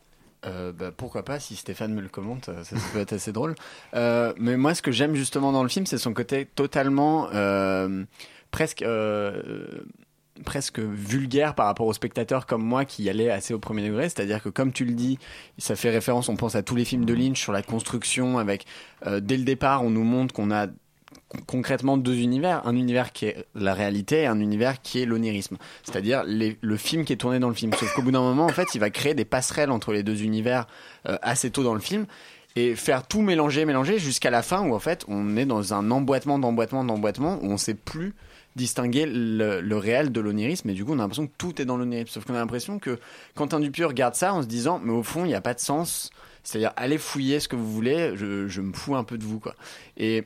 Euh, 0.46 0.72
bah, 0.72 0.90
pourquoi 0.96 1.22
pas 1.22 1.38
si 1.38 1.56
Stéphane 1.56 1.92
me 1.92 2.00
le 2.00 2.08
commente, 2.08 2.48
euh, 2.48 2.64
ça, 2.64 2.76
peut 2.92 3.00
être 3.00 3.12
assez 3.12 3.32
drôle. 3.32 3.54
Euh, 3.94 4.32
mais 4.38 4.56
moi, 4.56 4.74
ce 4.74 4.82
que 4.82 4.92
j'aime 4.92 5.14
justement 5.14 5.52
dans 5.52 5.62
le 5.62 5.68
film, 5.68 5.86
c'est 5.86 5.98
son 5.98 6.14
côté 6.14 6.46
totalement 6.46 7.28
euh, 7.34 8.04
presque 8.50 8.82
euh, 8.82 9.82
presque 10.44 10.78
vulgaire 10.78 11.54
par 11.54 11.66
rapport 11.66 11.86
aux 11.86 11.92
spectateurs 11.92 12.46
comme 12.46 12.62
moi 12.62 12.84
qui 12.84 13.08
allait 13.08 13.30
assez 13.30 13.54
au 13.54 13.58
premier 13.58 13.86
degré. 13.86 14.08
C'est-à-dire 14.08 14.42
que 14.42 14.48
comme 14.48 14.72
tu 14.72 14.84
le 14.84 14.92
dis, 14.92 15.18
ça 15.58 15.76
fait 15.76 15.90
référence. 15.90 16.28
On 16.28 16.36
pense 16.36 16.54
à 16.54 16.62
tous 16.62 16.76
les 16.76 16.84
films 16.84 17.04
de 17.04 17.14
Lynch 17.14 17.40
sur 17.40 17.52
la 17.52 17.62
construction. 17.62 18.38
Avec 18.38 18.66
euh, 19.06 19.20
dès 19.20 19.36
le 19.36 19.44
départ, 19.44 19.84
on 19.84 19.90
nous 19.90 20.04
montre 20.04 20.34
qu'on 20.34 20.50
a 20.50 20.66
concrètement 21.46 21.96
deux 21.96 22.16
univers, 22.16 22.66
un 22.66 22.74
univers 22.74 23.12
qui 23.12 23.26
est 23.26 23.44
la 23.54 23.74
réalité 23.74 24.22
et 24.22 24.26
un 24.26 24.40
univers 24.40 24.82
qui 24.82 25.00
est 25.00 25.06
l'onirisme, 25.06 25.56
c'est-à-dire 25.84 26.24
le 26.26 26.76
film 26.76 27.04
qui 27.04 27.12
est 27.12 27.16
tourné 27.16 27.38
dans 27.38 27.48
le 27.48 27.54
film. 27.54 27.72
Sauf 27.74 27.92
qu'au 27.94 28.02
bout 28.02 28.10
d'un 28.10 28.20
moment, 28.20 28.46
en 28.46 28.50
fait, 28.50 28.74
il 28.74 28.80
va 28.80 28.90
créer 28.90 29.14
des 29.14 29.24
passerelles 29.24 29.70
entre 29.70 29.92
les 29.92 30.02
deux 30.02 30.22
univers 30.22 30.66
euh, 31.08 31.16
assez 31.22 31.50
tôt 31.50 31.62
dans 31.62 31.74
le 31.74 31.80
film 31.80 32.06
et 32.56 32.74
faire 32.74 33.06
tout 33.06 33.22
mélanger, 33.22 33.64
mélanger 33.64 33.98
jusqu'à 33.98 34.30
la 34.30 34.42
fin 34.42 34.66
où 34.66 34.74
en 34.74 34.78
fait 34.78 35.04
on 35.08 35.36
est 35.36 35.46
dans 35.46 35.72
un 35.72 35.90
emboîtement, 35.90 36.38
d'emboîtement, 36.38 36.84
d'emboîtement 36.84 37.38
où 37.42 37.46
on 37.46 37.56
sait 37.56 37.74
plus 37.74 38.14
distinguer 38.56 39.06
le, 39.06 39.60
le 39.60 39.76
réel 39.76 40.10
de 40.10 40.20
l'onirisme 40.20 40.68
et 40.70 40.72
du 40.72 40.84
coup 40.84 40.92
on 40.92 40.98
a 40.98 41.02
l'impression 41.02 41.28
que 41.28 41.32
tout 41.38 41.62
est 41.62 41.64
dans 41.64 41.76
l'onirisme. 41.76 42.08
Sauf 42.08 42.24
qu'on 42.24 42.34
a 42.34 42.38
l'impression 42.38 42.80
que 42.80 42.98
Quentin 43.36 43.60
Dupieux 43.60 43.86
regarde 43.86 44.16
ça 44.16 44.34
en 44.34 44.42
se 44.42 44.48
disant 44.48 44.80
mais 44.82 44.92
au 44.92 45.04
fond 45.04 45.24
il 45.24 45.28
n'y 45.28 45.34
a 45.34 45.40
pas 45.40 45.54
de 45.54 45.60
sens. 45.60 46.10
C'est-à-dire 46.42 46.72
allez 46.76 46.98
fouiller 46.98 47.38
ce 47.38 47.48
que 47.48 47.54
vous 47.54 47.70
voulez, 47.70 48.12
je, 48.16 48.48
je 48.48 48.60
me 48.60 48.72
fous 48.72 48.96
un 48.96 49.04
peu 49.04 49.16
de 49.16 49.24
vous 49.24 49.38
quoi. 49.38 49.54
Et 49.96 50.24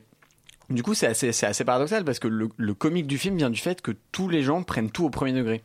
du 0.69 0.83
coup, 0.83 0.93
c'est 0.93 1.07
assez, 1.07 1.31
c'est 1.31 1.45
assez 1.45 1.63
paradoxal 1.63 2.03
parce 2.03 2.19
que 2.19 2.27
le, 2.27 2.49
le 2.57 2.73
comique 2.73 3.07
du 3.07 3.17
film 3.17 3.37
vient 3.37 3.49
du 3.49 3.59
fait 3.59 3.81
que 3.81 3.91
tous 4.11 4.29
les 4.29 4.43
gens 4.43 4.63
prennent 4.63 4.91
tout 4.91 5.05
au 5.05 5.09
premier 5.09 5.33
degré. 5.33 5.63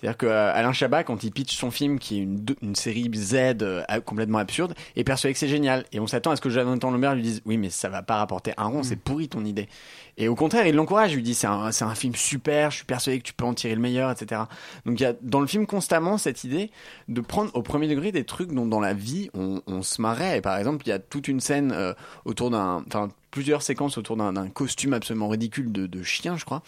C'est-à-dire 0.00 0.16
que 0.16 0.26
euh, 0.26 0.54
Alain 0.54 0.72
Chabat, 0.72 1.04
quand 1.04 1.22
il 1.24 1.30
pitch 1.30 1.54
son 1.54 1.70
film, 1.70 1.98
qui 1.98 2.18
est 2.18 2.22
une, 2.22 2.44
une 2.62 2.74
série 2.74 3.10
Z 3.14 3.34
euh, 3.60 3.82
complètement 4.04 4.38
absurde, 4.38 4.74
est 4.96 5.04
persuadé 5.04 5.34
que 5.34 5.38
c'est 5.38 5.48
génial. 5.48 5.84
Et 5.92 6.00
on 6.00 6.06
s'attend 6.06 6.30
à 6.30 6.36
ce 6.36 6.40
que 6.40 6.48
Jonathan 6.48 6.90
Lambert 6.90 7.14
lui 7.14 7.22
dise 7.22 7.42
Oui, 7.44 7.58
mais 7.58 7.68
ça 7.68 7.90
va 7.90 8.02
pas 8.02 8.16
rapporter 8.16 8.54
un 8.56 8.64
rond, 8.64 8.82
c'est 8.82 8.96
pourri 8.96 9.28
ton 9.28 9.44
idée. 9.44 9.68
Et 10.16 10.28
au 10.28 10.34
contraire, 10.34 10.66
il 10.66 10.74
l'encourage, 10.74 11.12
il 11.12 11.16
lui 11.16 11.22
dit 11.22 11.34
C'est 11.34 11.46
un, 11.46 11.70
c'est 11.70 11.84
un 11.84 11.94
film 11.94 12.14
super, 12.14 12.70
je 12.70 12.76
suis 12.76 12.86
persuadé 12.86 13.18
que 13.18 13.24
tu 13.24 13.34
peux 13.34 13.44
en 13.44 13.52
tirer 13.52 13.74
le 13.74 13.80
meilleur, 13.82 14.10
etc. 14.10 14.42
Donc 14.86 14.98
il 14.98 15.02
y 15.02 15.06
a 15.06 15.12
dans 15.20 15.40
le 15.40 15.46
film 15.46 15.66
constamment 15.66 16.16
cette 16.16 16.44
idée 16.44 16.70
de 17.08 17.20
prendre 17.20 17.50
au 17.54 17.62
premier 17.62 17.86
degré 17.86 18.10
des 18.10 18.24
trucs 18.24 18.52
dont 18.52 18.66
dans 18.66 18.80
la 18.80 18.94
vie 18.94 19.28
on, 19.34 19.60
on 19.66 19.82
se 19.82 20.00
marrait. 20.00 20.38
Et 20.38 20.40
par 20.40 20.56
exemple, 20.56 20.86
il 20.86 20.88
y 20.88 20.92
a 20.92 20.98
toute 20.98 21.28
une 21.28 21.40
scène 21.40 21.72
euh, 21.72 21.92
autour 22.24 22.50
d'un. 22.50 22.82
Enfin, 22.86 23.10
plusieurs 23.30 23.62
séquences 23.62 23.98
autour 23.98 24.16
d'un 24.16 24.48
costume 24.48 24.92
absolument 24.92 25.28
ridicule 25.28 25.72
de, 25.72 25.86
de 25.86 26.02
chien, 26.02 26.36
je 26.36 26.44
crois. 26.44 26.62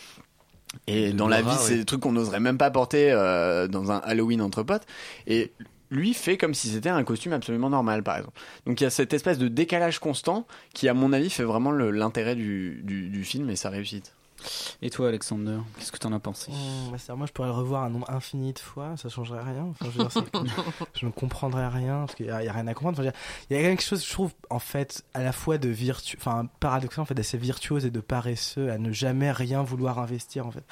Et 0.86 1.12
dans 1.12 1.28
la 1.28 1.42
vie, 1.42 1.56
c'est 1.58 1.76
des 1.76 1.84
trucs 1.84 2.00
qu'on 2.00 2.12
n'oserait 2.12 2.40
même 2.40 2.58
pas 2.58 2.70
porter 2.70 3.12
euh, 3.12 3.68
dans 3.68 3.92
un 3.92 3.98
Halloween 3.98 4.40
entre 4.40 4.62
potes. 4.62 4.86
Et 5.26 5.52
lui 5.90 6.14
fait 6.14 6.38
comme 6.38 6.54
si 6.54 6.68
c'était 6.68 6.88
un 6.88 7.04
costume 7.04 7.34
absolument 7.34 7.68
normal, 7.68 8.02
par 8.02 8.16
exemple. 8.16 8.40
Donc 8.66 8.80
il 8.80 8.84
y 8.84 8.86
a 8.86 8.90
cette 8.90 9.12
espèce 9.12 9.38
de 9.38 9.48
décalage 9.48 9.98
constant 9.98 10.46
qui, 10.72 10.88
à 10.88 10.94
mon 10.94 11.12
avis, 11.12 11.28
fait 11.28 11.44
vraiment 11.44 11.72
l'intérêt 11.72 12.34
du, 12.34 12.80
du, 12.84 13.10
du 13.10 13.24
film 13.24 13.50
et 13.50 13.56
sa 13.56 13.68
réussite. 13.68 14.14
Et 14.82 14.90
toi, 14.90 15.08
Alexander, 15.08 15.58
qu'est-ce 15.78 15.92
que 15.92 15.98
t'en 15.98 16.12
as 16.12 16.18
pensé 16.18 16.50
Mmh, 16.52 16.96
bah, 17.08 17.14
moi, 17.14 17.26
je 17.26 17.32
pourrais 17.32 17.48
le 17.48 17.54
revoir 17.54 17.84
un 17.84 17.90
nombre 17.90 18.10
infini 18.10 18.52
de 18.52 18.58
fois, 18.58 18.96
ça 18.96 19.08
changerait 19.08 19.42
rien. 19.42 19.68
Enfin, 19.70 19.86
je, 19.86 19.98
veux 19.98 20.04
dire, 20.04 20.12
c'est- 20.12 20.84
je 21.00 21.06
ne 21.06 21.10
comprendrais 21.10 21.68
rien 21.68 22.00
parce 22.00 22.14
qu'il 22.14 22.26
n'y 22.26 22.32
a, 22.32 22.38
rien 22.38 22.66
à 22.66 22.74
comprendre. 22.74 22.98
Enfin, 23.00 23.10
il 23.50 23.56
y 23.56 23.60
a 23.60 23.62
quelque 23.62 23.82
chose, 23.82 24.04
je 24.04 24.10
trouve, 24.12 24.32
en 24.50 24.58
fait, 24.58 25.04
à 25.14 25.22
la 25.22 25.32
fois 25.32 25.58
de 25.58 25.68
virtu, 25.68 26.16
enfin, 26.18 26.46
paradoxal, 26.60 27.02
en 27.02 27.04
fait, 27.06 27.14
d'assez 27.14 27.38
virtuose 27.38 27.84
et 27.86 27.90
de 27.90 28.00
paresseux 28.00 28.70
à 28.70 28.78
ne 28.78 28.92
jamais 28.92 29.30
rien 29.32 29.62
vouloir 29.62 29.98
investir, 29.98 30.46
en 30.46 30.50
fait, 30.50 30.64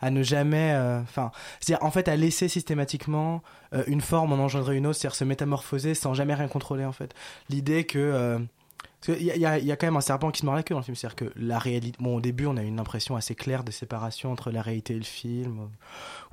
à 0.00 0.10
ne 0.10 0.22
jamais, 0.22 0.72
euh, 0.74 1.00
enfin, 1.02 1.30
c'est-à-dire, 1.60 1.84
en 1.84 1.90
fait, 1.90 2.08
à 2.08 2.16
laisser 2.16 2.48
systématiquement 2.48 3.42
euh, 3.74 3.84
une 3.86 4.00
forme 4.00 4.32
en 4.32 4.36
engendrer 4.36 4.76
une 4.76 4.86
autre, 4.86 4.98
c'est-à-dire 4.98 5.16
se 5.16 5.24
métamorphoser 5.24 5.94
sans 5.94 6.14
jamais 6.14 6.34
rien 6.34 6.48
contrôler, 6.48 6.84
en 6.84 6.92
fait. 6.92 7.14
L'idée 7.50 7.84
que 7.84 7.98
euh, 7.98 8.38
il 9.06 9.22
y 9.22 9.26
y 9.26 9.72
a 9.72 9.76
quand 9.76 9.86
même 9.86 9.96
un 9.96 10.00
serpent 10.00 10.30
qui 10.30 10.40
se 10.40 10.46
mord 10.46 10.56
la 10.56 10.62
queue 10.62 10.74
dans 10.74 10.80
le 10.80 10.84
film. 10.84 10.96
C'est-à-dire 10.96 11.16
que 11.16 11.32
la 11.36 11.58
réalité. 11.58 11.96
Bon, 12.00 12.16
au 12.16 12.20
début, 12.20 12.46
on 12.46 12.56
a 12.56 12.62
une 12.62 12.80
impression 12.80 13.16
assez 13.16 13.34
claire 13.34 13.64
de 13.64 13.70
séparation 13.70 14.32
entre 14.32 14.50
la 14.50 14.62
réalité 14.62 14.94
et 14.94 14.98
le 14.98 15.04
film, 15.04 15.70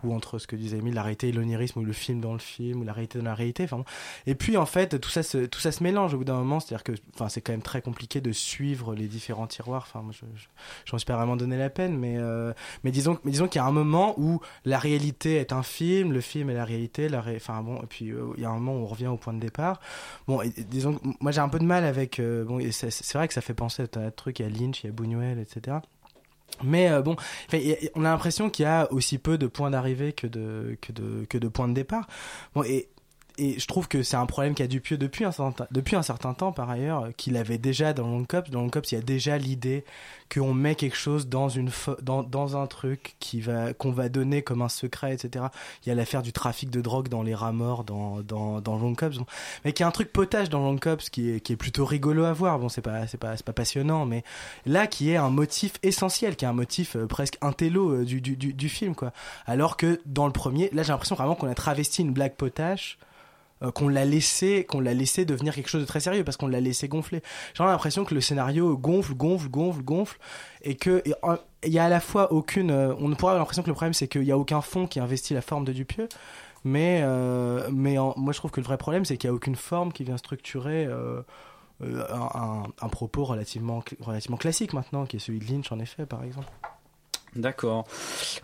ou 0.04 0.14
entre 0.14 0.40
ce 0.40 0.48
que 0.48 0.56
disait 0.56 0.78
Emile, 0.78 0.94
la 0.96 1.04
réalité 1.04 1.30
et 1.30 1.32
l'onirisme, 1.32 1.80
ou 1.80 1.84
le 1.86 1.94
film 1.94 2.22
dans 2.22 2.34
le 2.34 2.40
film, 2.40 2.82
ou 2.82 2.84
la 2.84 2.94
réalité 2.94 3.20
dans 3.20 3.26
la 3.26 3.36
réalité. 3.36 3.64
Enfin, 3.64 3.78
bon. 3.78 3.86
Et 4.26 4.36
puis, 4.36 4.58
en 4.58 4.66
fait, 4.66 5.00
tout 5.00 5.10
ça, 5.10 5.24
se, 5.24 5.46
tout 5.46 5.60
ça 5.60 5.72
se 5.72 5.84
mélange 5.84 6.14
au 6.14 6.18
bout 6.18 6.24
d'un 6.24 6.38
moment. 6.38 6.60
C'est-à-dire 6.60 6.84
que 6.84 6.92
enfin, 7.14 7.30
c'est 7.30 7.42
quand 7.42 7.54
même 7.54 7.62
très 7.62 7.82
compliqué 7.82 8.22
de 8.22 8.32
suivre 8.32 8.94
les 8.96 9.08
différents 9.08 9.48
tiroirs. 9.48 9.86
Enfin, 9.88 10.02
moi, 10.02 10.14
je, 10.14 10.26
je, 10.36 10.48
j'en 10.86 10.98
pas 11.06 11.16
vraiment 11.18 11.36
donné 11.36 11.58
la 11.58 11.70
peine, 11.70 11.98
mais, 11.98 12.18
euh, 12.18 12.54
mais 12.84 12.92
disons, 12.92 13.20
mais 13.24 13.32
disons 13.32 13.48
qu'il 13.48 13.60
y 13.60 13.64
a 13.64 13.68
un 13.68 13.72
moment 13.72 14.14
où 14.18 14.40
la 14.66 14.80
réalité 14.80 15.36
est 15.38 15.54
un 15.54 15.64
film, 15.64 16.12
le 16.12 16.22
film 16.22 16.50
est 16.50 16.54
la 16.56 16.66
réalité. 16.66 17.10
La 17.10 17.24
Enfin, 17.36 17.62
bon, 17.62 17.82
et 17.82 17.86
puis 17.88 18.12
euh, 18.12 18.34
il 18.38 18.44
y 18.44 18.46
a 18.46 18.50
un 18.50 18.56
moment 18.60 18.74
où 18.80 18.84
on 18.84 18.88
revient 18.88 19.08
au 19.08 19.18
point 19.18 19.34
de 19.34 19.40
départ. 19.40 19.80
Bon, 20.28 20.42
et- 20.42 20.50
disons, 20.70 21.00
moi 21.20 21.32
j'ai 21.32 21.42
un 21.42 21.50
peu 21.50 21.60
de 21.60 21.66
mal 21.66 21.84
avec. 21.84 22.20
euh, 22.20 22.44
bon, 22.46 22.60
c'est 22.72 23.14
vrai 23.14 23.28
que 23.28 23.34
ça 23.34 23.42
fait 23.42 23.54
penser 23.54 23.84
à 23.84 24.00
un 24.00 24.12
truc, 24.12 24.40
il 24.40 24.44
y 24.44 24.46
a 24.46 24.50
Lynch, 24.50 24.84
il 24.84 24.88
y 24.88 24.90
a 24.90 24.94
Buñuel, 24.94 25.40
etc. 25.40 25.78
Mais 26.64 26.90
euh, 26.90 27.02
bon, 27.02 27.16
on 27.96 28.06
a 28.06 28.10
l'impression 28.10 28.50
qu'il 28.50 28.64
y 28.64 28.68
a 28.68 28.92
aussi 28.92 29.18
peu 29.18 29.38
de 29.38 29.48
points 29.48 29.72
d'arrivée 29.72 30.14
que 30.14 30.28
de, 30.28 30.78
que, 30.82 30.92
de, 30.92 31.26
que 31.30 31.38
de 31.38 31.48
points 31.48 31.68
de 31.68 31.74
départ. 31.74 32.08
Et 33.38 33.60
je 33.60 33.68
trouve 33.68 33.88
que 33.88 34.04
c'est 34.04 34.18
un 34.18 34.26
problème 34.26 34.54
qu'a 34.54 34.68
Dupieux 34.68 34.98
depuis 34.98 35.26
un, 35.26 35.32
certain, 35.32 35.68
depuis 35.72 35.96
un 35.96 36.02
certain 36.02 36.34
temps, 36.34 36.52
par 36.52 36.70
ailleurs, 36.70 37.06
euh, 37.06 37.12
qu'il 37.16 37.38
avait 37.38 37.58
déjà 37.58 37.94
dans 37.94 38.08
Long 38.08 38.24
Cops. 38.24 38.50
Dans 38.50 38.62
Long 38.62 38.70
Cops, 38.70 38.92
il 38.92 38.96
y 38.96 38.98
a 38.98 39.02
déjà 39.02 39.38
l'idée 39.38 39.84
qu'on 40.34 40.54
met 40.54 40.76
quelque 40.76 40.96
chose 40.96 41.28
dans, 41.28 41.50
une 41.50 41.70
dans, 42.02 42.24
dans 42.24 42.58
un 42.58 42.66
truc 42.66 43.16
qui 43.20 43.42
va, 43.42 43.74
qu'on 43.74 43.92
va 43.92 44.10
donner 44.10 44.42
comme 44.42 44.62
un 44.62 44.70
secret, 44.70 45.14
etc. 45.14 45.46
Il 45.86 45.90
y 45.90 45.92
a 45.92 45.96
l'affaire 45.96 46.24
du 46.24 46.34
trafic 46.34 46.70
de 46.70 46.82
drogue 46.82 47.10
dans 47.10 47.22
les 47.24 47.36
rats 47.36 47.52
morts 47.52 47.84
dans, 47.84 48.22
dans, 48.22 48.62
dans 48.62 48.78
Long 48.78 48.96
Cops. 48.96 49.20
Mais 49.64 49.74
qu'il 49.74 49.84
y 49.84 49.86
a 49.86 49.88
un 49.88 49.92
truc 49.92 50.12
potage 50.12 50.50
dans 50.50 50.60
Long 50.60 50.78
Cops 50.78 51.10
qui 51.10 51.30
est, 51.30 51.40
qui 51.42 51.54
est 51.54 51.58
plutôt 51.58 51.86
rigolo 51.86 52.24
à 52.24 52.34
voir. 52.34 52.58
Bon, 52.58 52.70
c'est 52.70 52.82
pas, 52.82 53.06
c'est 53.08 53.18
pas, 53.18 53.38
c'est 53.38 53.46
pas 53.46 53.54
passionnant, 53.54 54.06
mais 54.06 54.24
là, 54.66 54.88
qui 54.88 55.12
est 55.12 55.18
un 55.18 55.30
motif 55.30 55.74
essentiel, 55.84 56.36
qui 56.36 56.46
est 56.46 56.48
un 56.48 56.54
motif 56.54 56.96
euh, 56.96 57.06
presque 57.06 57.38
intello 57.42 57.92
euh, 57.92 58.06
du, 58.06 58.22
du, 58.22 58.36
du, 58.36 58.54
du 58.54 58.70
film, 58.70 58.96
quoi. 58.96 59.12
Alors 59.46 59.78
que 59.78 60.02
dans 60.06 60.26
le 60.26 60.34
premier, 60.34 60.70
là, 60.74 60.84
j'ai 60.84 60.92
l'impression 60.92 61.16
vraiment 61.16 61.36
qu'on 61.36 61.50
a 61.50 61.56
travesti 61.56 62.02
une 62.02 62.14
blague 62.14 62.36
potache 62.36 62.98
euh, 63.64 63.72
qu'on 63.72 63.88
l'a 63.88 64.06
laissé 64.06 64.66
qu'on 64.66 64.80
l'a 64.82 64.94
laissé 64.94 65.26
devenir 65.26 65.56
quelque 65.56 65.70
chose 65.70 65.82
de 65.82 65.88
très 65.88 66.00
sérieux 66.00 66.24
parce 66.24 66.38
qu'on 66.38 66.48
l'a 66.48 66.60
laissé 66.62 66.88
gonfler. 66.88 67.22
J'ai 67.54 67.64
l'impression 67.64 68.04
que 68.06 68.14
le 68.14 68.22
scénario 68.22 68.78
gonfle 68.78 69.14
gonfle 69.14 69.48
gonfle 69.50 69.82
gonfle 69.82 70.18
et 70.62 70.76
que 70.76 71.02
il 71.06 71.74
y 71.74 71.80
a 71.80 71.86
à 71.86 71.90
la 71.90 72.00
fois 72.00 72.32
aucune 72.34 72.72
euh, 72.72 72.94
on 73.00 73.10
pourrait 73.16 73.32
avoir 73.32 73.38
l'impression 73.40 73.64
que 73.64 73.70
le 73.70 73.74
problème 73.74 73.94
c'est 73.94 74.08
qu'il 74.08 74.24
y 74.24 74.32
a 74.32 74.38
aucun 74.38 74.62
fond 74.62 74.88
qui 74.88 75.00
investit 75.00 75.34
la 75.34 75.42
forme 75.42 75.64
de 75.66 75.74
Dupieux 75.74 76.10
mais 76.64 77.02
euh, 77.04 77.68
mais 77.72 77.96
moi 78.18 78.34
je 78.34 78.38
trouve 78.40 78.52
que 78.52 78.60
le 78.60 78.66
vrai 78.66 78.78
problème 78.78 79.06
c'est 79.06 79.18
qu'il 79.18 79.28
y 79.30 79.32
a 79.32 79.34
aucune 79.34 79.56
forme 79.56 79.92
qui 79.94 80.04
vient 80.04 80.18
structurer 80.18 80.86
un, 81.82 82.64
un- 82.82 82.90
propos 82.90 83.24
relativement 83.26 83.84
relativement 84.00 84.38
classique 84.38 84.74
maintenant 84.74 85.06
qui 85.06 85.18
est 85.18 85.20
celui 85.20 85.40
de 85.40 85.46
Lynch 85.46 85.72
en 85.72 85.80
effet 85.80 86.06
par 86.06 86.24
exemple 86.24 86.48
D'accord. 87.36 87.86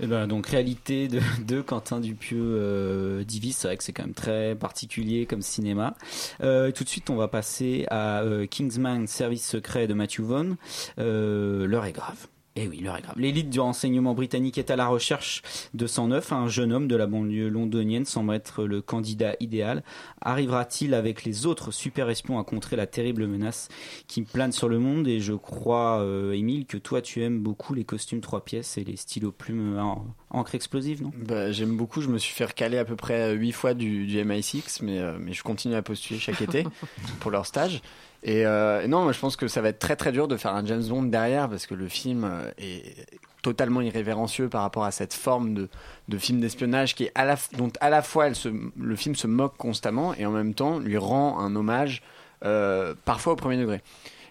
Eh 0.02 0.08
ben, 0.08 0.28
donc 0.28 0.48
réalité 0.48 1.08
de, 1.08 1.22
de 1.48 1.62
Quentin 1.62 2.00
Dupieux 2.00 2.40
euh, 2.42 3.24
Divis, 3.24 3.54
c'est 3.54 3.68
vrai 3.68 3.78
que 3.78 3.84
c'est 3.84 3.94
quand 3.94 4.04
même 4.04 4.14
très 4.14 4.56
particulier 4.56 5.26
comme 5.26 5.42
cinéma. 5.42 5.96
Euh, 6.42 6.72
tout 6.72 6.84
de 6.84 6.90
suite, 6.90 7.10
on 7.10 7.16
va 7.16 7.28
passer 7.28 7.86
à 7.90 8.22
euh, 8.22 8.46
Kingsman, 8.46 9.08
service 9.08 9.48
secret 9.48 9.88
de 9.88 9.94
Matthew 9.94 10.22
Vaughn. 10.22 10.58
Euh, 11.00 11.66
L'heure 11.66 11.86
est 11.86 11.94
grave. 11.94 12.28
Eh 12.58 12.68
oui, 12.68 12.80
l'heure 12.80 12.98
est 12.98 13.02
grave. 13.02 13.16
L'élite 13.18 13.50
du 13.50 13.62
renseignement 13.62 14.14
britannique 14.14 14.58
est 14.58 14.72
à 14.72 14.76
la 14.76 14.88
recherche 14.88 15.42
de 15.74 15.88
109. 15.88 16.34
Un 16.34 16.48
jeune 16.50 16.74
homme 16.74 16.88
de 16.90 16.98
la 16.98 17.08
banlieue 17.08 17.48
londonienne 17.48 18.04
semble 18.04 18.34
être 18.34 18.66
le 18.66 18.82
candidat 18.82 19.36
idéal. 19.40 19.84
Arrivera-t-il 20.20 20.94
avec 20.94 21.24
les 21.24 21.46
autres 21.46 21.72
super 21.72 22.10
espions 22.10 22.40
à 22.40 22.44
contrer 22.44 22.76
la 22.76 22.88
terrible 22.88 23.26
menace 23.26 23.70
qui 24.08 24.24
plane 24.24 24.52
sur 24.52 24.68
le 24.68 24.80
monde? 24.80 25.08
Et 25.08 25.22
je 25.22 25.34
crois, 25.34 26.02
euh, 26.02 26.34
Émile, 26.34 26.66
que 26.66 26.78
toi 26.78 27.02
tu 27.02 27.24
aimes 27.24 27.40
beaucoup 27.40 27.74
les 27.74 27.86
costumes 27.86 28.20
trois 28.20 28.44
pièces 28.44 28.78
et 28.78 28.84
les 28.84 28.98
stylos 28.98 29.32
plumes 29.32 29.80
en, 29.80 30.06
Encre 30.34 30.56
explosive, 30.56 31.04
non? 31.04 31.12
Bah, 31.18 31.52
J'aime 31.52 31.76
beaucoup, 31.76 32.02
je 32.02 32.08
me 32.08 32.18
suis 32.18 32.34
fait 32.34 32.46
recaler 32.46 32.78
à 32.78 32.86
peu 32.86 32.96
près 32.96 33.34
8 33.34 33.52
fois 33.52 33.74
du, 33.74 34.08
du 34.08 34.18
MI6, 34.18 34.80
mais, 34.82 35.00
euh, 35.00 35.18
mais 35.20 35.34
je 35.34 35.44
continue 35.44 35.76
à 35.76 35.82
postuler 35.82 36.20
chaque 36.20 36.42
été 36.42 36.66
pour 37.20 37.32
leur 37.32 37.46
stage. 37.46 37.82
Et, 38.24 38.46
euh, 38.46 38.88
non, 38.88 39.04
moi, 39.04 39.14
je 39.14 39.20
pense 39.20 39.36
que 39.36 39.48
ça 39.48 39.62
va 39.62 39.70
être 39.70 39.80
très 39.80 39.96
très 39.96 40.12
dur 40.12 40.28
de 40.28 40.38
faire 40.38 40.54
un 40.54 40.66
James 40.66 40.84
Bond 40.84 41.04
derrière 41.04 41.50
parce 41.50 41.66
que 41.66 41.74
le 41.74 41.88
film 41.88 42.24
euh, 42.24 42.52
est 42.58 43.08
totalement 43.42 43.82
irrévérencieux 43.82 44.48
par 44.48 44.62
rapport 44.62 44.84
à 44.84 44.92
cette 44.92 45.16
forme 45.16 45.56
de, 45.56 45.70
de 46.08 46.18
film 46.20 46.40
d'espionnage 46.40 46.94
qui 46.94 47.06
est 47.06 47.14
dont 47.58 47.72
à 47.80 47.90
la 47.90 48.04
fois 48.04 48.28
le 48.30 48.96
film 48.96 49.16
se 49.16 49.26
moque 49.26 49.58
constamment 49.58 50.14
et 50.14 50.28
en 50.28 50.32
même 50.32 50.54
temps 50.54 50.78
lui 50.78 50.98
rend 50.98 51.40
un 51.40 51.56
hommage 51.56 52.04
euh, 52.46 52.94
parfois 53.06 53.34
au 53.34 53.36
premier 53.36 53.58
degré. 53.58 53.82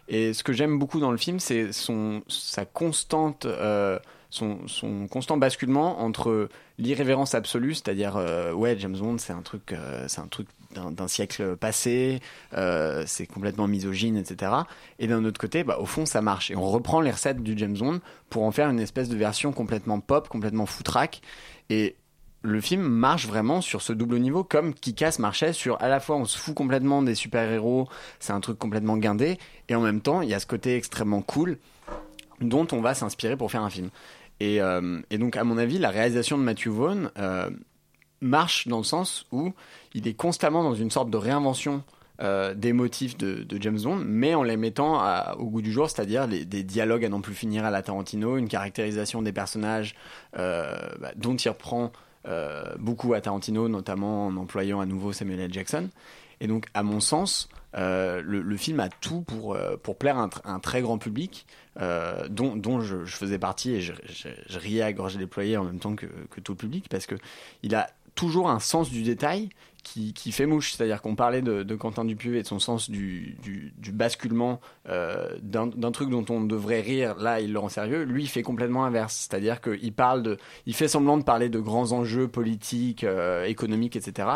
Et 0.07 0.33
ce 0.33 0.45
que 0.45 0.53
j'aime 0.53 0.79
beaucoup 0.79 1.01
dans 1.01 1.11
le 1.11 1.17
film, 1.17 1.41
c'est 1.41 1.73
son 1.73 2.23
sa 2.29 2.65
constante 2.65 3.47
son, 4.29 5.09
constant 5.11 5.37
basculement 5.37 6.01
entre 6.03 6.49
l'irrévérence 6.79 7.35
absolue, 7.35 7.75
c'est-à-dire 7.75 8.15
ouais 8.55 8.77
James 8.79 8.97
Bond 8.97 9.19
c'est 9.19 9.33
un 9.33 9.43
truc 9.43 9.75
c'est 10.07 10.21
un 10.21 10.29
truc 10.29 10.47
d'un 10.75 11.09
siècle 11.09 11.57
passé, 11.57 12.21
euh, 12.55 13.05
c'est 13.07 13.27
complètement 13.27 13.67
misogyne, 13.67 14.17
etc. 14.17 14.53
Et 14.99 15.07
d'un 15.07 15.25
autre 15.25 15.41
côté, 15.41 15.65
bah, 15.65 15.79
au 15.81 15.87
fond 15.87 16.07
ça 16.07 16.23
marche 16.23 16.51
et 16.51 16.57
on 16.57 16.69
reprend 16.71 17.01
les 17.01 17.11
recettes 17.11 17.43
du 17.43 17.57
James 17.57 17.77
Bond 17.77 18.01
pour 18.29 18.45
en 18.45 18.51
faire 18.51 18.71
une 18.71 18.81
espèce 18.81 19.09
de 19.09 19.17
version 19.17 19.53
complètement 19.53 20.01
pop, 20.01 20.29
complètement 20.29 20.67
foutraque 20.67 21.21
et 21.69 21.97
le 22.43 22.61
film 22.61 22.83
marche 22.83 23.27
vraiment 23.27 23.61
sur 23.61 23.83
ce 23.83 23.93
double 23.93 24.19
niveau 24.19 24.45
comme 24.45 24.73
Kikas 24.73 25.17
marchait 25.19 25.53
sur 25.53 25.81
à 25.83 25.89
la 25.89 26.01
fois 26.01 26.17
on 26.17 26.25
se 26.25 26.39
fout 26.39 26.55
complètement 26.55 27.03
des 27.03 27.15
super-héros, 27.15 27.89
c'est 28.19 28.33
un 28.33 28.41
truc 28.41 28.59
complètement 28.59 28.97
guindé 28.97 29.39
et 29.69 29.75
en 29.75 29.81
même 29.81 30.01
temps 30.01 30.23
il 30.23 30.29
y 30.31 30.35
a 30.35 30.41
ce 30.41 30.47
côté 30.47 30.77
extrêmement 30.77 31.21
cool 31.21 31.59
dont 32.41 32.67
on 32.73 32.81
va 32.81 32.95
s'inspirer 32.95 33.37
pour 33.37 33.51
faire 33.51 33.63
un 33.63 33.71
film. 33.71 33.91
Et, 34.41 34.61
euh, 34.61 35.01
donc, 35.13 35.37
à 35.37 35.45
mon 35.45 35.59
avis, 35.59 35.79
la 35.79 35.91
réalisation 35.91 36.39
de 36.39 36.43
Matthew 36.43 36.69
Vaughn 36.69 37.11
euh, 37.19 37.51
marche 38.21 38.69
dans 38.69 38.79
le 38.79 38.85
sens 38.85 39.27
où 39.33 39.53
il 39.95 40.07
est 40.09 40.15
constamment 40.15 40.63
dans 40.63 40.75
une 40.75 40.91
sorte 40.91 41.11
de 41.11 41.17
réinvention 41.17 41.83
euh, 42.21 42.53
des 42.55 42.75
motifs 42.75 43.17
de, 43.17 43.43
de 43.45 43.63
James 43.63 43.81
Bond, 43.83 43.97
mais 44.05 44.35
en 44.35 44.43
les 44.43 44.59
mettant 44.59 45.01
au 45.39 45.47
goût 45.47 45.63
du 45.63 45.73
jour, 45.73 45.89
c'est-à-dire 45.89 46.29
des 46.29 46.63
dialogues 46.65 47.05
à 47.07 47.09
n'en 47.09 47.23
plus 47.23 47.35
finir 47.35 47.65
à 47.65 47.71
la 47.71 47.81
Tarantino, 47.83 48.37
une 48.37 48.49
caractérisation 48.49 49.23
des 49.23 49.33
personnages 49.33 49.95
euh, 50.37 50.77
bah, 51.01 51.13
dont 51.17 51.35
il 51.35 51.49
reprend 51.49 51.93
euh, 52.29 52.75
beaucoup 52.79 53.15
à 53.15 53.23
Tarantino, 53.23 53.69
notamment 53.69 54.27
en 54.27 54.37
employant 54.37 54.81
à 54.81 54.87
nouveau 54.87 55.15
Samuel 55.15 55.41
L. 55.41 55.53
Jackson. 55.53 55.89
Et 56.43 56.47
donc, 56.47 56.67
à 56.75 56.83
mon 56.83 57.01
sens, 57.01 57.49
le, 57.75 58.57
film 58.57 58.81
a 58.81 58.89
tout 58.91 59.21
pour, 59.23 59.57
pour 59.83 59.97
plaire 59.97 60.19
à 60.19 60.23
un, 60.23 60.29
tr- 60.29 60.41
un 60.45 60.59
très 60.59 60.81
grand 60.83 60.97
public, 60.99 61.47
dont, 61.79 62.57
dont 62.57 62.81
je, 62.81 63.05
je 63.05 63.17
faisais 63.17 63.39
partie 63.39 63.73
et 63.75 63.81
je, 63.81 63.93
je- 64.07 64.29
je 64.49 64.59
riais 64.59 64.81
à 64.83 64.93
gorge 64.93 65.17
déployée 65.19 65.57
en 65.59 65.65
même 65.65 65.79
temps 65.79 65.95
que, 65.97 66.07
que 66.31 66.41
tout 66.41 66.53
le 66.53 66.57
public, 66.59 66.87
parce 66.91 67.05
que 67.07 67.15
il 67.63 67.75
a 67.75 67.89
toujours 68.21 68.51
un 68.51 68.61
sens 68.61 68.91
du 68.91 69.03
détail 69.03 69.49
qui, 69.83 70.13
qui 70.13 70.31
fait 70.31 70.45
mouche. 70.45 70.75
C'est-à-dire 70.75 71.01
qu'on 71.01 71.15
parlait 71.15 71.41
de, 71.41 71.63
de 71.63 71.75
Quentin 71.75 72.05
Dupieux 72.05 72.37
et 72.37 72.43
de 72.43 72.47
son 72.47 72.59
sens 72.59 72.91
du, 72.91 73.39
du, 73.43 73.93
basculement 73.93 74.61
euh, 74.91 75.39
d'un 75.43 75.91
truc 75.91 76.11
dont 76.11 76.25
on 76.29 76.43
devrait 76.43 76.83
rire, 76.83 77.17
là 77.17 77.41
il 77.41 77.51
le 77.51 77.59
rend 77.59 77.71
sérieux. 77.71 78.03
Lui, 78.03 78.25
il 78.25 78.27
fait 78.27 78.43
complètement 78.43 78.85
inverse. 78.85 79.15
C'est-à-dire 79.15 79.63
qu'il 79.63 79.95
parle 79.95 80.23
de, 80.23 80.37
il 80.67 80.75
fait 80.75 80.87
semblant 80.87 81.17
de 81.17 81.23
parler 81.23 81.49
de 81.49 81.61
grands 81.61 81.93
enjeux 81.93 82.29
politiques, 82.29 83.05
euh, 83.05 83.47
économiques, 83.47 83.97
etc. 83.97 84.29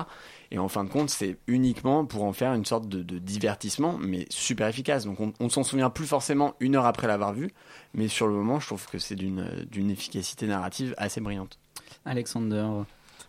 Et 0.51 0.59
en 0.59 0.69
fin 0.69 0.83
de 0.85 0.89
compte, 0.89 1.11
c'est 1.11 1.37
uniquement 1.47 2.07
pour 2.07 2.25
en 2.25 2.33
faire 2.33 2.55
une 2.55 2.65
sorte 2.65 2.89
de, 2.89 3.03
de 3.03 3.19
divertissement, 3.19 3.99
mais 4.01 4.25
super 4.31 4.67
efficace. 4.67 5.05
Donc 5.05 5.21
on, 5.21 5.35
on 5.41 5.51
s'en 5.51 5.63
souvient 5.63 5.91
plus 5.91 6.07
forcément 6.07 6.55
une 6.59 6.75
heure 6.75 6.87
après 6.87 7.07
l'avoir 7.07 7.35
vu, 7.35 7.51
mais 7.93 8.09
sur 8.09 8.29
le 8.29 8.33
moment, 8.33 8.61
je 8.61 8.67
trouve 8.67 8.87
que 8.89 8.99
c'est 8.99 9.15
d'une 9.15 9.91
efficacité 9.91 10.47
narrative 10.47 10.95
assez 10.97 11.21
brillante. 11.21 11.59
Alexander. 12.07 12.67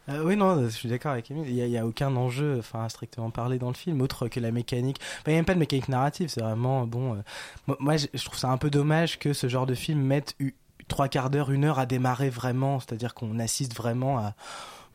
Euh, 0.09 0.23
oui, 0.23 0.35
non, 0.35 0.63
je 0.63 0.69
suis 0.69 0.89
d'accord 0.89 1.13
avec 1.13 1.29
Emile. 1.31 1.49
Il 1.49 1.55
n'y 1.55 1.77
a, 1.77 1.85
aucun 1.85 2.15
enjeu, 2.15 2.57
enfin, 2.59 2.87
strictement 2.89 3.31
parler 3.31 3.57
dans 3.57 3.69
le 3.69 3.73
film, 3.73 4.01
autre 4.01 4.27
que 4.27 4.39
la 4.39 4.51
mécanique. 4.51 4.99
Il 5.25 5.29
n'y 5.29 5.35
a 5.35 5.37
même 5.37 5.45
pas 5.45 5.53
de 5.53 5.59
mécanique 5.59 5.89
narrative, 5.89 6.29
c'est 6.29 6.41
vraiment, 6.41 6.85
bon. 6.85 7.15
euh, 7.15 7.75
moi- 7.79 7.97
je, 7.97 8.23
trouve 8.23 8.37
ça 8.37 8.49
un 8.49 8.57
peu 8.57 8.69
dommage 8.69 9.19
que 9.19 9.33
ce 9.33 9.47
genre 9.47 9.65
de 9.65 9.75
film 9.75 9.99
mette 10.01 10.35
trois 10.87 11.07
quarts 11.07 11.29
d'heure, 11.29 11.51
une 11.51 11.65
heure 11.65 11.79
à 11.79 11.85
démarrer 11.85 12.29
vraiment, 12.29 12.79
c'est-à-dire 12.79 13.13
qu'on 13.13 13.39
assiste 13.39 13.75
vraiment 13.75 14.19
à. 14.19 14.35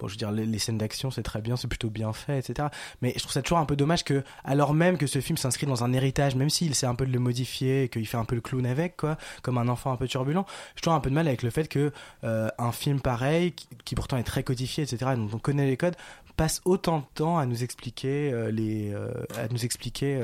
Bon, 0.01 0.09
je 0.09 0.15
veux 0.15 0.19
dire, 0.19 0.33
les, 0.33 0.59
scènes 0.59 0.79
d'action, 0.79 1.11
c'est 1.11 1.23
très 1.23 1.41
bien, 1.41 1.57
c'est 1.57 1.69
plutôt 1.69 1.91
bien 1.91 2.13
fait, 2.13 2.39
etc. 2.39 2.69
Mais 3.03 3.13
je 3.15 3.21
trouve 3.21 3.33
ça 3.33 3.43
toujours 3.43 3.59
un 3.59 3.67
peu 3.67 3.77
dommage 3.77 4.05
que, 4.05 4.25
alors 4.45 4.75
même 4.75 4.99
que 4.99 5.07
ce 5.07 5.21
film 5.21 5.37
s'inscrit 5.37 5.67
dans 5.67 5.85
un 5.85 5.93
héritage, 5.93 6.35
même 6.35 6.51
s'il 6.51 6.71
essaie 6.71 6.87
un 6.87 6.95
peu 6.95 7.07
de 7.07 7.13
le 7.13 7.19
modifier, 7.19 7.85
et 7.85 7.89
qu'il 7.89 8.07
fait 8.07 8.17
un 8.17 8.25
peu 8.25 8.35
le 8.35 8.41
clown 8.41 8.67
avec, 8.67 8.97
quoi, 8.97 9.17
comme 9.43 9.59
un 9.59 9.69
enfant 9.69 9.93
un 9.93 9.97
peu 9.97 10.09
turbulent, 10.09 10.47
j'ai 10.75 10.81
toujours 10.81 10.95
un 10.95 11.01
peu 11.01 11.11
de 11.11 11.15
mal 11.15 11.29
avec 11.29 11.43
le 11.43 11.51
fait 11.51 11.69
que 11.69 11.93
euh, 12.25 12.49
un 12.59 12.73
film 12.73 13.01
pareil, 13.01 13.53
qui, 13.53 13.69
qui 13.85 13.95
pourtant 13.95 14.17
est 14.17 14.25
très 14.25 14.43
codifié, 14.43 14.85
etc., 14.85 15.13
dont 15.17 15.29
on 15.33 15.39
connaît 15.39 15.67
les 15.67 15.77
codes, 15.77 15.97
passe 16.41 16.63
autant 16.65 17.01
de 17.01 17.05
temps 17.15 17.39
à 17.39 17.45
nous 17.45 17.63
expliquer 17.63 18.33
euh, 18.33 18.51
les, 18.51 18.95
euh, 18.95 19.13
à 19.37 19.49
nous 19.49 19.65
expliquer. 19.65 20.23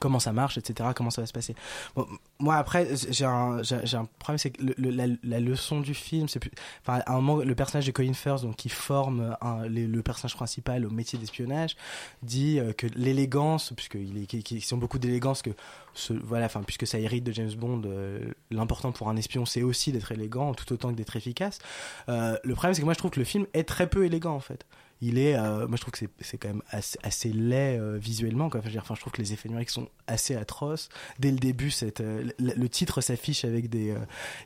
Comment 0.00 0.20
ça 0.20 0.32
marche, 0.32 0.58
etc., 0.58 0.90
comment 0.94 1.10
ça 1.10 1.22
va 1.22 1.26
se 1.26 1.32
passer. 1.32 1.54
Moi, 2.38 2.54
après, 2.56 2.88
j'ai 3.10 3.24
un, 3.24 3.62
problème, 4.18 4.38
c'est 4.38 4.50
que 4.50 4.62
la, 4.78 5.40
leçon 5.40 5.80
du 5.80 5.94
film, 5.94 6.28
c'est 6.28 6.38
plus. 6.38 6.50
Enfin, 6.82 7.00
à 7.06 7.12
un 7.14 7.20
moment, 7.20 7.42
le 7.42 7.54
personnage 7.54 7.86
de 7.86 7.92
Colin 7.92 8.12
Firth, 8.12 8.42
donc, 8.42 8.56
qui 8.56 8.68
forme 8.68 9.36
le 9.66 10.00
personnage 10.02 10.36
principal 10.36 10.84
au 10.84 10.90
métier 10.90 11.18
d'espionnage, 11.18 11.76
dit 12.22 12.58
euh, 12.58 12.72
que 12.72 12.86
l'élégance, 12.94 13.72
puisqu'ils 13.74 14.26
qu'- 14.26 14.42
qu'ils 14.42 14.74
ont 14.74 14.78
beaucoup 14.78 14.98
d'élégance, 14.98 15.42
que 15.42 15.50
voilà, 16.22 16.46
enfin, 16.46 16.62
puisque 16.62 16.86
ça 16.86 16.98
hérite 16.98 17.24
de 17.24 17.32
James 17.32 17.54
Bond, 17.54 17.82
euh, 17.86 18.32
l'important 18.50 18.92
pour 18.92 19.08
un 19.08 19.16
espion, 19.16 19.46
c'est 19.46 19.62
aussi 19.62 19.90
d'être 19.90 20.12
élégant, 20.12 20.54
tout 20.54 20.72
autant 20.72 20.90
que 20.90 20.94
d'être 20.94 21.16
efficace. 21.16 21.58
Euh, 22.08 22.36
le 22.44 22.54
problème, 22.54 22.74
c'est 22.74 22.80
que 22.80 22.84
moi, 22.84 22.94
je 22.94 22.98
trouve 22.98 23.10
que 23.10 23.20
le 23.20 23.24
film 23.24 23.46
est 23.54 23.64
très 23.64 23.88
peu 23.88 24.04
élégant, 24.04 24.34
en 24.34 24.40
fait 24.40 24.64
il 25.00 25.18
est 25.18 25.34
euh, 25.36 25.66
moi 25.68 25.76
je 25.76 25.80
trouve 25.82 25.92
que 25.92 25.98
c'est- 26.20 26.38
quand 26.38 26.48
même 26.48 26.62
assez, 26.70 26.98
assez 27.02 27.28
laid 27.32 27.78
euh, 27.78 27.98
visuellement 28.00 28.48
quoi. 28.50 28.60
Enfin, 28.60 28.68
je 28.68 28.70
veux 28.70 28.74
dire, 28.74 28.82
enfin, 28.82 28.94
je 28.94 29.00
trouve 29.00 29.12
que 29.12 29.22
les 29.22 29.32
effets 29.32 29.48
numériques 29.48 29.70
sont 29.70 29.88
assez 30.06 30.34
atroces 30.36 30.88
dès 31.18 31.30
le 31.30 31.38
début 31.38 31.70
cette, 31.70 32.00
euh, 32.00 32.24
le, 32.38 32.68
titre 32.68 33.00
s'affiche 33.00 33.44
avec 33.44 33.68
des 33.68 33.94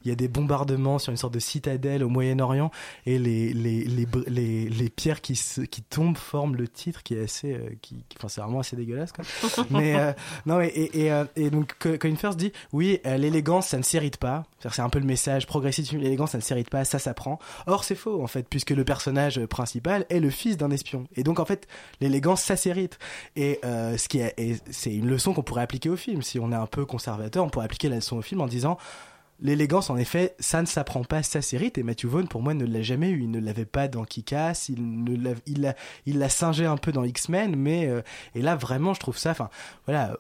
il 0.05 0.09
y 0.09 0.13
a 0.13 0.15
des 0.15 0.29
bombardements 0.29 0.99
sur 0.99 1.11
une 1.11 1.17
sorte 1.17 1.35
de 1.35 1.39
citadelle 1.39 2.03
au 2.05 2.09
Moyen-Orient 2.09 2.71
et 3.07 3.19
les 3.19 3.53
les, 3.53 3.85
les, 3.85 4.07
les, 4.29 4.69
les 4.69 4.89
pierres 4.91 5.21
qui, 5.21 5.37
se, 5.37 5.61
qui 5.63 5.83
tombent 5.83 6.17
forment 6.17 6.57
le 6.57 6.69
titre 6.69 7.03
qui 7.03 7.15
est 7.15 7.23
assez 7.25 7.79
qui, 7.83 8.05
qui- 8.09 8.17
enfin 8.19 8.29
c'est 8.29 8.41
vraiment 8.41 8.61
assez 8.61 8.77
dégueulasse 8.77 9.13
quoi. 9.13 9.25
mais 9.71 10.15
non 10.47 10.61
et, 10.61 10.67
et, 10.67 11.07
et, 11.07 11.23
et 11.37 11.51
donc 11.51 11.75
Co- 11.79 11.97
Colin 11.99 12.17
Firth 12.17 12.37
dit 12.37 12.53
oui 12.73 13.01
l'élégance 13.05 13.69
ça 13.69 13.79
ne 13.79 13.83
s'hérite 13.83 14.17
pas 14.19 14.45
c'est 14.61 14.81
un 14.81 14.89
peu 14.91 14.99
le 14.99 15.07
message 15.07 15.47
progressif 15.47 15.85
du 15.85 15.91
film 15.91 16.03
l'élégance 16.03 16.31
ça 16.33 16.39
ne 16.39 16.43
s'hérite 16.43 16.71
pas 16.71 16.85
ça 16.85 16.99
s'apprend 16.99 17.39
or 17.67 17.85
c'est 17.85 17.95
faux 17.95 18.23
en 18.23 18.27
fait 18.27 18.47
puisque 18.49 18.71
le 18.71 18.85
personnage 18.85 19.45
principal 19.47 20.07
est 20.09 20.21
le 20.21 20.31
fils 20.31 20.42
d'un 20.57 20.71
espion 20.71 21.07
et 21.17 21.23
donc 21.23 21.41
en 21.41 21.45
fait 21.45 21.67
l'élégance 22.01 22.43
ça 22.43 22.57
et 23.37 23.59
euh, 23.65 23.97
ce 23.97 24.09
qui 24.09 24.19
est, 24.19 24.63
c'est 24.71 24.95
une 24.95 25.09
leçon 25.09 25.33
qu'on 25.33 25.43
pourrait 25.43 25.63
appliquer 25.63 25.89
au 25.89 25.97
film 25.97 26.23
si 26.23 26.39
on 26.39 26.53
est 26.53 26.57
un 26.57 26.67
peu 26.67 26.85
conservateur 26.85 27.45
on 27.45 27.49
pourrait 27.49 27.65
appliquer 27.65 27.89
la 27.89 27.97
leçon 27.97 28.19
au 28.19 28.23
film 28.23 28.41
en 28.41 28.47
disant 28.47 28.79
L'élégance, 29.43 29.91
en 29.91 29.97
effet, 29.97 30.37
ça 30.39 30.61
ne 30.61 30.67
s'apprend 30.67 31.03
pas, 31.03 31.25
ça 31.25 31.43
s'hérite. 31.43 31.77
Et 31.77 31.83
Matthew 31.83 32.07
Vaughn, 32.07 32.29
pour 32.29 32.43
moi, 32.43 32.55
ne 32.55 32.65
l'a 32.65 32.81
jamais 32.81 33.11
eu. 33.11 33.23
Il 33.23 33.31
ne 33.33 33.41
l'avait 33.41 33.65
pas 33.65 33.89
dans 33.89 34.05
Kick-Ass, 34.05 34.69
il 34.69 35.03
ne 35.03 35.17
l'a, 35.17 35.35
il 35.47 35.63
l'a, 35.63 35.75
il 36.07 36.31
singé 36.31 36.65
un 36.65 36.77
peu 36.77 36.93
dans 36.93 37.03
X-Men, 37.03 37.57
mais 37.57 37.89
euh, 37.89 38.03
et 38.37 38.41
là 38.41 38.55
vraiment, 38.55 38.95
je 38.95 39.01
trouve 39.01 39.19
ça. 39.19 39.33
Enfin, 39.33 39.51
voilà. 39.87 40.17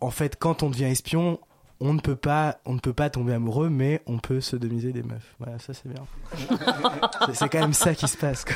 En 0.00 0.10
fait, 0.10 0.36
quand 0.36 0.62
on 0.62 0.68
devient 0.68 0.84
espion, 0.84 1.40
on 1.80 1.92
ne 1.94 2.00
peut 2.00 2.16
pas, 2.16 2.58
on 2.66 2.74
ne 2.74 2.78
peut 2.80 2.92
pas 2.92 3.10
tomber 3.10 3.32
amoureux, 3.32 3.68
mais 3.70 4.02
on 4.06 4.18
peut 4.18 4.40
sodomiser 4.40 4.92
des 4.92 5.02
meufs. 5.02 5.34
Voilà, 5.38 5.58
ça 5.58 5.72
c'est 5.74 5.88
bien. 5.88 6.04
c'est, 7.32 7.48
quand 7.48 7.60
même 7.60 7.72
ça 7.72 7.94
qui 7.94 8.06
se 8.08 8.16
passe. 8.16 8.44
quoi. 8.44 8.54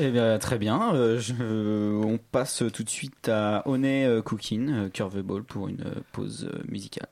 Eh 0.00 0.10
bien, 0.10 0.38
très 0.38 0.58
bien. 0.58 0.92
Euh, 0.94 1.20
je- 1.20 2.02
on 2.04 2.18
passe 2.18 2.64
tout 2.72 2.82
de 2.82 2.90
suite 2.90 3.28
à 3.28 3.62
Honey 3.66 4.04
euh, 4.04 4.22
Cooking, 4.22 4.70
euh, 4.70 4.88
Curveball, 4.88 5.44
pour 5.44 5.68
une 5.68 5.82
euh, 5.82 6.00
pause 6.12 6.50
euh, 6.52 6.62
musicale. 6.68 7.08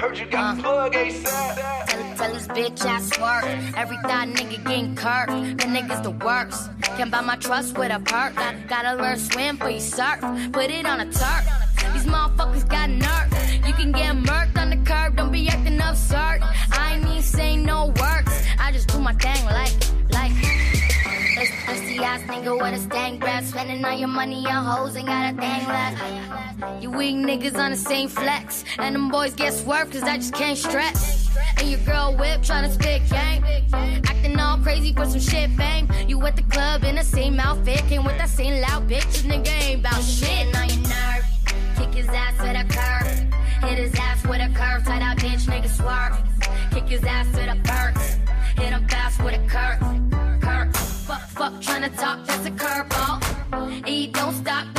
Heard 0.00 0.16
you 0.18 0.26
got 0.26 0.56
the 0.56 0.62
plug 0.62 0.94
ASAP. 0.94 1.87
Bitch 2.54 2.84
I 2.86 3.00
swerve. 3.00 3.74
Every 3.76 3.96
thought 3.98 4.28
nigga 4.28 4.64
getting 4.64 4.94
curved. 4.96 5.58
The 5.58 5.66
niggas 5.66 6.02
the 6.02 6.10
worst. 6.10 6.70
Can't 6.96 7.10
buy 7.10 7.20
my 7.20 7.36
trust 7.36 7.78
with 7.78 7.92
a 7.92 8.00
perk. 8.00 8.34
Got, 8.34 8.54
gotta 8.68 9.02
learn 9.02 9.18
swim 9.18 9.56
for 9.56 9.70
you 9.70 9.80
surf. 9.80 10.20
Put 10.52 10.70
it 10.70 10.86
on 10.86 11.00
a 11.00 11.04
turf. 11.06 11.44
These 11.92 12.06
motherfuckers 12.06 12.68
got 12.68 12.90
nerve. 12.90 13.66
You 13.66 13.72
can 13.74 13.92
get 13.92 14.16
murked 14.16 14.56
on 14.56 14.70
the 14.70 14.76
curb. 14.78 15.16
Don't 15.16 15.32
be 15.32 15.48
acting 15.48 15.80
absurd. 15.80 16.40
I 16.72 16.94
ain't 16.94 17.04
even 17.06 17.22
saying 17.22 17.64
no 17.64 17.86
words. 17.86 18.32
I 18.58 18.72
just 18.72 18.88
do 18.88 18.98
my 18.98 19.14
thing 19.14 19.44
like, 19.46 19.74
like. 20.10 20.77
Pussy 21.78 21.98
ass 21.98 22.22
nigga 22.22 22.60
with 22.60 22.74
a 22.74 22.78
stank 22.78 23.20
breath. 23.20 23.46
Spending 23.46 23.84
all 23.84 23.96
your 23.96 24.08
money 24.08 24.44
on 24.46 24.64
hoes 24.64 24.96
ain't 24.96 25.06
got 25.06 25.32
a 25.32 25.36
thing 25.36 25.68
left. 25.68 26.82
You 26.82 26.90
weak 26.90 27.14
niggas 27.14 27.56
on 27.56 27.70
the 27.70 27.76
same 27.76 28.08
flex. 28.08 28.64
And 28.78 28.96
them 28.96 29.08
boys 29.08 29.32
get 29.34 29.52
swerved 29.52 29.92
cause 29.92 30.02
I 30.02 30.16
just 30.16 30.34
can't 30.34 30.58
stress. 30.58 31.30
And 31.56 31.70
your 31.70 31.78
girl 31.80 32.16
whip 32.16 32.40
tryna 32.40 32.72
spit 32.72 33.08
gang. 33.08 33.44
Acting 33.72 34.40
all 34.40 34.58
crazy 34.58 34.92
for 34.92 35.06
some 35.06 35.20
shit, 35.20 35.50
fame. 35.50 35.88
You 36.08 36.20
at 36.26 36.34
the 36.34 36.42
club 36.42 36.82
in 36.82 36.96
the 36.96 37.04
same 37.04 37.38
outfit, 37.38 37.78
came 37.88 38.04
with 38.04 38.18
that 38.18 38.28
same 38.28 38.60
loud 38.60 38.88
bitch. 38.88 39.04
This 39.12 39.22
nigga 39.22 39.48
ain't 39.62 39.80
about 39.80 40.02
shit. 40.02 40.56
on 40.56 40.68
your 40.68 40.78
nerve. 40.78 41.24
Kick 41.76 41.94
his 41.94 42.08
ass 42.08 42.36
to 42.38 42.48
the 42.58 42.74
curb. 42.74 43.70
Hit 43.70 43.78
his 43.78 43.94
ass 43.94 44.24
with 44.26 44.40
a 44.40 44.48
curve. 44.52 44.84
Tie 44.84 44.98
that 44.98 45.16
bitch, 45.18 45.46
nigga 45.46 45.68
swerve. 45.68 46.18
Kick 46.72 46.88
his 46.88 47.04
ass 47.04 47.26
to 47.26 47.42
the 47.46 47.54
birds. 47.62 48.16
Hit 48.56 48.72
him 48.72 48.88
fast 48.88 49.22
with 49.22 49.34
a. 49.34 49.48
Curve. 49.48 49.87
Fuck, 51.88 51.96
fuck, 51.96 52.18
tryna 52.18 52.26
talk, 52.26 52.26
that's 52.26 52.46
a 52.46 52.50
curveball. 52.50 53.86
And 53.86 53.88
you 53.88 54.08
don't 54.08 54.34
stop, 54.34 54.77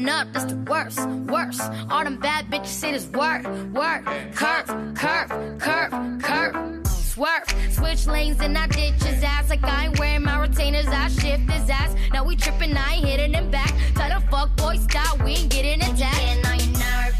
He 0.00 0.08
up, 0.08 0.32
that's 0.32 0.46
the 0.46 0.56
worst, 0.56 1.06
worst. 1.28 1.60
All 1.90 2.04
them 2.04 2.16
bad 2.16 2.46
bitches 2.46 2.68
say 2.68 2.92
this 2.92 3.06
work, 3.08 3.44
word. 3.74 4.02
Curve, 4.34 4.66
curve, 4.94 5.58
curve, 5.58 6.22
curve. 6.22 6.86
Swerve, 6.86 7.44
switch 7.70 8.06
lanes 8.06 8.40
and 8.40 8.56
I 8.56 8.66
ditch 8.68 9.02
his 9.02 9.22
ass 9.22 9.50
like 9.50 9.62
I 9.62 9.86
ain't 9.86 9.98
wearing 9.98 10.22
my 10.22 10.40
retainers. 10.40 10.86
I 10.86 11.08
shift 11.08 11.50
his 11.50 11.68
ass. 11.68 11.94
Now 12.14 12.24
we 12.24 12.34
tripping, 12.34 12.74
I 12.74 12.94
ain't 12.94 13.04
hitting 13.04 13.34
him 13.34 13.50
back. 13.50 13.74
Tell 13.94 14.08
the 14.08 14.26
fuck 14.28 14.56
boy 14.56 14.76
stop, 14.76 15.22
we 15.22 15.32
ain't 15.32 15.50
getting 15.50 15.82
attacked. 15.82 16.16
Getting 16.16 16.46
on 16.46 16.58
your 16.60 16.78
nerve. 16.78 17.14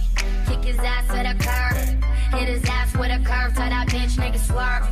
Kick 0.47 0.64
his 0.64 0.78
ass 0.78 1.07
to 1.09 1.22
the 1.28 1.45
curb. 1.45 2.41
Hit 2.41 2.49
his 2.49 2.64
ass 2.64 2.97
with 2.97 3.11
a 3.11 3.22
curve. 3.22 3.55
Tell 3.57 3.68
that 3.68 3.89
bitch 3.89 4.16
nigga 4.16 4.39
swerve. 4.39 4.89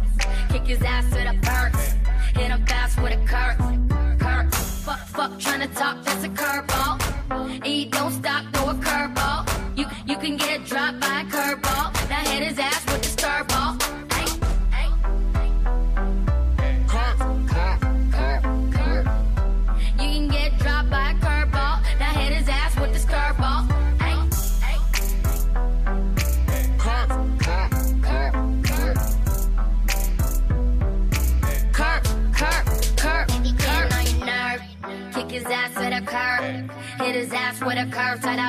Kick 0.51 0.66
his 0.66 0.82
ass 0.82 1.05
to 1.05 1.24
the 1.24 1.39
birds. 1.41 1.95
Hit 2.39 2.51
him 2.51 2.66
fast 2.66 3.01
with 3.01 3.12
a 3.12 3.26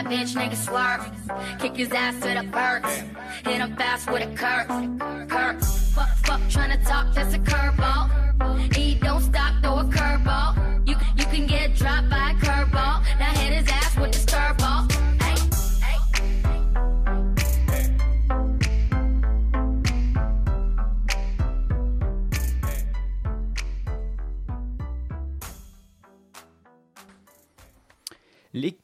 bitch, 0.09 0.33
nigga 0.33 0.55
swerve. 0.55 1.05
Kick 1.59 1.77
his 1.77 1.91
ass 1.91 2.15
to 2.15 2.29
the 2.33 2.43
birds. 2.51 3.03
Hit 3.45 3.61
him 3.61 3.75
fast 3.75 4.09
with 4.11 4.23
a 4.23 4.35
curve. 4.35 5.38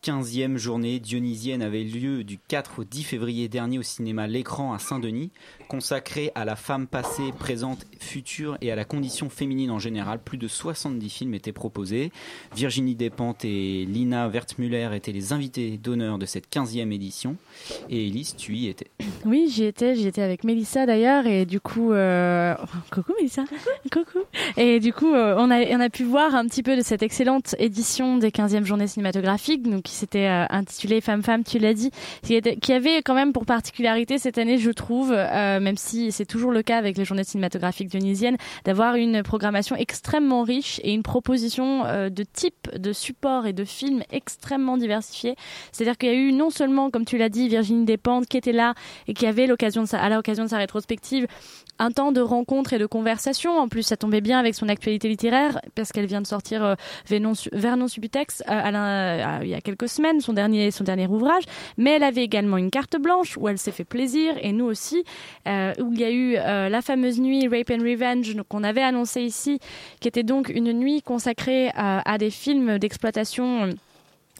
15e 0.05 0.57
journées 0.57 0.99
dionysiennes 0.99 1.63
avaient 1.63 1.83
lieu 1.83 2.23
du 2.23 2.37
4 2.37 2.81
au 2.81 2.83
10 2.83 3.01
février 3.01 3.47
dernier 3.47 3.79
au 3.79 3.81
cinéma 3.81 4.27
L'écran 4.27 4.71
à 4.71 4.77
Saint-Denis, 4.77 5.31
consacré 5.67 6.31
à 6.35 6.45
la 6.45 6.55
femme 6.55 6.85
passée, 6.85 7.31
présente, 7.39 7.87
future 7.99 8.55
et 8.61 8.71
à 8.71 8.75
la 8.75 8.85
condition 8.85 9.31
féminine 9.31 9.71
en 9.71 9.79
général. 9.79 10.19
Plus 10.19 10.37
de 10.37 10.47
70 10.47 11.09
films 11.09 11.33
étaient 11.33 11.51
proposés. 11.51 12.11
Virginie 12.55 12.93
Despentes 12.93 13.45
et 13.45 13.85
Lina 13.85 14.27
Wertmüller 14.27 14.91
étaient 14.93 15.11
les 15.11 15.33
invités 15.33 15.77
d'honneur 15.77 16.19
de 16.19 16.27
cette 16.27 16.53
15e 16.53 16.91
édition. 16.91 17.35
Et 17.89 18.05
Elise, 18.05 18.35
tu 18.35 18.53
y 18.53 18.67
étais. 18.67 18.91
Oui, 19.25 19.49
j'y 19.51 19.63
étais, 19.63 19.95
j'y 19.95 20.05
étais 20.05 20.21
avec 20.21 20.43
Mélissa 20.43 20.85
d'ailleurs, 20.85 21.25
et 21.25 21.47
du 21.47 21.59
coup, 21.59 21.93
euh... 21.93 22.53
coucou 22.91 23.13
Mélissa, 23.17 23.45
coucou. 23.91 24.19
Et 24.55 24.79
du 24.79 24.93
coup, 24.93 25.15
euh, 25.15 25.33
on, 25.39 25.49
a, 25.49 25.65
on 25.75 25.79
a 25.79 25.89
pu 25.89 26.03
voir 26.03 26.35
un 26.35 26.45
petit 26.45 26.61
peu 26.61 26.77
de 26.77 26.83
cette 26.83 27.01
excellente 27.01 27.55
édition 27.57 28.17
des 28.17 28.29
15e 28.29 28.65
journées 28.65 28.85
cinématographiques, 28.85 29.63
donc 29.63 29.94
qui 29.95 29.99
s'était 30.01 30.27
euh, 30.27 30.45
intitulée 30.49 30.99
Femme 30.99 31.23
Femme, 31.23 31.43
tu 31.45 31.57
l'as 31.57 31.73
dit, 31.73 31.89
qui, 32.21 32.73
avait 32.73 33.01
quand 33.01 33.13
même 33.13 33.31
pour 33.31 33.45
particularité 33.45 34.17
cette 34.17 34.37
année, 34.37 34.57
je 34.57 34.71
trouve, 34.71 35.13
euh, 35.13 35.59
même 35.61 35.77
si 35.77 36.11
c'est 36.11 36.25
toujours 36.25 36.51
le 36.51 36.61
cas 36.63 36.77
avec 36.77 36.97
les 36.97 37.05
journées 37.05 37.23
cinématographiques 37.23 37.87
dionysiennes, 37.87 38.35
d'avoir 38.65 38.95
une 38.95 39.23
programmation 39.23 39.75
extrêmement 39.77 40.43
riche 40.43 40.81
et 40.83 40.93
une 40.93 41.03
proposition 41.03 41.85
euh, 41.85 42.09
de 42.09 42.23
type 42.23 42.69
de 42.77 42.91
support 42.91 43.45
et 43.45 43.53
de 43.53 43.63
films 43.63 44.03
extrêmement 44.11 44.77
diversifiés. 44.77 45.35
C'est-à-dire 45.71 45.97
qu'il 45.97 46.09
y 46.09 46.11
a 46.11 46.15
eu 46.15 46.33
non 46.33 46.49
seulement, 46.49 46.89
comme 46.91 47.05
tu 47.05 47.17
l'as 47.17 47.29
dit, 47.29 47.47
Virginie 47.47 47.85
Despentes 47.85 48.25
qui 48.25 48.35
était 48.35 48.51
là 48.51 48.73
et 49.07 49.13
qui 49.13 49.25
avait 49.25 49.47
l'occasion 49.47 49.85
à 49.93 50.09
l'occasion 50.09 50.43
de 50.43 50.49
sa 50.49 50.57
rétrospective 50.57 51.27
un 51.79 51.91
temps 51.91 52.11
de 52.11 52.21
rencontre 52.21 52.73
et 52.73 52.79
de 52.79 52.85
conversation. 52.85 53.57
En 53.57 53.67
plus, 53.67 53.83
ça 53.83 53.97
tombait 53.97 54.21
bien 54.21 54.39
avec 54.39 54.55
son 54.55 54.69
actualité 54.69 55.07
littéraire 55.07 55.59
parce 55.75 55.91
qu'elle 55.91 56.05
vient 56.05 56.21
de 56.21 56.27
sortir 56.27 56.63
euh, 56.63 56.75
Vernon, 57.07 57.87
Subutex 57.87 58.43
euh, 58.49 59.39
il 59.43 59.49
y 59.49 59.53
a 59.53 59.61
quelques 59.61 59.89
semaines, 59.89 60.21
son 60.21 60.33
dernier, 60.33 60.71
son 60.71 60.83
dernier 60.83 61.07
ouvrage. 61.07 61.43
Mais 61.77 61.91
elle 61.91 62.03
avait 62.03 62.23
également 62.23 62.57
une 62.57 62.71
carte 62.71 62.97
blanche 62.99 63.37
où 63.37 63.47
elle 63.47 63.57
s'est 63.57 63.71
fait 63.71 63.83
plaisir 63.83 64.35
et 64.41 64.51
nous 64.51 64.65
aussi, 64.65 65.03
euh, 65.47 65.73
où 65.79 65.91
il 65.93 65.99
y 65.99 66.03
a 66.03 66.11
eu 66.11 66.33
la 66.35 66.81
fameuse 66.81 67.19
nuit 67.19 67.47
Rape 67.47 67.71
and 67.71 67.83
Revenge 67.83 68.35
qu'on 68.49 68.63
avait 68.63 68.81
annoncée 68.81 69.21
ici, 69.21 69.59
qui 69.99 70.07
était 70.07 70.23
donc 70.23 70.49
une 70.49 70.71
nuit 70.73 71.01
consacrée 71.01 71.71
à 71.75 72.17
des 72.17 72.29
films 72.29 72.77
d'exploitation. 72.79 73.69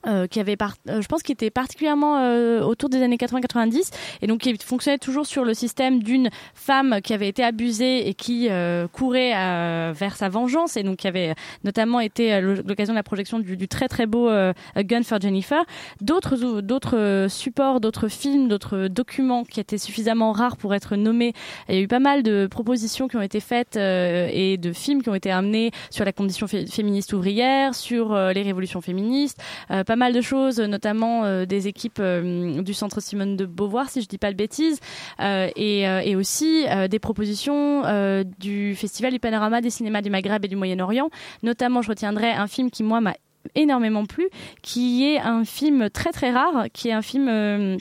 Euh, 0.08 0.28
qui 0.28 0.40
avait 0.40 0.56
par- 0.56 0.76
euh, 0.90 1.02
je 1.02 1.08
pense 1.08 1.24
qu'il 1.24 1.34
était 1.34 1.50
particulièrement 1.50 2.18
euh, 2.20 2.62
autour 2.62 2.90
des 2.90 3.02
années 3.02 3.18
80-90 3.18 3.92
et 4.22 4.28
donc 4.28 4.40
qui 4.42 4.56
fonctionnait 4.58 4.98
toujours 4.98 5.26
sur 5.26 5.44
le 5.46 5.54
système 5.54 6.02
d'une 6.02 6.30
femme 6.54 7.00
qui 7.04 7.14
avait 7.14 7.28
été 7.28 7.44
abusée 7.44 8.08
et 8.08 8.14
qui 8.14 8.48
euh, 8.50 8.88
courait 8.88 9.34
euh, 9.36 9.94
vers 9.96 10.16
sa 10.16 10.30
vengeance 10.30 10.78
et 10.78 10.84
donc 10.84 10.98
qui 10.98 11.08
avait 11.08 11.34
notamment 11.64 12.00
été 12.00 12.34
euh, 12.34 12.62
l'occasion 12.66 12.94
de 12.94 12.98
la 12.98 13.04
projection 13.04 13.40
du, 13.40 13.58
du 13.58 13.68
très 13.68 13.88
très 13.88 14.06
beau 14.06 14.30
euh, 14.30 14.54
Gun 14.78 15.04
for 15.04 15.20
Jennifer. 15.20 15.64
D'autres 16.02 16.62
d'autres 16.62 16.98
euh, 16.98 17.30
supports 17.30 17.80
d'autres 17.80 18.08
films 18.08 18.48
d'autres 18.48 18.88
documents 18.88 19.44
qui 19.44 19.60
étaient 19.60 19.78
suffisamment 19.78 20.32
rares 20.32 20.58
pour 20.58 20.74
être 20.74 20.96
nommés 20.96 21.34
il 21.70 21.76
y 21.76 21.78
a 21.78 21.82
eu 21.82 21.88
pas 21.88 22.00
mal 22.00 22.24
de 22.24 22.48
propositions 22.48 23.08
qui 23.08 23.16
ont 23.18 23.22
été 23.22 23.40
faites 23.40 23.78
euh, 23.78 24.30
et 24.32 24.58
de 24.58 24.74
films 24.74 25.02
qui 25.02 25.10
ont 25.10 25.16
été 25.16 25.32
amenés 25.32 25.72
sur 25.90 26.06
la 26.06 26.12
condition 26.12 26.48
fé- 26.48 26.66
féministe 26.68 27.14
ouvrière 27.14 27.74
sur 27.76 28.14
euh, 28.14 28.34
les 28.34 28.42
révolutions 28.42 28.82
féministes 28.82 29.42
euh, 29.72 29.84
pas 29.96 30.00
mal 30.08 30.14
de 30.14 30.20
choses, 30.20 30.60
notamment 30.60 31.24
euh, 31.24 31.46
des 31.46 31.70
équipes 31.70 32.00
euh, 32.02 32.62
du 32.62 32.74
centre 32.74 33.00
Simone 33.02 33.38
de 33.38 33.46
Beauvoir, 33.46 33.90
si 33.90 34.02
je 34.02 34.08
dis 34.10 34.18
pas 34.18 34.30
de 34.30 34.36
bêtises, 34.36 34.82
euh, 35.22 35.48
et, 35.56 35.88
euh, 35.88 36.02
et 36.04 36.18
aussi 36.18 36.66
euh, 36.68 36.90
des 36.90 37.00
propositions 37.00 37.86
euh, 37.86 38.26
du 38.38 38.76
Festival 38.76 39.14
du 39.14 39.20
Panorama 39.20 39.62
des 39.62 39.70
cinémas 39.70 40.02
du 40.02 40.10
Maghreb 40.10 40.44
et 40.44 40.50
du 40.50 40.58
Moyen-Orient. 40.58 41.10
Notamment, 41.44 41.82
je 41.82 41.88
retiendrai 41.88 42.30
un 42.30 42.48
film 42.48 42.72
qui, 42.72 42.84
moi, 42.84 43.00
m'a 43.00 43.14
énormément 43.56 44.06
plu, 44.06 44.28
qui 44.62 45.06
est 45.06 45.20
un 45.20 45.46
film 45.46 45.90
très 45.90 46.12
très 46.12 46.32
rare, 46.32 46.66
qui 46.74 46.90
est 46.90 46.94
un 46.94 47.02
film... 47.02 47.78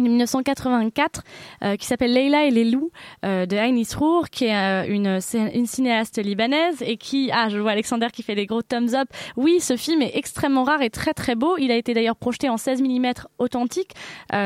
euh, 0.00 0.04
de 0.04 0.08
1984 0.08 1.22
euh, 1.62 1.76
qui 1.76 1.86
s'appelle 1.86 2.12
Leila 2.12 2.44
et 2.44 2.50
les 2.50 2.64
loups 2.64 2.90
euh, 3.24 3.46
de 3.46 3.56
Ayn 3.56 3.76
Isrour 3.76 4.28
qui 4.30 4.46
est 4.46 4.56
euh, 4.56 4.84
une, 4.88 5.20
cinéaste 5.20 6.22
libanaise 6.22 6.82
et 6.82 6.96
qui 6.96 7.30
ah 7.32 7.48
je 7.48 7.58
vois 7.58 7.72
Alexander 7.72 8.08
qui 8.12 8.22
fait 8.22 8.34
des 8.34 8.46
gros 8.46 8.62
thumbs 8.62 8.94
up. 8.94 9.08
Oui 9.36 9.60
ce 9.60 9.76
film 9.76 10.02
est 10.02 10.16
extrêmement 10.16 10.64
rare 10.64 10.82
et 10.82 10.90
très 10.90 11.14
très 11.14 11.34
beau. 11.34 11.56
Il 11.58 11.70
a 11.70 11.76
été 11.76 11.94
d'ailleurs 11.94 12.16
projeté 12.16 12.48
en 12.48 12.56
16 12.56 12.82
mm 12.82 13.12
authentique 13.38 13.92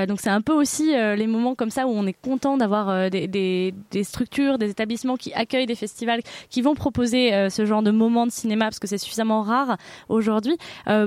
donc 0.08 0.20
c'est 0.20 0.30
un 0.30 0.40
peu 0.40 0.52
aussi 0.52 0.92
les 0.94 1.26
moments 1.26 1.54
comme 1.54 1.70
ça 1.70 1.86
où 1.86 1.90
on 1.90 2.06
est 2.06 2.16
content 2.20 2.56
d'avoir 2.56 3.10
des, 3.10 3.74
structures 4.02 4.58
des 4.58 4.70
établissements 4.70 5.16
qui 5.16 5.32
accueillent 5.34 5.66
des 5.66 5.74
festivals 5.74 6.20
qui 6.50 6.62
vont 6.62 6.74
proposer 6.74 7.48
ce 7.50 7.64
genre 7.64 7.82
de 7.82 7.90
moments 7.90 8.26
de 8.26 8.32
cinéma 8.32 8.66
parce 8.66 8.78
que 8.78 8.86
c'est 8.86 8.98
suffisamment 8.98 9.42
rare 9.42 9.76
aujourd'hui. 10.08 10.56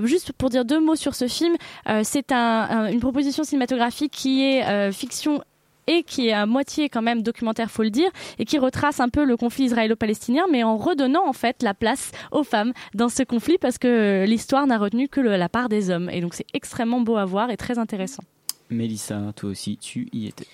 Juste 0.03 0.33
pour 0.33 0.49
dire 0.49 0.65
deux 0.65 0.79
mots 0.79 0.95
sur 0.95 1.15
ce 1.15 1.27
film. 1.27 1.55
C'est 2.03 2.31
un, 2.31 2.37
un- 2.37 2.91
une 2.91 2.99
proposition 2.99 3.43
cinématographique 3.43 4.11
qui 4.11 4.36
est 4.43 4.65
euh, 4.65 4.91
fiction 4.91 5.41
et 5.87 6.03
qui 6.03 6.27
est 6.27 6.33
à 6.33 6.45
moitié 6.45 6.89
quand 6.89 7.01
même 7.01 7.23
documentaire, 7.23 7.71
faut 7.71 7.83
le 7.83 7.89
dire, 7.89 8.09
et 8.39 8.45
qui 8.45 8.57
retrace 8.59 8.99
un 8.99 9.09
peu 9.09 9.23
le 9.23 9.37
conflit 9.37 9.65
israélo-palestinien, 9.65 10.43
mais 10.51 10.63
en 10.63 10.77
redonnant 10.77 11.25
en 11.25 11.33
fait 11.33 11.63
la 11.63 11.73
place 11.73 12.11
aux 12.31 12.43
femmes 12.43 12.73
dans 12.93 13.09
ce 13.09 13.23
conflit 13.23 13.57
parce 13.57 13.77
que 13.77 14.25
l'histoire 14.27 14.67
n'a 14.67 14.77
retenu 14.77 15.07
que 15.07 15.21
la 15.21 15.49
part 15.49 15.69
des 15.69 15.89
hommes. 15.89 16.09
Et 16.09 16.21
donc 16.21 16.33
c'est 16.33 16.47
extrêmement 16.53 17.01
beau 17.01 17.15
à 17.15 17.25
voir 17.25 17.49
et 17.49 17.57
très 17.57 17.79
intéressant. 17.79 18.23
Mélissa, 18.69 19.31
toi 19.35 19.49
aussi, 19.49 19.77
tu 19.77 20.09
y 20.11 20.27
étais. 20.27 20.47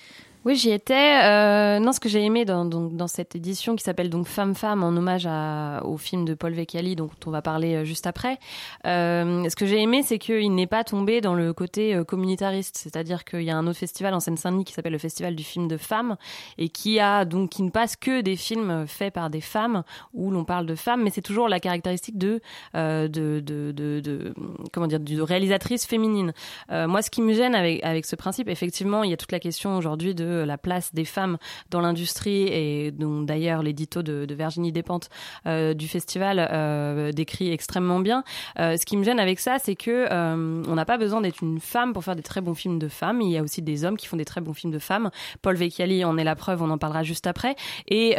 Oui, 0.44 0.56
j'y 0.56 0.72
étais. 0.72 1.22
Euh, 1.24 1.78
non, 1.78 1.92
ce 1.92 2.00
que 2.00 2.08
j'ai 2.10 2.22
aimé 2.22 2.44
dans, 2.44 2.66
donc, 2.66 2.94
dans 2.96 3.06
cette 3.06 3.34
édition 3.34 3.76
qui 3.76 3.82
s'appelle 3.82 4.10
donc 4.10 4.26
Femme 4.26 4.54
Femme 4.54 4.82
en 4.84 4.88
hommage 4.88 5.26
à, 5.26 5.80
au 5.86 5.96
film 5.96 6.26
de 6.26 6.34
Paul 6.34 6.52
Vecchiali, 6.52 6.96
dont 6.96 7.08
on 7.24 7.30
va 7.30 7.40
parler 7.40 7.76
euh, 7.76 7.84
juste 7.86 8.06
après. 8.06 8.38
Euh, 8.86 9.48
ce 9.48 9.56
que 9.56 9.64
j'ai 9.64 9.80
aimé, 9.80 10.02
c'est 10.04 10.18
qu'il 10.18 10.54
n'est 10.54 10.66
pas 10.66 10.84
tombé 10.84 11.22
dans 11.22 11.32
le 11.34 11.54
côté 11.54 11.94
euh, 11.94 12.04
communitariste, 12.04 12.76
c'est-à-dire 12.76 13.24
qu'il 13.24 13.40
y 13.40 13.50
a 13.50 13.56
un 13.56 13.66
autre 13.66 13.78
festival 13.78 14.12
en 14.12 14.20
Seine-Saint-Denis 14.20 14.66
qui 14.66 14.74
s'appelle 14.74 14.92
le 14.92 14.98
Festival 14.98 15.34
du 15.34 15.44
film 15.44 15.66
de 15.66 15.78
femmes 15.78 16.16
et 16.58 16.68
qui 16.68 17.00
a 17.00 17.24
donc 17.24 17.48
qui 17.48 17.62
ne 17.62 17.70
passe 17.70 17.96
que 17.96 18.20
des 18.20 18.36
films 18.36 18.86
faits 18.86 19.14
par 19.14 19.30
des 19.30 19.40
femmes 19.40 19.82
où 20.12 20.30
l'on 20.30 20.44
parle 20.44 20.66
de 20.66 20.74
femmes, 20.74 21.02
mais 21.02 21.10
c'est 21.10 21.22
toujours 21.22 21.48
la 21.48 21.58
caractéristique 21.58 22.18
de 22.18 22.42
euh, 22.74 23.08
de, 23.08 23.40
de, 23.40 23.72
de, 23.72 24.00
de- 24.00 24.34
comment 24.74 24.88
dire 24.88 25.00
de 25.00 25.22
réalisatrice 25.22 25.86
féminine. 25.86 26.34
Euh, 26.70 26.86
moi, 26.86 27.00
ce 27.00 27.08
qui 27.10 27.22
me 27.22 27.32
gêne 27.32 27.54
avec 27.54 27.82
avec 27.82 28.04
ce 28.04 28.14
principe, 28.14 28.50
effectivement, 28.50 29.04
il 29.04 29.10
y 29.10 29.14
a 29.14 29.16
toute 29.16 29.32
la 29.32 29.40
question 29.40 29.78
aujourd'hui 29.78 30.14
de 30.14 30.33
la 30.34 30.58
place 30.58 30.94
des 30.94 31.04
femmes 31.04 31.38
dans 31.70 31.80
l'industrie 31.80 32.48
et 32.48 32.90
dont 32.90 33.22
d'ailleurs 33.22 33.62
l'édito 33.62 34.02
de, 34.02 34.26
Virginie 34.34 34.72
Despentes 34.72 35.08
euh, 35.46 35.74
du 35.74 35.86
festival 35.86 36.48
euh, 36.50 37.12
décrit 37.12 37.52
extrêmement 37.52 38.00
bien. 38.00 38.24
Euh, 38.58 38.76
ce 38.76 38.84
qui 38.84 38.96
me 38.96 39.04
gêne 39.04 39.20
avec 39.20 39.38
ça, 39.38 39.58
c'est 39.58 39.76
que 39.76 40.12
on 40.12 40.74
n'a 40.74 40.84
pas 40.84 40.98
besoin 40.98 41.20
d'être 41.20 41.42
une 41.42 41.60
femme 41.60 41.92
pour 41.92 42.04
faire 42.04 42.16
des 42.16 42.22
très 42.22 42.40
bons 42.40 42.54
films 42.54 42.78
de 42.78 42.88
femmes. 42.88 43.20
Il 43.20 43.30
y 43.30 43.38
a 43.38 43.42
aussi 43.42 43.62
des 43.62 43.84
hommes 43.84 43.96
qui 43.96 44.06
font 44.06 44.16
des 44.16 44.24
très 44.24 44.40
bons 44.40 44.54
films 44.54 44.72
de 44.72 44.78
femmes. 44.78 45.10
Paul 45.42 45.56
Vecchiali 45.56 46.04
en 46.04 46.18
est 46.18 46.24
la 46.24 46.34
preuve, 46.34 46.62
on 46.62 46.70
en 46.70 46.78
parlera 46.78 47.02
juste 47.02 47.26
après. 47.26 47.54
Et, 47.88 48.16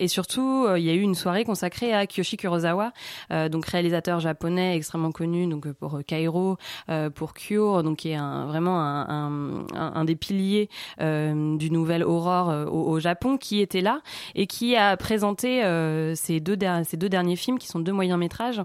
et 0.00 0.08
surtout, 0.08 0.66
il 0.76 0.82
y 0.82 0.90
a 0.90 0.94
eu 0.94 1.00
une 1.00 1.14
soirée 1.14 1.44
consacrée 1.44 1.92
à 1.92 2.06
Kiyoshi 2.06 2.36
Kurosawa, 2.36 2.92
donc 3.30 3.66
réalisateur 3.66 4.20
japonais 4.20 4.76
extrêmement 4.76 5.12
connu, 5.12 5.46
donc 5.46 5.70
pour 5.72 6.00
euh, 6.90 7.10
pour 7.10 7.34
Cure, 7.34 7.82
donc 7.82 7.98
qui 7.98 8.10
est 8.10 8.18
vraiment 8.18 8.80
un 8.80 10.04
des 10.04 10.16
piliers 10.16 10.68
euh, 11.34 11.56
du 11.56 11.70
nouvel 11.70 12.04
Aurore 12.04 12.50
euh, 12.50 12.66
au, 12.66 12.98
Japon, 12.98 13.36
qui 13.36 13.60
était 13.60 13.80
là 13.80 14.00
et 14.34 14.46
qui 14.46 14.76
a 14.76 14.96
présenté 14.96 15.64
euh, 15.64 16.14
ces 16.14 16.40
deux 16.40 16.56
derniers 16.56 17.36
films 17.36 17.58
qui 17.58 17.68
sont 17.68 17.80
deux 17.80 17.92
moyens 17.92 18.18
métrages 18.18 18.62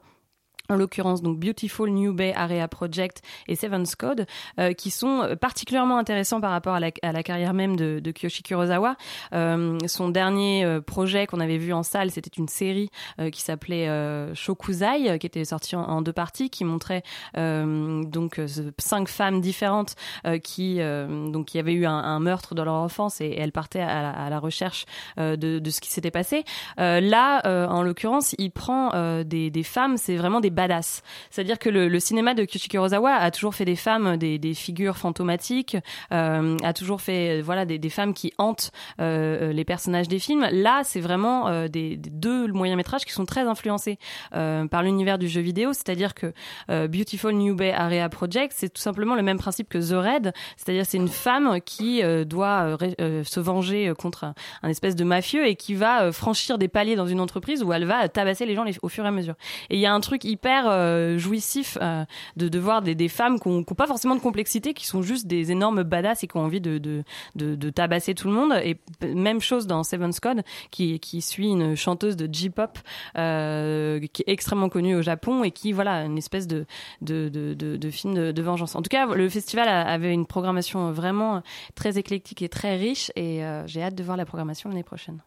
en 0.69 0.75
l'occurrence 0.75 1.21
donc 1.21 1.39
Beautiful 1.39 1.89
New 1.89 2.13
Bay 2.13 2.33
Area 2.35 2.67
Project 2.69 3.21
et 3.49 3.55
Seven's 3.55 3.95
Code, 3.95 4.25
euh, 4.59 4.71
qui 4.73 4.91
sont 4.91 5.21
euh, 5.21 5.35
particulièrement 5.35 5.97
intéressants 5.97 6.39
par 6.39 6.51
rapport 6.51 6.73
à 6.73 6.79
la, 6.79 6.91
à 7.01 7.11
la 7.11 7.21
carrière 7.21 7.53
même 7.53 7.75
de, 7.75 7.99
de 7.99 8.11
Kiyoshi 8.11 8.43
Kurosawa. 8.43 8.95
Euh, 9.33 9.77
son 9.87 10.07
dernier 10.07 10.63
euh, 10.63 10.79
projet 10.79 11.27
qu'on 11.27 11.41
avait 11.41 11.57
vu 11.57 11.73
en 11.73 11.83
salle, 11.83 12.11
c'était 12.11 12.31
une 12.37 12.47
série 12.47 12.89
euh, 13.19 13.29
qui 13.29 13.41
s'appelait 13.41 13.89
euh, 13.89 14.33
Shokuzai, 14.35 15.19
qui 15.19 15.27
était 15.27 15.43
sortie 15.43 15.75
en, 15.75 16.01
deux 16.01 16.13
parties, 16.13 16.49
qui 16.49 16.63
montrait 16.63 17.03
donc 17.33 18.39
cinq 18.77 19.07
femmes 19.07 19.41
différentes 19.41 19.95
qui 20.43 20.79
donc 20.79 21.47
qui 21.47 21.59
avaient 21.59 21.73
eu 21.73 21.85
un, 21.85 21.91
un 21.93 22.19
meurtre 22.19 22.55
dans 22.55 22.63
leur 22.63 22.75
enfance 22.75 23.21
et, 23.21 23.35
elles 23.37 23.51
partaient 23.51 23.81
à 23.81 24.01
la, 24.01 24.11
à 24.11 24.29
la 24.29 24.39
recherche 24.39 24.85
de, 25.17 25.35
de 25.35 25.69
ce 25.69 25.81
qui 25.81 25.89
s'était 25.89 26.11
passé. 26.11 26.43
Là, 26.77 27.67
en 27.69 27.83
l'occurrence, 27.83 28.35
il 28.37 28.51
prend 28.51 29.23
des, 29.23 29.49
des 29.49 29.63
femmes, 29.63 29.97
c'est 29.97 30.15
vraiment 30.15 30.39
des 30.39 30.51
badass. 30.53 31.01
C'est-à-dire 31.29 31.59
que 31.59 31.69
le, 31.69 31.87
le 31.87 31.99
cinéma 31.99 32.33
de 32.33 32.45
Kiyoshi 32.45 32.69
Kurosawa 32.69 33.11
a 33.11 33.31
toujours 33.31 33.55
fait 33.55 33.65
des 33.65 33.75
femmes, 33.75 34.17
des, 34.17 34.37
des 34.39 34.53
figures 34.53 34.97
fantomatiques, 34.97 35.77
euh, 36.11 36.57
a 36.63 36.73
toujours 36.73 37.01
fait 37.01 37.39
euh, 37.39 37.41
voilà 37.43 37.65
des, 37.65 37.79
des 37.79 37.89
femmes 37.89 38.13
qui 38.13 38.33
hantent 38.37 38.71
euh, 38.99 39.49
euh, 39.49 39.53
les 39.53 39.65
personnages 39.65 40.07
des 40.07 40.19
films. 40.19 40.47
Là, 40.51 40.81
c'est 40.83 40.99
vraiment 41.01 41.47
euh, 41.47 41.67
des, 41.67 41.97
des 41.97 42.09
deux 42.09 42.47
moyens 42.47 42.77
métrages 42.77 43.05
qui 43.05 43.11
sont 43.13 43.25
très 43.25 43.41
influencés 43.47 43.97
euh, 44.35 44.67
par 44.67 44.83
l'univers 44.83 45.17
du 45.17 45.27
jeu 45.27 45.41
vidéo. 45.41 45.73
C'est-à-dire 45.73 46.13
que 46.13 46.33
euh, 46.69 46.87
Beautiful 46.87 47.33
New 47.33 47.55
Bay 47.55 47.71
Area 47.71 48.07
Project, 48.09 48.53
c'est 48.55 48.69
tout 48.69 48.81
simplement 48.81 49.15
le 49.15 49.23
même 49.23 49.37
principe 49.37 49.69
que 49.69 49.77
The 49.77 49.95
Red. 49.95 50.33
C'est-à-dire 50.57 50.85
c'est 50.85 50.97
une 50.97 51.07
femme 51.07 51.59
qui 51.65 52.03
euh, 52.03 52.25
doit 52.25 52.77
euh, 52.81 52.93
euh, 53.01 53.23
se 53.23 53.39
venger 53.39 53.89
euh, 53.89 53.93
contre 53.93 54.33
un, 54.61 54.69
espèce 54.69 54.95
de 54.95 55.03
mafieux 55.03 55.47
et 55.47 55.55
qui 55.55 55.73
va 55.73 56.03
euh, 56.03 56.11
franchir 56.11 56.57
des 56.57 56.67
paliers 56.67 56.95
dans 56.95 57.07
une 57.07 57.19
entreprise 57.19 57.63
où 57.63 57.73
elle 57.73 57.85
va 57.85 58.03
euh, 58.03 58.07
tabasser 58.07 58.45
les 58.45 58.55
gens 58.55 58.65
au 58.81 58.89
fur 58.89 59.05
et 59.05 59.07
à 59.07 59.11
mesure. 59.11 59.35
Et 59.69 59.75
il 59.75 59.79
y 59.79 59.85
a 59.85 59.93
un 59.93 59.99
truc 59.99 60.25
hyper 60.43 60.65
euh, 60.67 61.17
jouissif 61.17 61.77
euh, 61.81 62.03
de, 62.35 62.49
de 62.49 62.59
voir 62.59 62.81
des, 62.81 62.95
des 62.95 63.07
femmes 63.07 63.39
qui 63.39 63.47
n'ont 63.47 63.63
pas 63.63 63.87
forcément 63.87 64.15
de 64.15 64.19
complexité, 64.19 64.73
qui 64.73 64.85
sont 64.85 65.01
juste 65.01 65.25
des 65.25 65.51
énormes 65.51 65.83
badass 65.83 66.23
et 66.23 66.27
qui 66.27 66.35
ont 66.35 66.41
envie 66.41 66.59
de, 66.59 66.77
de, 66.79 67.03
de, 67.35 67.55
de 67.55 67.69
tabasser 67.69 68.13
tout 68.13 68.27
le 68.27 68.33
monde. 68.33 68.53
Et 68.63 68.77
même 69.15 69.39
chose 69.39 69.67
dans 69.67 69.83
Seven's 69.83 70.19
Code, 70.19 70.43
qui, 70.69 70.99
qui 70.99 71.21
suit 71.21 71.47
une 71.49 71.75
chanteuse 71.75 72.17
de 72.17 72.27
J-pop 72.31 72.77
euh, 73.17 74.01
qui 74.11 74.23
est 74.23 74.31
extrêmement 74.31 74.67
connue 74.67 74.95
au 74.97 75.01
Japon 75.01 75.45
et 75.45 75.51
qui, 75.51 75.71
voilà, 75.71 76.03
une 76.03 76.17
espèce 76.17 76.45
de, 76.47 76.65
de, 77.01 77.29
de, 77.29 77.53
de, 77.53 77.77
de 77.77 77.89
film 77.89 78.13
de, 78.13 78.31
de 78.33 78.41
vengeance. 78.41 78.75
En 78.75 78.81
tout 78.81 78.89
cas, 78.89 79.05
le 79.05 79.29
festival 79.29 79.69
a- 79.69 79.87
avait 79.87 80.13
une 80.13 80.25
programmation 80.25 80.91
vraiment 80.91 81.41
très 81.75 81.97
éclectique 81.97 82.41
et 82.41 82.49
très 82.49 82.75
riche 82.75 83.11
et 83.15 83.41
j'ai 83.65 83.81
hâte 83.81 83.95
de 83.95 84.03
voir 84.03 84.17
la 84.17 84.25
programmation 84.25 84.69
l'année 84.69 84.83
prochaine. 84.83 85.21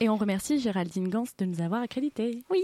Et 0.00 0.08
on 0.08 0.16
remercie 0.16 0.58
Géraldine 0.58 1.08
Gans 1.08 1.24
de 1.38 1.44
nous 1.44 1.60
avoir 1.60 1.82
accrédités. 1.82 2.42
Oui. 2.48 2.62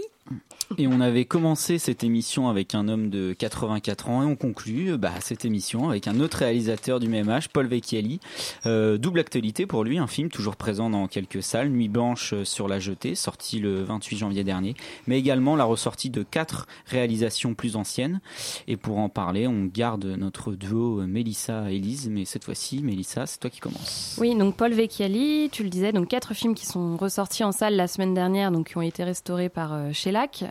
Et 0.77 0.85
on 0.85 0.99
avait 0.99 1.23
commencé 1.25 1.79
cette 1.79 2.03
émission 2.03 2.49
avec 2.49 2.75
un 2.75 2.89
homme 2.89 3.09
de 3.09 3.33
84 3.33 4.09
ans 4.09 4.23
et 4.23 4.25
on 4.25 4.35
conclut 4.35 4.91
euh, 4.91 4.97
bah, 4.97 5.13
cette 5.21 5.45
émission 5.45 5.89
avec 5.89 6.07
un 6.07 6.19
autre 6.19 6.39
réalisateur 6.39 6.99
du 6.99 7.07
même 7.07 7.29
âge, 7.29 7.47
Paul 7.49 7.67
Vecchiali. 7.67 8.19
Euh, 8.65 8.97
double 8.97 9.19
actualité 9.21 9.65
pour 9.65 9.83
lui, 9.85 9.97
un 9.97 10.07
film 10.07 10.29
toujours 10.29 10.57
présent 10.57 10.89
dans 10.89 11.07
quelques 11.07 11.41
salles, 11.41 11.69
Nuit 11.69 11.87
blanche 11.87 12.33
euh, 12.33 12.43
sur 12.43 12.67
la 12.67 12.79
jetée, 12.79 13.15
sorti 13.15 13.59
le 13.59 13.83
28 13.83 14.17
janvier 14.17 14.43
dernier, 14.43 14.75
mais 15.07 15.17
également 15.17 15.55
la 15.55 15.63
ressortie 15.63 16.09
de 16.09 16.23
quatre 16.23 16.67
réalisations 16.85 17.53
plus 17.53 17.75
anciennes. 17.75 18.19
Et 18.67 18.77
pour 18.77 18.99
en 18.99 19.09
parler, 19.09 19.47
on 19.47 19.65
garde 19.65 20.05
notre 20.05 20.53
duo 20.53 21.01
euh, 21.01 21.07
Mélissa-Élise, 21.07 22.09
mais 22.09 22.25
cette 22.25 22.43
fois-ci, 22.43 22.81
Mélissa, 22.83 23.25
c'est 23.25 23.39
toi 23.39 23.49
qui 23.49 23.59
commences. 23.59 24.17
Oui, 24.19 24.35
donc 24.35 24.55
Paul 24.55 24.73
Vecchiali, 24.73 25.49
tu 25.51 25.63
le 25.63 25.69
disais, 25.69 25.91
donc 25.91 26.07
quatre 26.09 26.33
films 26.33 26.55
qui 26.55 26.65
sont 26.65 26.97
ressortis 26.97 27.43
en 27.43 27.51
salle 27.51 27.75
la 27.75 27.87
semaine 27.87 28.13
dernière, 28.13 28.51
donc 28.51 28.69
qui 28.69 28.77
ont 28.77 28.81
été 28.81 29.03
restaurés 29.03 29.49
par 29.49 29.73
euh, 29.73 29.93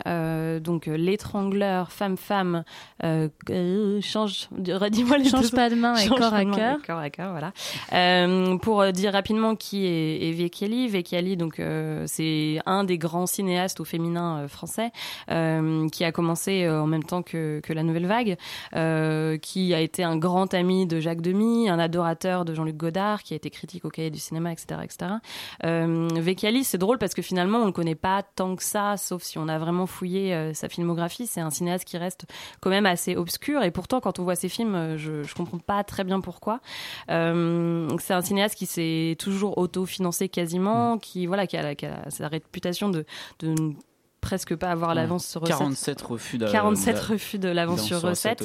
Euh, 0.07 0.61
donc 0.61 0.89
euh, 0.89 0.97
L'étrangleur, 0.97 1.93
Femme 1.93 2.17
Femme, 2.17 2.65
euh, 3.05 3.29
euh, 3.51 4.01
change, 4.01 4.49
redis-moi 4.69 5.19
les 5.19 5.29
Change 5.29 5.51
pas 5.51 5.71
de 5.71 5.75
main 5.75 5.97
et 5.97 6.09
corps 6.09 6.35
à 6.35 6.45
cœur. 6.45 6.79
corps 6.87 6.99
à 6.99 7.11
cœur, 7.11 7.31
voilà. 7.31 7.53
Euh, 7.93 8.57
pour 8.59 8.85
dire 8.93 9.13
rapidement 9.13 9.57
qui 9.57 9.87
est, 9.87 10.29
est 10.29 10.33
Vecchiali, 10.33 10.89
Vecchiali, 10.89 11.37
donc 11.37 11.61
c'est 12.07 12.61
un 12.67 12.85
des 12.85 12.99
grands 12.99 13.27
cinéastes 13.27 13.81
au 13.81 13.85
féminin 13.85 14.47
français 14.49 14.91
qui 15.29 16.05
a 16.05 16.13
commencé 16.13 16.69
en 16.69 16.87
même 16.87 17.05
temps 17.05 17.23
que, 17.23 17.61
que 17.61 17.73
la 17.73 17.83
Nouvelle 17.83 18.07
Vague, 18.07 18.37
qui 19.41 19.75
a 19.75 19.81
été 19.81 20.05
un 20.05 20.17
grand 20.17 20.53
ami 20.55 20.87
de 20.87 21.01
Jacques 21.01 21.21
Demy, 21.21 21.69
un 21.69 21.79
adorateur 21.79 22.45
de 22.45 22.55
Jean-Luc 22.55 22.77
Godard, 22.77 23.23
qui 23.23 23.35
a 23.35 23.37
été 23.37 23.51
critique 23.51 23.85
au 23.85 23.91
cahier 23.91 24.11
du 24.11 24.19
cinéma, 24.19 24.53
etc., 24.53 24.81
etc. 24.85 25.13
Vecchiali, 25.63 26.65
c'est 26.65 26.79
drôle 26.79 26.99
parce 26.99 27.15
que 27.15 27.23
finalement 27.23 27.59
on 27.59 27.67
le 27.67 27.73
connaît 27.73 27.95
pas 27.95 28.23
tant 28.23 28.57
que 28.57 28.63
ça, 28.63 28.97
sauf 28.97 29.23
si 29.23 29.39
on 29.39 29.49
a 29.49 29.56
vraiment 29.59 29.87
fouillé 29.87 30.35
euh, 30.35 30.55
sa 30.55 30.69
filmographie. 30.69 31.27
C'est 31.27 31.41
un 31.41 31.51
cinéaste 31.51 31.85
qui 31.85 31.99
reste 31.99 32.27
quand 32.61 32.71
même 32.71 32.87
assez 32.87 33.17
obscur 33.17 33.63
et 33.63 33.71
pourtant 33.71 34.01
quand 34.01 34.19
on 34.19 34.25
voit 34.25 34.37
ses 34.37 34.49
films, 34.49 34.75
euh, 34.75 34.97
je, 34.97 35.23
je 35.23 35.35
comprends 35.35 35.59
pas 35.59 35.85
très 35.85 36.05
bien 36.05 36.21
pourquoi. 36.21 36.61
Euh, 37.11 37.89
c'est 37.99 38.15
un 38.15 38.23
cinéaste 38.23 38.55
qui 38.55 38.67
s'est 38.67 39.17
toujours 39.19 39.59
auto-financé 39.59 40.29
quasiment, 40.29 40.99
qui 40.99 41.27
voilà, 41.27 41.47
qui 41.47 41.57
a, 41.57 41.75
qui 41.75 41.87
a 41.87 42.11
sa 42.11 42.29
réputation 42.29 42.89
de, 42.89 43.05
presque 44.27 44.55
pas 44.57 44.71
avoir 44.71 44.95
l'avance 44.95 45.27
sur 45.27 45.41
recette. 45.41 45.57
47 45.59 46.03
refus 46.03 46.39
de 46.39 46.47
47 46.51 46.95
de- 46.97 47.13
refus 47.13 47.39
de 47.39 47.49
l'avance 47.49 47.83
sur 47.87 48.01
recette, 48.11 48.41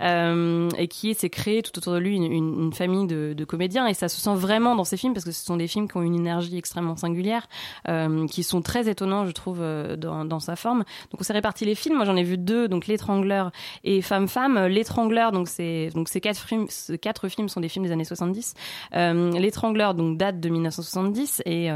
euh, 0.00 0.68
et 0.78 0.88
qui 0.88 1.14
s'est 1.14 1.30
créé 1.30 1.62
tout 1.62 1.76
autour 1.78 1.92
de 1.92 1.98
lui 1.98 2.16
une, 2.16 2.24
une- 2.24 2.60
une 2.64 2.72
famille 2.72 3.06
de, 3.06 3.34
de 3.36 3.44
comédiens 3.44 3.86
et 3.86 3.94
ça 3.94 4.08
se 4.08 4.20
sent 4.20 4.34
vraiment 4.34 4.74
dans 4.74 4.84
ces 4.84 4.96
films 4.96 5.12
parce 5.14 5.24
que 5.24 5.32
ce 5.32 5.44
sont 5.44 5.56
des 5.56 5.66
films 5.68 5.88
qui 5.88 5.96
ont 5.96 6.02
une 6.02 6.14
énergie 6.14 6.56
extrêmement 6.56 6.96
singulière, 6.96 7.46
euh, 7.88 8.26
qui 8.26 8.42
sont 8.42 8.62
très 8.62 8.88
étonnants 8.88 9.26
je 9.26 9.32
trouve 9.32 9.58
euh, 9.60 9.96
dans, 9.96 10.24
dans 10.24 10.40
sa 10.40 10.56
forme. 10.56 10.78
Donc 11.10 11.20
on 11.20 11.22
s'est 11.24 11.32
réparti 11.32 11.64
les 11.64 11.74
films. 11.74 11.96
Moi 11.96 12.04
j'en 12.04 12.16
ai 12.16 12.22
vu 12.24 12.38
deux, 12.38 12.68
donc 12.68 12.86
l'étrangleur 12.86 13.50
et 13.84 14.00
Femme 14.02 14.28
Femme. 14.28 14.58
L'étrangleur 14.66 15.32
donc 15.32 15.48
donc 15.94 16.08
ces 16.08 16.20
quatre 16.20 16.40
films, 16.40 16.66
ces 16.68 16.98
quatre 16.98 17.28
films 17.28 17.48
sont 17.48 17.60
des 17.60 17.68
films 17.68 17.84
des 17.84 17.92
années 17.92 18.04
70. 18.04 18.54
Euh, 18.94 19.30
l'étrangleur 19.32 19.94
donc 19.94 20.16
date 20.18 20.40
de 20.40 20.48
1970 20.48 21.42
et 21.46 21.70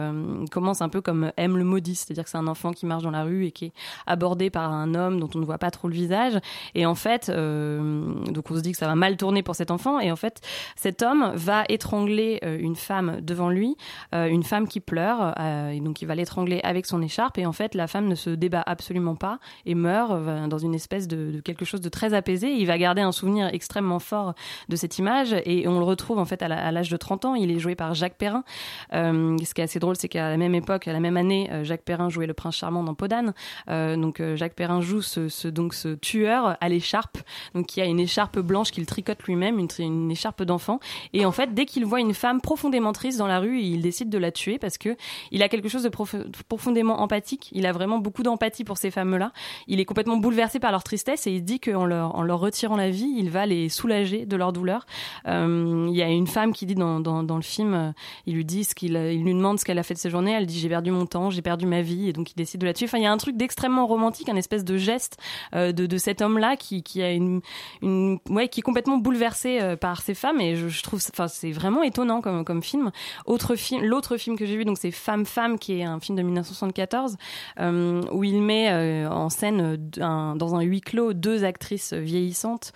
commence 0.51 0.81
un 0.83 0.89
peu 0.89 1.01
comme 1.01 1.33
M 1.37 1.57
le 1.57 1.65
maudit, 1.65 1.95
c'est-à-dire 1.95 2.25
que 2.25 2.31
c'est 2.31 2.39
un 2.39 2.47
enfant 2.47 2.73
qui 2.73 2.87
marche 2.87 3.03
dans 3.03 3.11
la 3.11 3.25
rue 3.25 3.42
et 3.47 3.53
qui 3.53 3.67
est 3.67 3.73
abordée 4.07 4.51
par 4.51 4.73
un 4.73 4.95
homme 4.95 5.21
dont 5.21 5.29
on 5.35 5.39
ne 5.39 5.45
voit 5.45 5.59
pas 5.59 5.71
trop 5.71 5.89
le 5.89 5.95
visage. 5.95 6.39
Et 6.75 6.87
en 6.87 6.95
fait, 6.95 7.29
euh, 7.29 8.15
donc 8.31 8.51
on 8.51 8.57
se 8.57 8.61
dit 8.61 8.73
que 8.73 8.79
ça 8.79 8.87
va 8.87 8.95
mal 8.95 9.17
tourner 9.17 9.43
pour 9.43 9.55
cet 9.55 9.71
enfant. 9.71 10.01
Et 10.01 10.11
en 10.11 10.17
fait, 10.17 10.41
cet 10.77 11.03
homme 11.03 11.33
va 11.35 11.65
étrangler 11.69 12.39
euh, 12.45 12.59
une 12.59 12.77
femme 12.77 13.21
devant 13.21 13.49
lui, 13.49 13.77
euh, 14.15 14.27
une 14.27 14.43
femme 14.43 14.69
qui 14.69 14.81
pleure. 14.81 15.35
et 15.71 15.81
donc 15.81 16.03
il 16.03 16.07
va 16.07 16.15
l'étrangler 16.15 16.61
avec 16.63 16.87
son 16.87 17.03
écharpe. 17.03 17.39
Et 17.39 17.47
en 17.47 17.53
fait, 17.53 17.75
la 17.75 17.87
femme 17.87 18.07
ne 18.07 18.15
se 18.15 18.31
débat 18.31 18.63
absolument 18.65 19.15
pas 19.15 19.39
et 19.67 19.75
meurt 19.75 20.49
dans 20.49 20.59
une 20.59 20.75
espèce 20.75 21.09
de, 21.09 21.41
quelque 21.45 21.65
chose 21.65 21.81
de 21.81 21.89
très 21.89 22.15
apaisé. 22.15 22.53
Il 22.53 22.67
va 22.67 22.79
garder 22.79 23.03
un 23.03 23.13
souvenir 23.13 23.49
extrêmement 23.53 23.99
fort 23.99 24.35
de 24.69 24.77
cette 24.77 24.99
image 24.99 25.35
et 25.45 25.67
on 25.69 25.79
le 25.79 25.85
retrouve 25.85 26.19
en 26.19 26.25
fait 26.25 26.43
à 26.43 26.49
l'âge 26.49 26.91
de 26.91 26.97
30 26.97 27.25
ans. 27.25 27.35
Il 27.35 27.51
est 27.51 27.59
joué 27.59 27.75
par 27.75 27.95
Jacques 27.95 28.17
Perrin. 28.17 28.45
Ce 28.93 29.55
qui 29.55 29.61
est 29.61 29.65
assez 29.65 29.79
drôle, 29.79 29.97
c'est 29.97 30.09
qu'à 30.09 30.31
la 30.31 30.37
même 30.37 30.55
époque, 30.55 30.89
à 30.89 30.93
la 30.93 31.01
même 31.01 31.17
année, 31.17 31.51
Jacques 31.63 31.85
Perrin 31.85 32.09
jouait 32.09 32.27
le 32.27 32.35
prince 32.35 32.57
charmant 32.57 32.83
dans 32.83 32.95
Podane. 32.95 33.22
Euh, 33.69 33.97
donc 33.97 34.21
euh, 34.21 34.37
Jacques 34.37 34.55
Perrin 34.55 34.81
joue 34.81 35.03
ce, 35.03 35.49
donc 35.49 35.75
ce 35.75 35.95
tueur 35.95 36.57
à 36.61 36.69
l'écharpe, 36.69 37.19
donc 37.55 37.67
qui 37.67 37.81
a 37.81 37.85
une 37.85 38.01
écharpe 38.01 38.39
blanche 38.39 38.71
qu'il 38.71 38.87
tricote 38.87 39.23
lui-même, 39.25 39.59
une, 39.79 40.11
écharpe 40.11 40.43
d'enfant. 40.43 40.81
Et 41.13 41.25
en 41.25 41.33
fait, 41.33 41.55
dès 41.55 41.65
qu'il 41.65 41.85
voit 41.85 42.01
une 42.01 42.15
femme 42.15 42.41
profondément 42.41 42.93
triste 42.93 43.19
dans 43.19 43.27
la 43.27 43.39
rue, 43.39 43.61
il 43.61 43.81
décide 43.81 44.11
de 44.11 44.19
la 44.19 44.33
tuer 44.33 44.59
parce 44.59 44.79
que 44.79 44.97
il 45.31 45.43
a 45.43 45.49
quelque 45.49 45.69
chose 45.69 45.83
de 45.83 45.89
prof- 45.89 46.17
profondément 46.49 47.01
empathique. 47.01 47.49
Il 47.53 47.67
a 47.67 47.73
vraiment 47.73 47.99
beaucoup 47.99 48.23
d'empathie 48.23 48.65
pour 48.65 48.77
ces 48.77 48.91
femmes-là. 48.91 49.33
Il 49.69 49.81
est 49.81 49.85
complètement 49.85 50.17
bouleversé 50.17 50.59
par 50.59 50.73
leur 50.73 50.83
tristesse 50.83 51.27
et 51.27 51.33
il 51.33 51.45
dit 51.45 51.61
qu'en 51.61 51.85
leur, 51.85 52.15
en 52.15 52.23
leur 52.23 52.41
retirant 52.41 52.77
la 52.77 52.91
vie, 52.91 53.15
il 53.17 53.31
va 53.31 53.47
les 53.47 53.69
soulager 53.69 54.27
de 54.27 54.37
leur 54.37 54.53
douleur. 54.53 54.87
Euh, 55.27 55.87
Il 55.89 55.97
y 55.97 56.03
a 56.03 56.09
une 56.09 56.27
femme 56.27 56.53
qui 56.53 56.67
dit 56.67 56.75
dans, 56.75 57.37
le 57.37 57.43
film, 57.43 57.95
il 58.27 58.35
lui 58.35 58.45
dit 58.45 58.67
il 58.83 59.25
lui 59.25 59.35
demande 59.35 59.59
ce 59.59 59.65
qu'elle 59.65 59.79
a 59.79 59.83
fait 59.83 59.95
de 59.95 59.99
ses 59.99 60.11
journées. 60.11 60.33
Elle 60.33 60.47
dit 60.47 60.59
j'ai 60.59 60.69
perdu 60.69 60.91
mon 60.91 61.07
temps, 61.07 61.31
j'ai 61.31 61.43
perdu 61.43 61.67
ma 61.67 61.83
vie, 61.83 62.09
et 62.09 62.13
donc 62.13 62.33
il 62.33 62.35
décide 62.35 62.61
de 62.61 62.67
la 62.67 62.73
tuer. 62.73 62.87
Enfin, 62.87 62.99
il 62.99 63.05
y 63.05 63.07
a 63.07 63.12
un 63.13 63.17
truc 63.19 63.37
d'extrêmement 63.37 63.87
romantique, 63.87 64.29
un 64.29 64.37
espèce 64.37 64.65
de 64.65 64.77
geste 64.77 65.19
euh, 65.55 65.73
de, 65.73 65.87
de 65.87 65.99
cet 65.99 66.23
homme-là 66.23 66.57
qui, 66.57 66.83
qui 66.83 67.03
a 67.03 67.13
une, 67.13 67.41
une, 67.83 68.19
ouais, 68.29 68.49
qui 68.49 68.61
est 68.61 68.63
complètement 68.63 68.99
bouleversé 68.99 69.61
euh, 69.61 69.77
par 69.77 70.03
ces 70.03 70.15
femmes. 70.15 70.41
Et 70.41 70.57
je, 70.57 70.69
je 70.69 70.83
trouve, 70.83 71.01
enfin, 71.13 71.29
c'est 71.29 71.53
vraiment 71.53 71.83
étonnant 71.83 72.21
comme, 72.21 72.45
comme 72.45 72.63
film. 72.63 72.91
Autre 73.27 73.55
film, 73.55 73.85
l'autre 73.85 74.17
film 74.17 74.37
que 74.37 74.47
j'ai 74.47 74.57
vu, 74.57 74.65
donc 74.65 74.79
c'est 74.79 74.91
Femme 74.91 75.27
Femme, 75.27 75.59
qui 75.59 75.79
est 75.79 75.85
un 75.85 76.01
film 76.01 76.17
de 76.17 76.23
1974, 76.23 77.17
euh, 77.61 78.03
où 78.13 78.25
il 78.25 78.41
met 78.43 78.73
en 79.07 79.29
scène 79.29 79.77
dans 79.77 80.55
un 80.55 80.63
huis 80.63 80.81
clos 80.81 81.13
deux 81.13 81.45
actrices 81.45 81.93
vieillissantes 81.93 82.73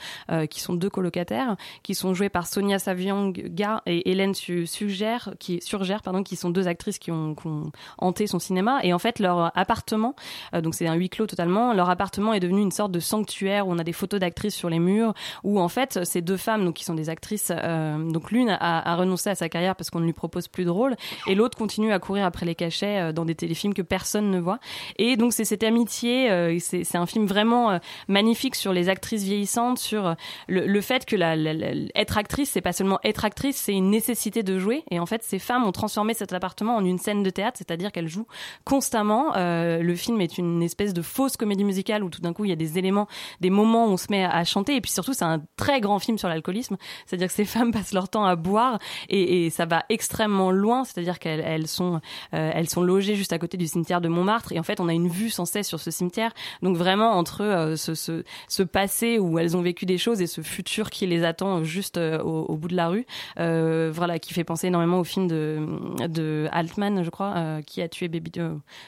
qui 0.50 0.60
sont 0.60 0.74
deux 0.74 0.90
colocataires, 0.90 1.56
qui 1.82 1.94
sont 1.94 2.14
jouées 2.14 2.28
par 2.28 2.46
Sonia 2.46 2.78
Savianga 2.78 3.82
et 3.86 4.10
Hélène 4.10 4.34
Su- 4.34 4.66
Sugère, 4.66 5.34
qui 5.38 5.60
Surgère, 5.62 6.02
pardon, 6.02 6.22
qui 6.22 6.36
sont 6.36 6.50
deux 6.50 6.68
actrices 6.68 6.98
qui 6.98 7.10
ont, 7.10 7.34
qui 7.34 7.46
ont 7.46 7.70
hanté 7.98 8.26
son 8.26 8.38
cinéma. 8.38 8.80
Et 8.82 8.92
en 8.92 8.98
fait, 8.98 9.18
leur 9.18 9.56
appartement, 9.56 10.14
donc 10.52 10.74
c'est 10.74 10.86
un 10.86 10.94
huis 10.94 11.08
clos 11.10 11.26
totalement, 11.26 11.72
leur 11.72 11.90
appartement 11.90 12.32
est 12.32 12.40
devenu 12.40 12.60
une 12.62 12.70
sorte 12.72 12.92
de 12.92 13.00
sanctuaire 13.00 13.66
où 13.66 13.72
on 13.72 13.78
a 13.78 13.84
des 13.84 13.92
photos 13.92 14.20
d'actrices 14.20 14.54
sur 14.54 14.68
les 14.70 14.78
murs, 14.78 15.14
où 15.44 15.60
en 15.60 15.68
fait 15.68 16.04
ces 16.04 16.22
deux 16.22 16.36
femmes, 16.36 16.64
donc 16.64 16.74
qui 16.74 16.84
sont 16.84 16.94
des 16.94 17.08
actrices, 17.08 17.52
euh, 17.54 18.10
donc 18.10 18.30
l'une 18.30 18.50
a, 18.50 18.96
renoncé 18.96 19.30
à 19.30 19.34
sa 19.34 19.48
carrière 19.48 19.76
parce 19.76 19.90
qu'on 19.90 20.00
ne 20.00 20.04
lui 20.04 20.12
propose 20.12 20.48
plus 20.48 20.64
de 20.64 20.70
rôle, 20.70 20.96
et 21.26 21.34
l'autre 21.34 21.56
continue 21.58 21.92
à 21.92 21.98
courir 21.98 22.24
après 22.24 22.46
les 22.46 22.54
cachets 22.54 22.98
euh, 23.00 23.12
dans 23.12 23.24
des 23.24 23.34
téléfilms 23.34 23.74
que 23.74 23.82
personne 23.82 24.30
ne 24.30 24.38
voit. 24.40 24.58
Et 24.98 25.16
donc 25.16 25.32
c'est 25.32 25.44
cette 25.44 25.62
amitié, 25.64 26.30
euh, 26.30 26.56
c'est 26.60 26.96
un 26.96 27.06
film 27.06 27.26
vraiment 27.26 27.70
euh, 27.70 27.78
magnifique 28.08 28.54
sur 28.54 28.72
les 28.72 28.88
actrices 28.88 29.22
vieillissantes, 29.24 29.78
sur 29.78 30.06
euh, 30.06 30.14
le, 30.48 30.80
fait 30.80 31.04
que 31.04 31.16
la, 31.16 31.36
la- 31.36 31.54
la- 31.54 31.72
être 31.94 32.18
actrice, 32.18 32.50
c'est 32.50 32.60
pas 32.60 32.72
seulement 32.72 32.98
être 33.04 33.24
actrice, 33.24 33.56
c'est 33.56 33.72
une 33.74 33.90
nécessité 33.90 34.42
de 34.42 34.58
jouer. 34.58 34.84
Et 34.90 34.98
en 34.98 35.06
fait, 35.06 35.22
ces 35.22 35.38
femmes 35.38 35.64
ont 35.64 35.72
transformé 35.72 36.14
cet 36.14 36.32
appartement 36.32 36.76
en 36.76 36.84
une 36.84 36.98
scène 36.98 37.22
de 37.22 37.30
théâtre, 37.30 37.58
c'est-à-dire 37.58 37.92
qu'elles 37.92 38.08
jouent 38.08 38.26
constamment. 38.64 39.34
Euh, 39.36 39.80
le 39.82 39.94
film 39.94 40.15
est 40.20 40.38
une 40.38 40.62
espèce 40.62 40.94
de 40.94 41.02
fausse 41.02 41.36
comédie 41.36 41.64
musicale 41.64 42.04
où 42.04 42.10
tout 42.10 42.20
d'un 42.20 42.32
coup 42.32 42.44
il 42.44 42.48
y 42.48 42.52
a 42.52 42.56
des 42.56 42.78
éléments, 42.78 43.06
des 43.40 43.50
moments 43.50 43.86
où 43.86 43.90
on 43.90 43.96
se 43.96 44.06
met 44.10 44.24
à, 44.24 44.44
chanter. 44.44 44.76
Et 44.76 44.80
puis 44.80 44.90
surtout, 44.90 45.12
c'est 45.12 45.24
un 45.24 45.42
très 45.56 45.80
grand 45.80 45.98
film 45.98 46.18
sur 46.18 46.28
l'alcoolisme, 46.28 46.76
c'est-à-dire 47.06 47.28
que 47.28 47.34
ces 47.34 47.44
femmes 47.56 47.72
passent 47.72 47.92
leur 47.92 48.08
temps 48.08 48.24
à 48.24 48.36
boire 48.36 48.78
et, 49.08 49.50
ça 49.50 49.64
va 49.64 49.84
extrêmement 49.88 50.50
loin, 50.50 50.84
c'est-à-dire 50.84 51.18
qu'elles 51.18 51.40
elles 51.40 51.68
sont, 51.68 52.00
euh, 52.34 52.50
elles 52.52 52.68
sont 52.68 52.82
logées 52.82 53.14
juste 53.14 53.32
à 53.32 53.38
côté 53.38 53.56
du 53.56 53.66
cimetière 53.66 54.00
de 54.00 54.08
Montmartre 54.08 54.52
et 54.52 54.58
en 54.58 54.62
fait 54.62 54.80
on 54.80 54.88
a 54.88 54.92
une 54.92 55.08
vue 55.08 55.30
sans 55.30 55.44
cesse 55.44 55.68
sur 55.68 55.80
ce 55.80 55.90
cimetière. 55.90 56.32
Donc 56.62 56.76
vraiment 56.76 57.12
entre 57.12 57.42
euh, 57.42 57.76
ce, 57.76 58.62
passé 58.62 59.18
où 59.18 59.38
elles 59.38 59.56
ont 59.56 59.62
vécu 59.62 59.86
des 59.86 59.98
choses 59.98 60.20
et 60.20 60.26
ce 60.26 60.40
futur 60.40 60.90
qui 60.90 61.06
les 61.06 61.24
attend 61.24 61.62
juste 61.62 61.96
euh, 61.96 62.18
au, 62.20 62.56
bout 62.56 62.68
de 62.68 62.76
la 62.76 62.88
rue, 62.88 63.06
voilà, 63.36 64.18
qui 64.18 64.34
fait 64.34 64.44
penser 64.44 64.66
énormément 64.68 64.98
au 64.98 65.04
film 65.04 65.28
de, 65.28 66.48
Altman, 66.50 67.02
je 67.04 67.10
crois, 67.10 67.60
qui 67.66 67.82
a 67.82 67.88
tué 67.88 68.08
Baby, 68.08 68.32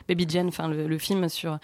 Baby 0.09 0.26
Jane, 0.29 0.49
enfin 0.49 0.68
le 0.68 0.99
film 0.99 1.18
sur 1.27 1.59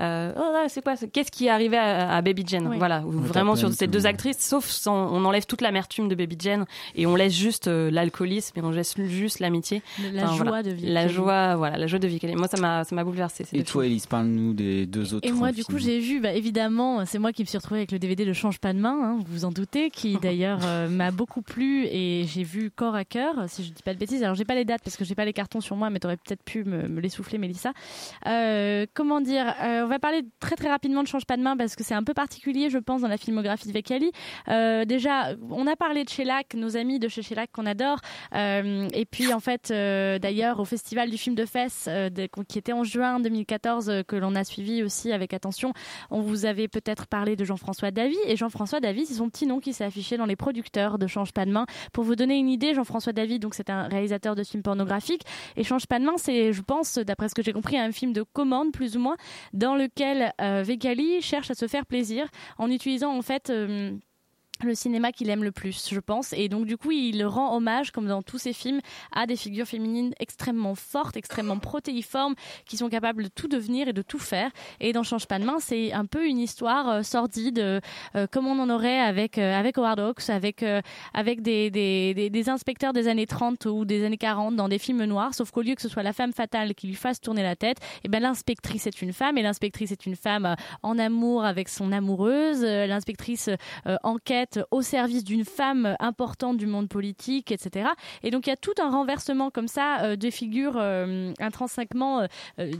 euh, 0.00 0.32
oh 0.36 0.52
là, 0.52 0.66
c'est 0.68 0.82
quoi 0.82 0.94
Qu'est-ce 0.96 1.30
qui 1.32 1.46
est 1.46 1.50
arrivé 1.50 1.76
à, 1.76 2.14
à 2.16 2.22
Baby 2.22 2.44
Jane 2.46 2.68
Oui. 2.68 2.78
Voilà, 2.78 3.00
vraiment 3.04 3.56
sur 3.56 3.72
ces 3.72 3.86
de- 3.86 3.92
deux 3.92 4.06
actrices, 4.06 4.38
sauf 4.38 4.66
sans, 4.66 5.12
on 5.12 5.24
enlève 5.24 5.46
toute 5.46 5.60
l'amertume 5.62 6.08
de 6.08 6.14
Baby 6.14 6.36
Jane 6.38 6.66
et 6.94 7.06
on 7.06 7.16
laisse 7.16 7.34
juste 7.34 7.66
euh, 7.68 7.90
l'alcoolisme 7.90 8.58
et 8.58 8.62
on 8.62 8.70
laisse 8.70 8.94
juste 9.08 9.40
l'amitié. 9.40 9.82
La 10.12 10.24
Enfin, 10.24 10.36
joie 10.36 10.46
voilà. 10.46 10.62
de 10.62 10.70
vivre. 10.70 10.92
La 10.92 11.08
joie, 11.08 11.56
voilà, 11.56 11.76
la 11.78 11.86
joie 11.86 11.98
de 11.98 12.06
vivre. 12.06 12.20
Moi, 12.36 12.48
ça 12.48 12.60
m'a, 12.60 12.84
ça 12.84 12.94
m'a 12.94 13.02
bouleversée. 13.04 13.44
ces 13.44 13.56
Et 13.56 13.64
toi, 13.64 13.86
Elise, 13.86 14.06
parle-nous 14.06 14.52
des 14.52 14.86
deux 14.86 15.14
autres. 15.14 15.26
Et 15.26 15.32
moi, 15.32 15.52
du 15.52 15.64
coup, 15.64 15.78
j'ai 15.78 15.98
vu, 16.00 16.20
bah, 16.20 16.32
évidemment, 16.32 17.04
c'est 17.06 17.18
moi 17.18 17.32
qui 17.32 17.42
me 17.42 17.46
suis 17.46 17.56
retrouvée 17.58 17.80
avec 17.80 17.92
le 17.92 17.98
DVD 17.98 18.24
de 18.24 18.32
Change 18.32 18.58
pas 18.58 18.72
de 18.72 18.78
main, 18.78 18.98
hein, 19.02 19.16
vous 19.18 19.24
vous 19.32 19.44
en 19.44 19.50
doutez, 19.50 19.90
qui 19.90 20.16
d'ailleurs 20.22 20.60
euh, 20.64 20.88
m'a 20.88 21.10
beaucoup 21.10 21.42
plu 21.42 21.86
et 21.86 22.24
j'ai 22.26 22.42
vu 22.42 22.70
corps 22.70 22.94
à 22.94 23.04
cœur, 23.04 23.34
si 23.48 23.64
je 23.64 23.72
dis 23.72 23.82
pas 23.82 23.94
de 23.94 23.98
bêtises. 23.98 24.22
Alors, 24.22 24.34
j'ai 24.34 24.44
pas 24.44 24.54
les 24.54 24.64
dates 24.64 24.82
parce 24.84 24.96
que 24.96 25.04
j'ai 25.04 25.14
pas 25.14 25.24
les 25.24 25.32
cartons 25.32 25.60
sur 25.60 25.76
moi, 25.76 25.88
mais 25.90 25.98
t'aurais 25.98 26.16
peut-être 26.16 26.42
pu 26.42 26.64
me, 26.64 26.88
me 26.88 27.00
les 27.00 27.08
souffler, 27.08 27.38
Mélissa. 27.38 27.72
Euh, 28.26 28.86
comment 29.00 29.22
dire 29.22 29.54
euh, 29.62 29.84
On 29.84 29.88
va 29.88 29.98
parler 29.98 30.22
très 30.40 30.56
très 30.56 30.68
rapidement 30.68 31.02
de 31.02 31.08
Change 31.08 31.24
pas 31.24 31.38
de 31.38 31.42
main 31.42 31.56
parce 31.56 31.74
que 31.74 31.82
c'est 31.82 31.94
un 31.94 32.04
peu 32.04 32.12
particulier, 32.12 32.68
je 32.68 32.76
pense, 32.76 33.00
dans 33.00 33.08
la 33.08 33.16
filmographie 33.16 33.66
de 33.66 33.72
Vecchiali. 33.72 34.12
Euh, 34.48 34.84
déjà, 34.84 35.34
on 35.48 35.66
a 35.66 35.74
parlé 35.74 36.04
de 36.04 36.10
Shellac, 36.10 36.52
nos 36.54 36.76
amis 36.76 36.98
de 36.98 37.08
chez 37.08 37.22
Shellac 37.22 37.50
qu'on 37.50 37.64
adore. 37.64 37.98
Euh, 38.34 38.88
et 38.92 39.06
puis, 39.06 39.32
en 39.32 39.40
fait, 39.40 39.70
d'ailleurs, 39.70 40.60
au 40.60 40.66
Festival 40.66 41.08
du 41.08 41.16
film 41.16 41.34
de 41.34 41.46
Fès, 41.46 41.88
qui 42.48 42.58
était 42.58 42.72
en 42.72 42.84
juin 42.84 43.20
2014, 43.20 43.88
euh, 43.88 44.02
que 44.02 44.16
l'on 44.16 44.34
a 44.34 44.44
suivi 44.44 44.82
aussi 44.82 45.12
avec 45.12 45.32
attention, 45.32 45.72
on 46.10 46.20
vous 46.20 46.44
avait 46.44 46.68
peut-être 46.68 47.06
parlé 47.06 47.36
de 47.36 47.44
Jean-François 47.44 47.90
Davy. 47.90 48.18
Et 48.26 48.36
Jean-François 48.36 48.80
Davy, 48.80 49.06
c'est 49.06 49.14
son 49.14 49.30
petit 49.30 49.46
nom 49.46 49.60
qui 49.60 49.72
s'est 49.72 49.84
affiché 49.84 50.16
dans 50.16 50.26
les 50.26 50.36
producteurs 50.36 50.98
de 50.98 51.06
Change 51.06 51.32
pas 51.32 51.46
de 51.46 51.52
main. 51.52 51.66
Pour 51.92 52.04
vous 52.04 52.16
donner 52.16 52.36
une 52.36 52.48
idée, 52.48 52.74
Jean-François 52.74 53.12
Davy, 53.12 53.38
donc 53.38 53.54
c'est 53.54 53.70
un 53.70 53.84
réalisateur 53.84 54.34
de 54.34 54.44
films 54.44 54.62
pornographiques. 54.62 55.22
Et 55.56 55.64
Change 55.64 55.86
pas 55.86 55.98
de 55.98 56.04
main, 56.04 56.14
c'est, 56.16 56.52
je 56.52 56.62
pense, 56.62 56.98
d'après 56.98 57.28
ce 57.28 57.34
que 57.34 57.42
j'ai 57.42 57.52
compris, 57.52 57.78
un 57.78 57.92
film 57.92 58.12
de 58.12 58.22
commande, 58.22 58.72
plus 58.72 58.89
ou 58.96 59.00
moins, 59.00 59.16
dans 59.52 59.76
lequel 59.76 60.32
euh, 60.40 60.62
Vegali 60.64 61.22
cherche 61.22 61.50
à 61.50 61.54
se 61.54 61.66
faire 61.66 61.86
plaisir 61.86 62.28
en 62.58 62.70
utilisant 62.70 63.16
en 63.16 63.22
fait. 63.22 63.52
Le 64.68 64.74
cinéma 64.74 65.12
qu'il 65.12 65.30
aime 65.30 65.44
le 65.44 65.52
plus, 65.52 65.88
je 65.90 66.00
pense. 66.00 66.32
Et 66.32 66.48
donc, 66.48 66.66
du 66.66 66.76
coup, 66.76 66.90
il 66.90 67.24
rend 67.24 67.56
hommage, 67.56 67.90
comme 67.90 68.06
dans 68.06 68.22
tous 68.22 68.38
ses 68.38 68.52
films, 68.52 68.80
à 69.12 69.26
des 69.26 69.36
figures 69.36 69.66
féminines 69.66 70.14
extrêmement 70.20 70.74
fortes, 70.74 71.16
extrêmement 71.16 71.58
protéiformes, 71.58 72.34
qui 72.66 72.76
sont 72.76 72.88
capables 72.88 73.24
de 73.24 73.28
tout 73.28 73.48
devenir 73.48 73.88
et 73.88 73.92
de 73.92 74.02
tout 74.02 74.18
faire. 74.18 74.50
Et 74.80 74.92
dans 74.92 75.02
Change 75.02 75.26
pas 75.26 75.38
de 75.38 75.44
main, 75.44 75.58
c'est 75.58 75.92
un 75.92 76.06
peu 76.06 76.26
une 76.26 76.38
histoire 76.38 76.88
euh, 76.88 77.02
sordide, 77.02 77.58
euh, 77.58 77.80
euh, 78.16 78.26
comme 78.30 78.46
on 78.46 78.58
en 78.58 78.70
aurait 78.70 79.00
avec, 79.00 79.38
euh, 79.38 79.58
avec 79.58 79.78
Howard 79.78 80.00
Hawks, 80.00 80.28
avec, 80.30 80.62
euh, 80.62 80.80
avec 81.14 81.42
des, 81.42 81.70
des, 81.70 82.30
des, 82.30 82.48
inspecteurs 82.48 82.92
des 82.92 83.08
années 83.08 83.26
30 83.26 83.66
ou 83.66 83.84
des 83.84 84.04
années 84.04 84.16
40 84.16 84.56
dans 84.56 84.68
des 84.68 84.78
films 84.78 85.04
noirs, 85.04 85.34
sauf 85.34 85.50
qu'au 85.50 85.62
lieu 85.62 85.74
que 85.74 85.82
ce 85.82 85.88
soit 85.88 86.02
la 86.02 86.12
femme 86.12 86.32
fatale 86.32 86.74
qui 86.74 86.86
lui 86.86 86.94
fasse 86.94 87.20
tourner 87.20 87.42
la 87.42 87.56
tête, 87.56 87.78
et 88.04 88.08
ben 88.08 88.20
l'inspectrice 88.20 88.86
est 88.86 89.02
une 89.02 89.12
femme, 89.12 89.38
et 89.38 89.42
l'inspectrice 89.42 89.92
est 89.92 90.06
une 90.06 90.16
femme 90.16 90.56
en 90.82 90.98
amour 90.98 91.44
avec 91.44 91.68
son 91.68 91.92
amoureuse, 91.92 92.62
l'inspectrice 92.62 93.50
euh, 93.86 93.96
au 94.70 94.82
service 94.82 95.24
d'une 95.24 95.44
femme 95.44 95.96
importante 96.00 96.56
du 96.56 96.66
monde 96.66 96.88
politique, 96.88 97.52
etc. 97.52 97.90
Et 98.22 98.30
donc 98.30 98.46
il 98.46 98.50
y 98.50 98.52
a 98.52 98.56
tout 98.56 98.74
un 98.80 98.90
renversement 98.90 99.50
comme 99.50 99.68
ça 99.68 100.02
euh, 100.02 100.16
de 100.16 100.30
figures 100.30 100.76
euh, 100.76 101.32
intrinsèquement 101.38 102.20
euh, 102.20 102.26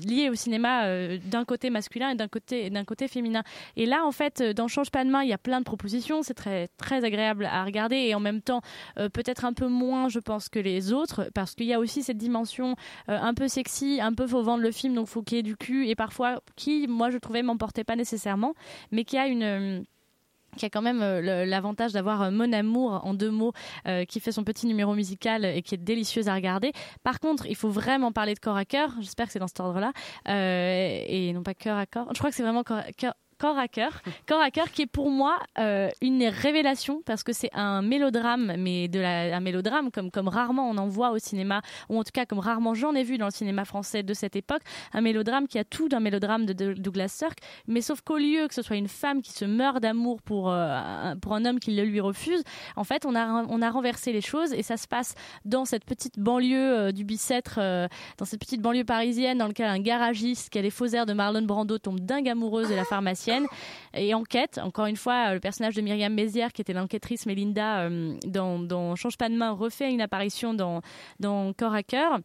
liées 0.06 0.28
au 0.30 0.34
cinéma 0.34 0.86
d'un 1.18 1.44
côté 1.44 1.70
masculin 1.70 2.10
et 2.10 2.14
d'un 2.14 2.28
côté 2.28 2.70
côté 2.86 3.08
féminin. 3.08 3.42
Et 3.76 3.86
là 3.86 4.04
en 4.04 4.12
fait 4.12 4.42
dans 4.42 4.68
Change 4.68 4.90
pas 4.90 5.04
de 5.04 5.10
main, 5.10 5.22
il 5.22 5.28
y 5.28 5.32
a 5.32 5.38
plein 5.38 5.60
de 5.60 5.64
propositions, 5.64 6.22
c'est 6.22 6.34
très 6.34 6.68
très 6.76 7.04
agréable 7.04 7.44
à 7.44 7.64
regarder 7.64 7.96
et 7.96 8.14
en 8.14 8.20
même 8.20 8.40
temps 8.40 8.62
peut-être 8.96 9.44
un 9.44 9.52
peu 9.52 9.68
moins 9.68 10.08
je 10.08 10.18
pense 10.18 10.48
que 10.48 10.58
les 10.58 10.92
autres 10.92 11.30
parce 11.34 11.54
qu'il 11.54 11.66
y 11.66 11.74
a 11.74 11.78
aussi 11.78 12.02
cette 12.02 12.16
dimension 12.16 12.76
un 13.06 13.34
peu 13.34 13.48
sexy, 13.48 14.00
un 14.00 14.12
peu 14.12 14.26
faut 14.26 14.42
vendre 14.42 14.62
le 14.62 14.72
film 14.72 14.94
donc 14.94 15.08
faut 15.08 15.22
qu'il 15.22 15.36
y 15.36 15.40
ait 15.40 15.44
du 15.44 15.56
cul 15.56 15.88
et 15.88 15.94
parfois 15.94 16.42
qui 16.56 16.86
moi 16.88 17.10
je 17.10 17.18
trouvais 17.18 17.42
m'emportait 17.42 17.84
pas 17.84 17.96
nécessairement 17.96 18.54
mais 18.90 19.04
qui 19.04 19.18
a 19.18 19.26
une 19.26 19.84
qui 20.56 20.66
a 20.66 20.70
quand 20.70 20.82
même 20.82 21.00
euh, 21.02 21.46
l'avantage 21.46 21.92
d'avoir 21.92 22.22
euh, 22.22 22.30
Mon 22.30 22.52
Amour 22.52 23.00
en 23.04 23.14
deux 23.14 23.30
mots, 23.30 23.52
euh, 23.86 24.04
qui 24.04 24.20
fait 24.20 24.32
son 24.32 24.44
petit 24.44 24.66
numéro 24.66 24.94
musical 24.94 25.44
et 25.44 25.62
qui 25.62 25.74
est 25.74 25.78
délicieuse 25.78 26.28
à 26.28 26.34
regarder. 26.34 26.72
Par 27.02 27.20
contre, 27.20 27.46
il 27.46 27.56
faut 27.56 27.70
vraiment 27.70 28.12
parler 28.12 28.34
de 28.34 28.40
corps 28.40 28.56
à 28.56 28.64
cœur. 28.64 28.92
J'espère 29.00 29.26
que 29.26 29.32
c'est 29.32 29.38
dans 29.38 29.46
cet 29.46 29.60
ordre-là. 29.60 29.92
Et 30.26 31.32
non 31.32 31.42
pas 31.42 31.54
cœur 31.54 31.76
à 31.76 31.86
corps. 31.86 32.08
Je 32.12 32.18
crois 32.18 32.30
que 32.30 32.36
c'est 32.36 32.42
vraiment 32.42 32.62
corps, 32.62 32.82
cœur, 32.96 33.14
Corps 33.40 33.58
à 33.58 33.68
cœur. 33.68 34.00
Corps 34.28 34.40
à 34.42 34.50
cœur 34.50 34.70
qui 34.70 34.82
est 34.82 34.86
pour 34.86 35.10
moi 35.10 35.38
euh, 35.58 35.88
une 36.02 36.24
révélation 36.24 37.02
parce 37.06 37.22
que 37.22 37.32
c'est 37.32 37.50
un 37.54 37.80
mélodrame, 37.82 38.54
mais 38.58 38.86
de 38.88 39.00
la, 39.00 39.34
un 39.36 39.40
mélodrame 39.40 39.90
comme, 39.90 40.10
comme 40.10 40.28
rarement 40.28 40.68
on 40.70 40.76
en 40.76 40.86
voit 40.88 41.10
au 41.10 41.18
cinéma, 41.18 41.62
ou 41.88 41.98
en 41.98 42.04
tout 42.04 42.10
cas 42.12 42.26
comme 42.26 42.38
rarement 42.38 42.74
j'en 42.74 42.94
ai 42.94 43.02
vu 43.02 43.16
dans 43.18 43.24
le 43.26 43.30
cinéma 43.32 43.64
français 43.64 44.02
de 44.02 44.12
cette 44.14 44.36
époque. 44.36 44.60
Un 44.92 45.00
mélodrame 45.00 45.48
qui 45.48 45.58
a 45.58 45.64
tout 45.64 45.88
d'un 45.88 46.00
mélodrame 46.00 46.44
de, 46.44 46.52
de 46.52 46.72
Douglas 46.74 47.08
Sirk, 47.08 47.38
mais 47.66 47.80
sauf 47.80 48.02
qu'au 48.02 48.18
lieu 48.18 48.46
que 48.46 48.54
ce 48.54 48.62
soit 48.62 48.76
une 48.76 48.88
femme 48.88 49.22
qui 49.22 49.32
se 49.32 49.44
meurt 49.46 49.80
d'amour 49.80 50.20
pour, 50.22 50.50
euh, 50.50 50.76
un- 50.76 51.16
pour 51.16 51.34
un 51.34 51.44
homme 51.46 51.58
qui 51.60 51.74
le 51.74 51.84
lui 51.84 52.00
refuse, 52.00 52.42
en 52.76 52.84
fait, 52.84 53.06
on 53.06 53.14
a, 53.14 53.26
on 53.48 53.62
a 53.62 53.70
renversé 53.70 54.12
les 54.12 54.20
choses 54.20 54.52
et 54.52 54.62
ça 54.62 54.76
se 54.76 54.86
passe 54.86 55.14
dans 55.46 55.64
cette 55.64 55.84
petite 55.84 56.18
banlieue 56.18 56.78
euh, 56.78 56.92
du 56.92 57.04
Bicêtre, 57.04 57.58
dans 58.18 58.24
cette 58.24 58.40
petite 58.40 58.60
banlieue 58.60 58.84
parisienne 58.84 59.38
dans 59.38 59.46
laquelle 59.46 59.68
un 59.68 59.78
garagiste 59.80 60.50
qui 60.50 60.58
a 60.58 60.62
les 60.62 60.70
faux 60.70 60.86
airs 60.88 61.06
de 61.06 61.12
Marlon 61.14 61.42
Brando 61.42 61.78
tombe 61.78 62.00
dingue 62.00 62.28
amoureuse 62.28 62.68
de 62.68 62.74
la 62.74 62.84
pharmacienne 62.84 63.29
et 63.94 64.14
enquête. 64.14 64.58
Encore 64.62 64.86
une 64.86 64.96
fois, 64.96 65.30
euh, 65.30 65.34
le 65.34 65.40
personnage 65.40 65.74
de 65.74 65.80
Myriam 65.80 66.12
Mézières, 66.12 66.52
qui 66.52 66.62
était 66.62 66.72
l'enquêtrice 66.72 67.26
Mélinda 67.26 67.80
euh, 67.82 68.16
dans, 68.26 68.58
dans 68.58 68.96
Change 68.96 69.16
pas 69.16 69.28
de 69.28 69.34
main, 69.34 69.52
refait 69.52 69.92
une 69.92 70.00
apparition 70.00 70.54
dans, 70.54 70.80
dans 71.18 71.52
Corps 71.52 71.74
à 71.74 71.82
cœur. 71.82 72.20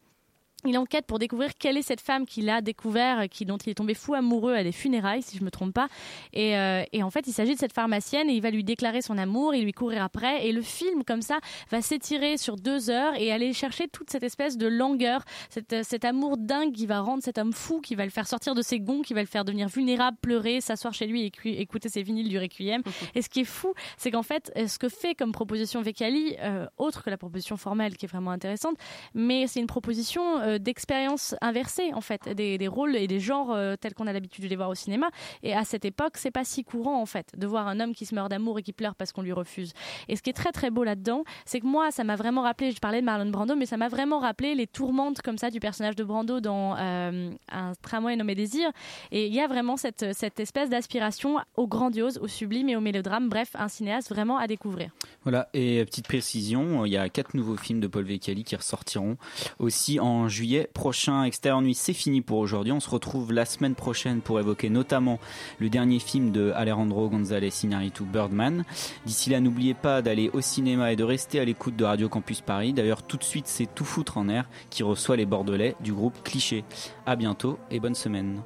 Il 0.66 0.78
enquête 0.78 1.05
pour 1.05 1.20
découvrir 1.20 1.51
quelle 1.57 1.78
est 1.78 1.82
cette 1.82 2.01
femme 2.01 2.26
qu'il 2.26 2.49
a 2.49 2.61
découvert, 2.61 3.30
qui, 3.30 3.45
dont 3.45 3.57
il 3.57 3.70
est 3.70 3.76
tombé 3.76 3.93
fou 3.93 4.13
amoureux 4.13 4.53
à 4.53 4.63
des 4.63 4.72
funérailles, 4.72 5.22
si 5.22 5.38
je 5.38 5.43
me 5.43 5.51
trompe 5.51 5.74
pas. 5.74 5.88
Et, 6.34 6.57
euh, 6.57 6.84
et 6.91 7.03
en 7.03 7.09
fait, 7.09 7.28
il 7.28 7.34
s'agit 7.34 7.53
de 7.53 7.59
cette 7.59 7.74
pharmacienne 7.74 8.30
et 8.30 8.34
il 8.34 8.41
va 8.41 8.49
lui 8.49 8.63
déclarer 8.63 9.01
son 9.01 9.18
amour, 9.18 9.53
il 9.53 9.63
lui 9.63 9.74
courir 9.74 10.03
après. 10.03 10.47
Et 10.47 10.51
le 10.51 10.61
film, 10.61 11.03
comme 11.03 11.22
ça, 11.22 11.39
va 11.72 11.82
s'étirer 11.82 12.38
sur 12.38 12.55
deux 12.55 12.89
heures 12.89 13.13
et 13.16 13.32
aller 13.32 13.53
chercher 13.53 13.88
toute 13.88 14.09
cette 14.09 14.24
espèce 14.24 14.57
de 14.57 14.68
langueur, 14.68 15.24
cette, 15.49 15.74
euh, 15.74 15.84
cet 15.84 16.05
amour 16.05 16.38
dingue 16.38 16.74
qui 16.74 16.86
va 16.86 17.01
rendre 17.01 17.24
cet 17.24 17.38
homme 17.38 17.53
fou, 17.53 17.82
qui 17.82 17.95
va 17.95 18.03
le 18.03 18.11
faire 18.11 18.28
sortir 18.28 18.55
de 18.55 18.61
ses 18.61 18.80
gonds, 18.80 19.01
qui 19.01 19.13
va 19.13 19.22
le 19.22 19.28
faire 19.28 19.45
devenir 19.45 19.68
vulnérable, 19.68 20.18
pleurer, 20.22 20.61
s'asseoir 20.61 20.93
chez 20.93 21.07
lui 21.07 21.32
et 21.45 21.61
écouter 21.61 21.89
ses 21.89 22.03
vinyles 22.03 22.30
du 22.30 22.39
Requiem. 22.39 22.82
Et 23.16 23.22
ce 23.22 23.30
qui 23.30 23.41
est 23.41 23.45
fou, 23.45 23.74
c'est 23.97 24.11
qu'en 24.11 24.24
fait, 24.24 24.51
euh, 24.57 24.68
ce 24.68 24.80
que 24.80 24.89
fait 24.89 25.16
comme 25.16 25.32
proposition 25.32 25.82
Vecali, 25.82 26.36
euh, 26.39 26.66
autre 26.78 27.03
que 27.03 27.09
la 27.09 27.18
proposition 27.18 27.57
formelle 27.57 27.97
qui 27.97 28.05
est 28.05 28.09
vraiment 28.09 28.32
intéressante, 28.32 28.78
mais 29.13 29.47
c'est 29.47 29.59
une 29.59 29.68
proposition 29.68 30.39
euh, 30.39 30.55
d'expérience 30.58 31.36
inversée 31.41 31.93
en 31.93 32.01
fait, 32.01 32.30
des, 32.30 32.58
des 32.58 32.68
rôles 32.68 32.95
et 32.95 33.08
des 33.08 33.20
genres 33.20 33.51
euh, 33.51 33.76
tels 33.76 33.93
qu'on 33.93 34.08
a 34.08 34.14
l'habitude 34.14 34.43
de 34.43 34.49
les 34.49 34.56
voir 34.56 34.70
au 34.70 34.76
cinéma. 34.76 35.10
Et 35.43 35.53
à 35.53 35.64
cette 35.64 35.86
époque, 35.86 36.14
c'est 36.18 36.32
pas 36.32 36.43
si 36.43 36.64
courant 36.64 37.01
en 37.01 37.06
fait 37.06 37.28
de 37.38 37.47
voir 37.47 37.68
un 37.68 37.80
homme 37.80 37.93
qui 37.93 38.06
se 38.06 38.16
meurt 38.16 38.30
d'amour 38.30 38.60
et 38.60 38.64
qui 38.64 38.74
pleure 38.74 38.95
parce 38.95 39.12
qu'on 39.12 39.22
lui 39.22 39.34
refuse. 39.34 39.74
Et 40.08 40.16
ce 40.16 40.22
qui 40.22 40.30
est 40.30 40.34
très 40.34 40.51
très 40.51 40.70
beau 40.70 40.84
là-dedans, 40.84 41.24
c'est 41.45 41.60
que 41.60 41.66
moi, 41.66 41.91
ça 41.91 42.03
m'a 42.03 42.16
vraiment 42.16 42.41
rappelé. 42.41 42.72
Je 42.72 42.80
parlais 42.80 43.01
de 43.01 43.06
Marlon 43.06 43.30
Brando, 43.30 43.56
mais 43.56 43.66
ça 43.66 43.78
m'a 43.78 43.89
vraiment 43.89 44.20
rappelé 44.20 44.56
les 44.56 44.68
tourmentes 44.68 45.22
comme 45.22 45.38
ça 45.38 45.49
du 45.49 45.60
personnage 45.60 45.95
de 45.95 46.03
Brando 46.03 46.39
dans 46.39 46.76
euh, 46.78 47.32
un 47.51 47.74
tramway 47.82 48.16
nommé 48.16 48.36
Désir. 48.36 48.70
Et 49.12 49.28
il 49.28 49.34
y 49.34 49.39
a 49.39 49.47
vraiment 49.47 49.78
cette, 49.78 50.14
cette 50.14 50.39
espèce 50.39 50.70
d'aspiration 50.70 51.38
au 51.56 51.68
grandiose, 51.68 52.18
au 52.18 52.28
sublime 52.28 52.70
et 52.70 52.76
au 52.76 52.82
mélodrame. 52.82 53.30
Bref, 53.30 53.49
un 53.56 53.68
cinéaste 53.68 54.10
vraiment 54.10 54.38
à 54.38 54.47
découvrir. 54.47 54.91
Voilà, 55.24 55.49
et 55.53 55.80
euh, 55.80 55.86
petite 55.86 56.08
précision, 56.08 56.86
il 56.86 56.91
y 56.91 56.97
a 56.97 57.10
quatre 57.10 57.34
nouveaux 57.34 57.58
films 57.58 57.80
de 57.80 57.88
Paul 57.88 58.03
Vecchiali 58.03 58.43
qui 58.43 58.56
ressortiront 58.56 59.18
aussi 59.60 59.99
en 59.99 60.28
juillet 60.28 60.45
prochain. 60.74 61.24
Extérieur 61.24 61.62
Nuit, 61.62 61.76
c'est 61.76 61.93
fini 61.93 62.22
pour 62.22 62.38
aujourd'hui. 62.38 62.72
On 62.72 62.80
se 62.80 62.89
retrouve 62.89 63.32
la 63.34 63.46
semaine 63.46 63.76
prochaine 63.76 64.22
pour 64.22 64.39
évoquer 64.39 64.70
notamment 64.70 65.20
le 65.60 65.70
dernier 65.70 66.00
film 66.00 66.32
de 66.32 66.52
Alejandro 66.56 67.10
González 67.10 67.52
Iñárritu, 67.64 68.04
Birdman. 68.04 68.64
D'ici 69.06 69.30
là, 69.30 69.39
n'oubliez 69.39 69.74
pas 69.74 70.02
d'aller 70.02 70.30
au 70.34 70.41
cinéma 70.41 70.91
et 70.91 70.96
de 70.96 71.04
rester 71.04 71.39
à 71.39 71.46
l'écoute 71.46 71.76
de 71.76 71.84
Radio 71.84 72.10
Campus 72.10 72.41
Paris. 72.41 72.74
D'ailleurs, 72.74 73.04
tout 73.04 73.18
de 73.18 73.24
suite, 73.24 73.48
c'est 73.48 73.66
Tout 73.74 73.86
foutre 73.86 74.18
en 74.18 74.30
air 74.30 74.48
qui 74.70 74.84
reçoit 74.84 75.18
les 75.18 75.26
Bordelais 75.26 75.76
du 75.82 75.93
groupe 75.93 76.24
Cliché. 76.24 76.64
À 77.06 77.16
bientôt 77.16 77.58
et 77.72 77.80
bonne 77.80 77.96
semaine. 77.96 78.41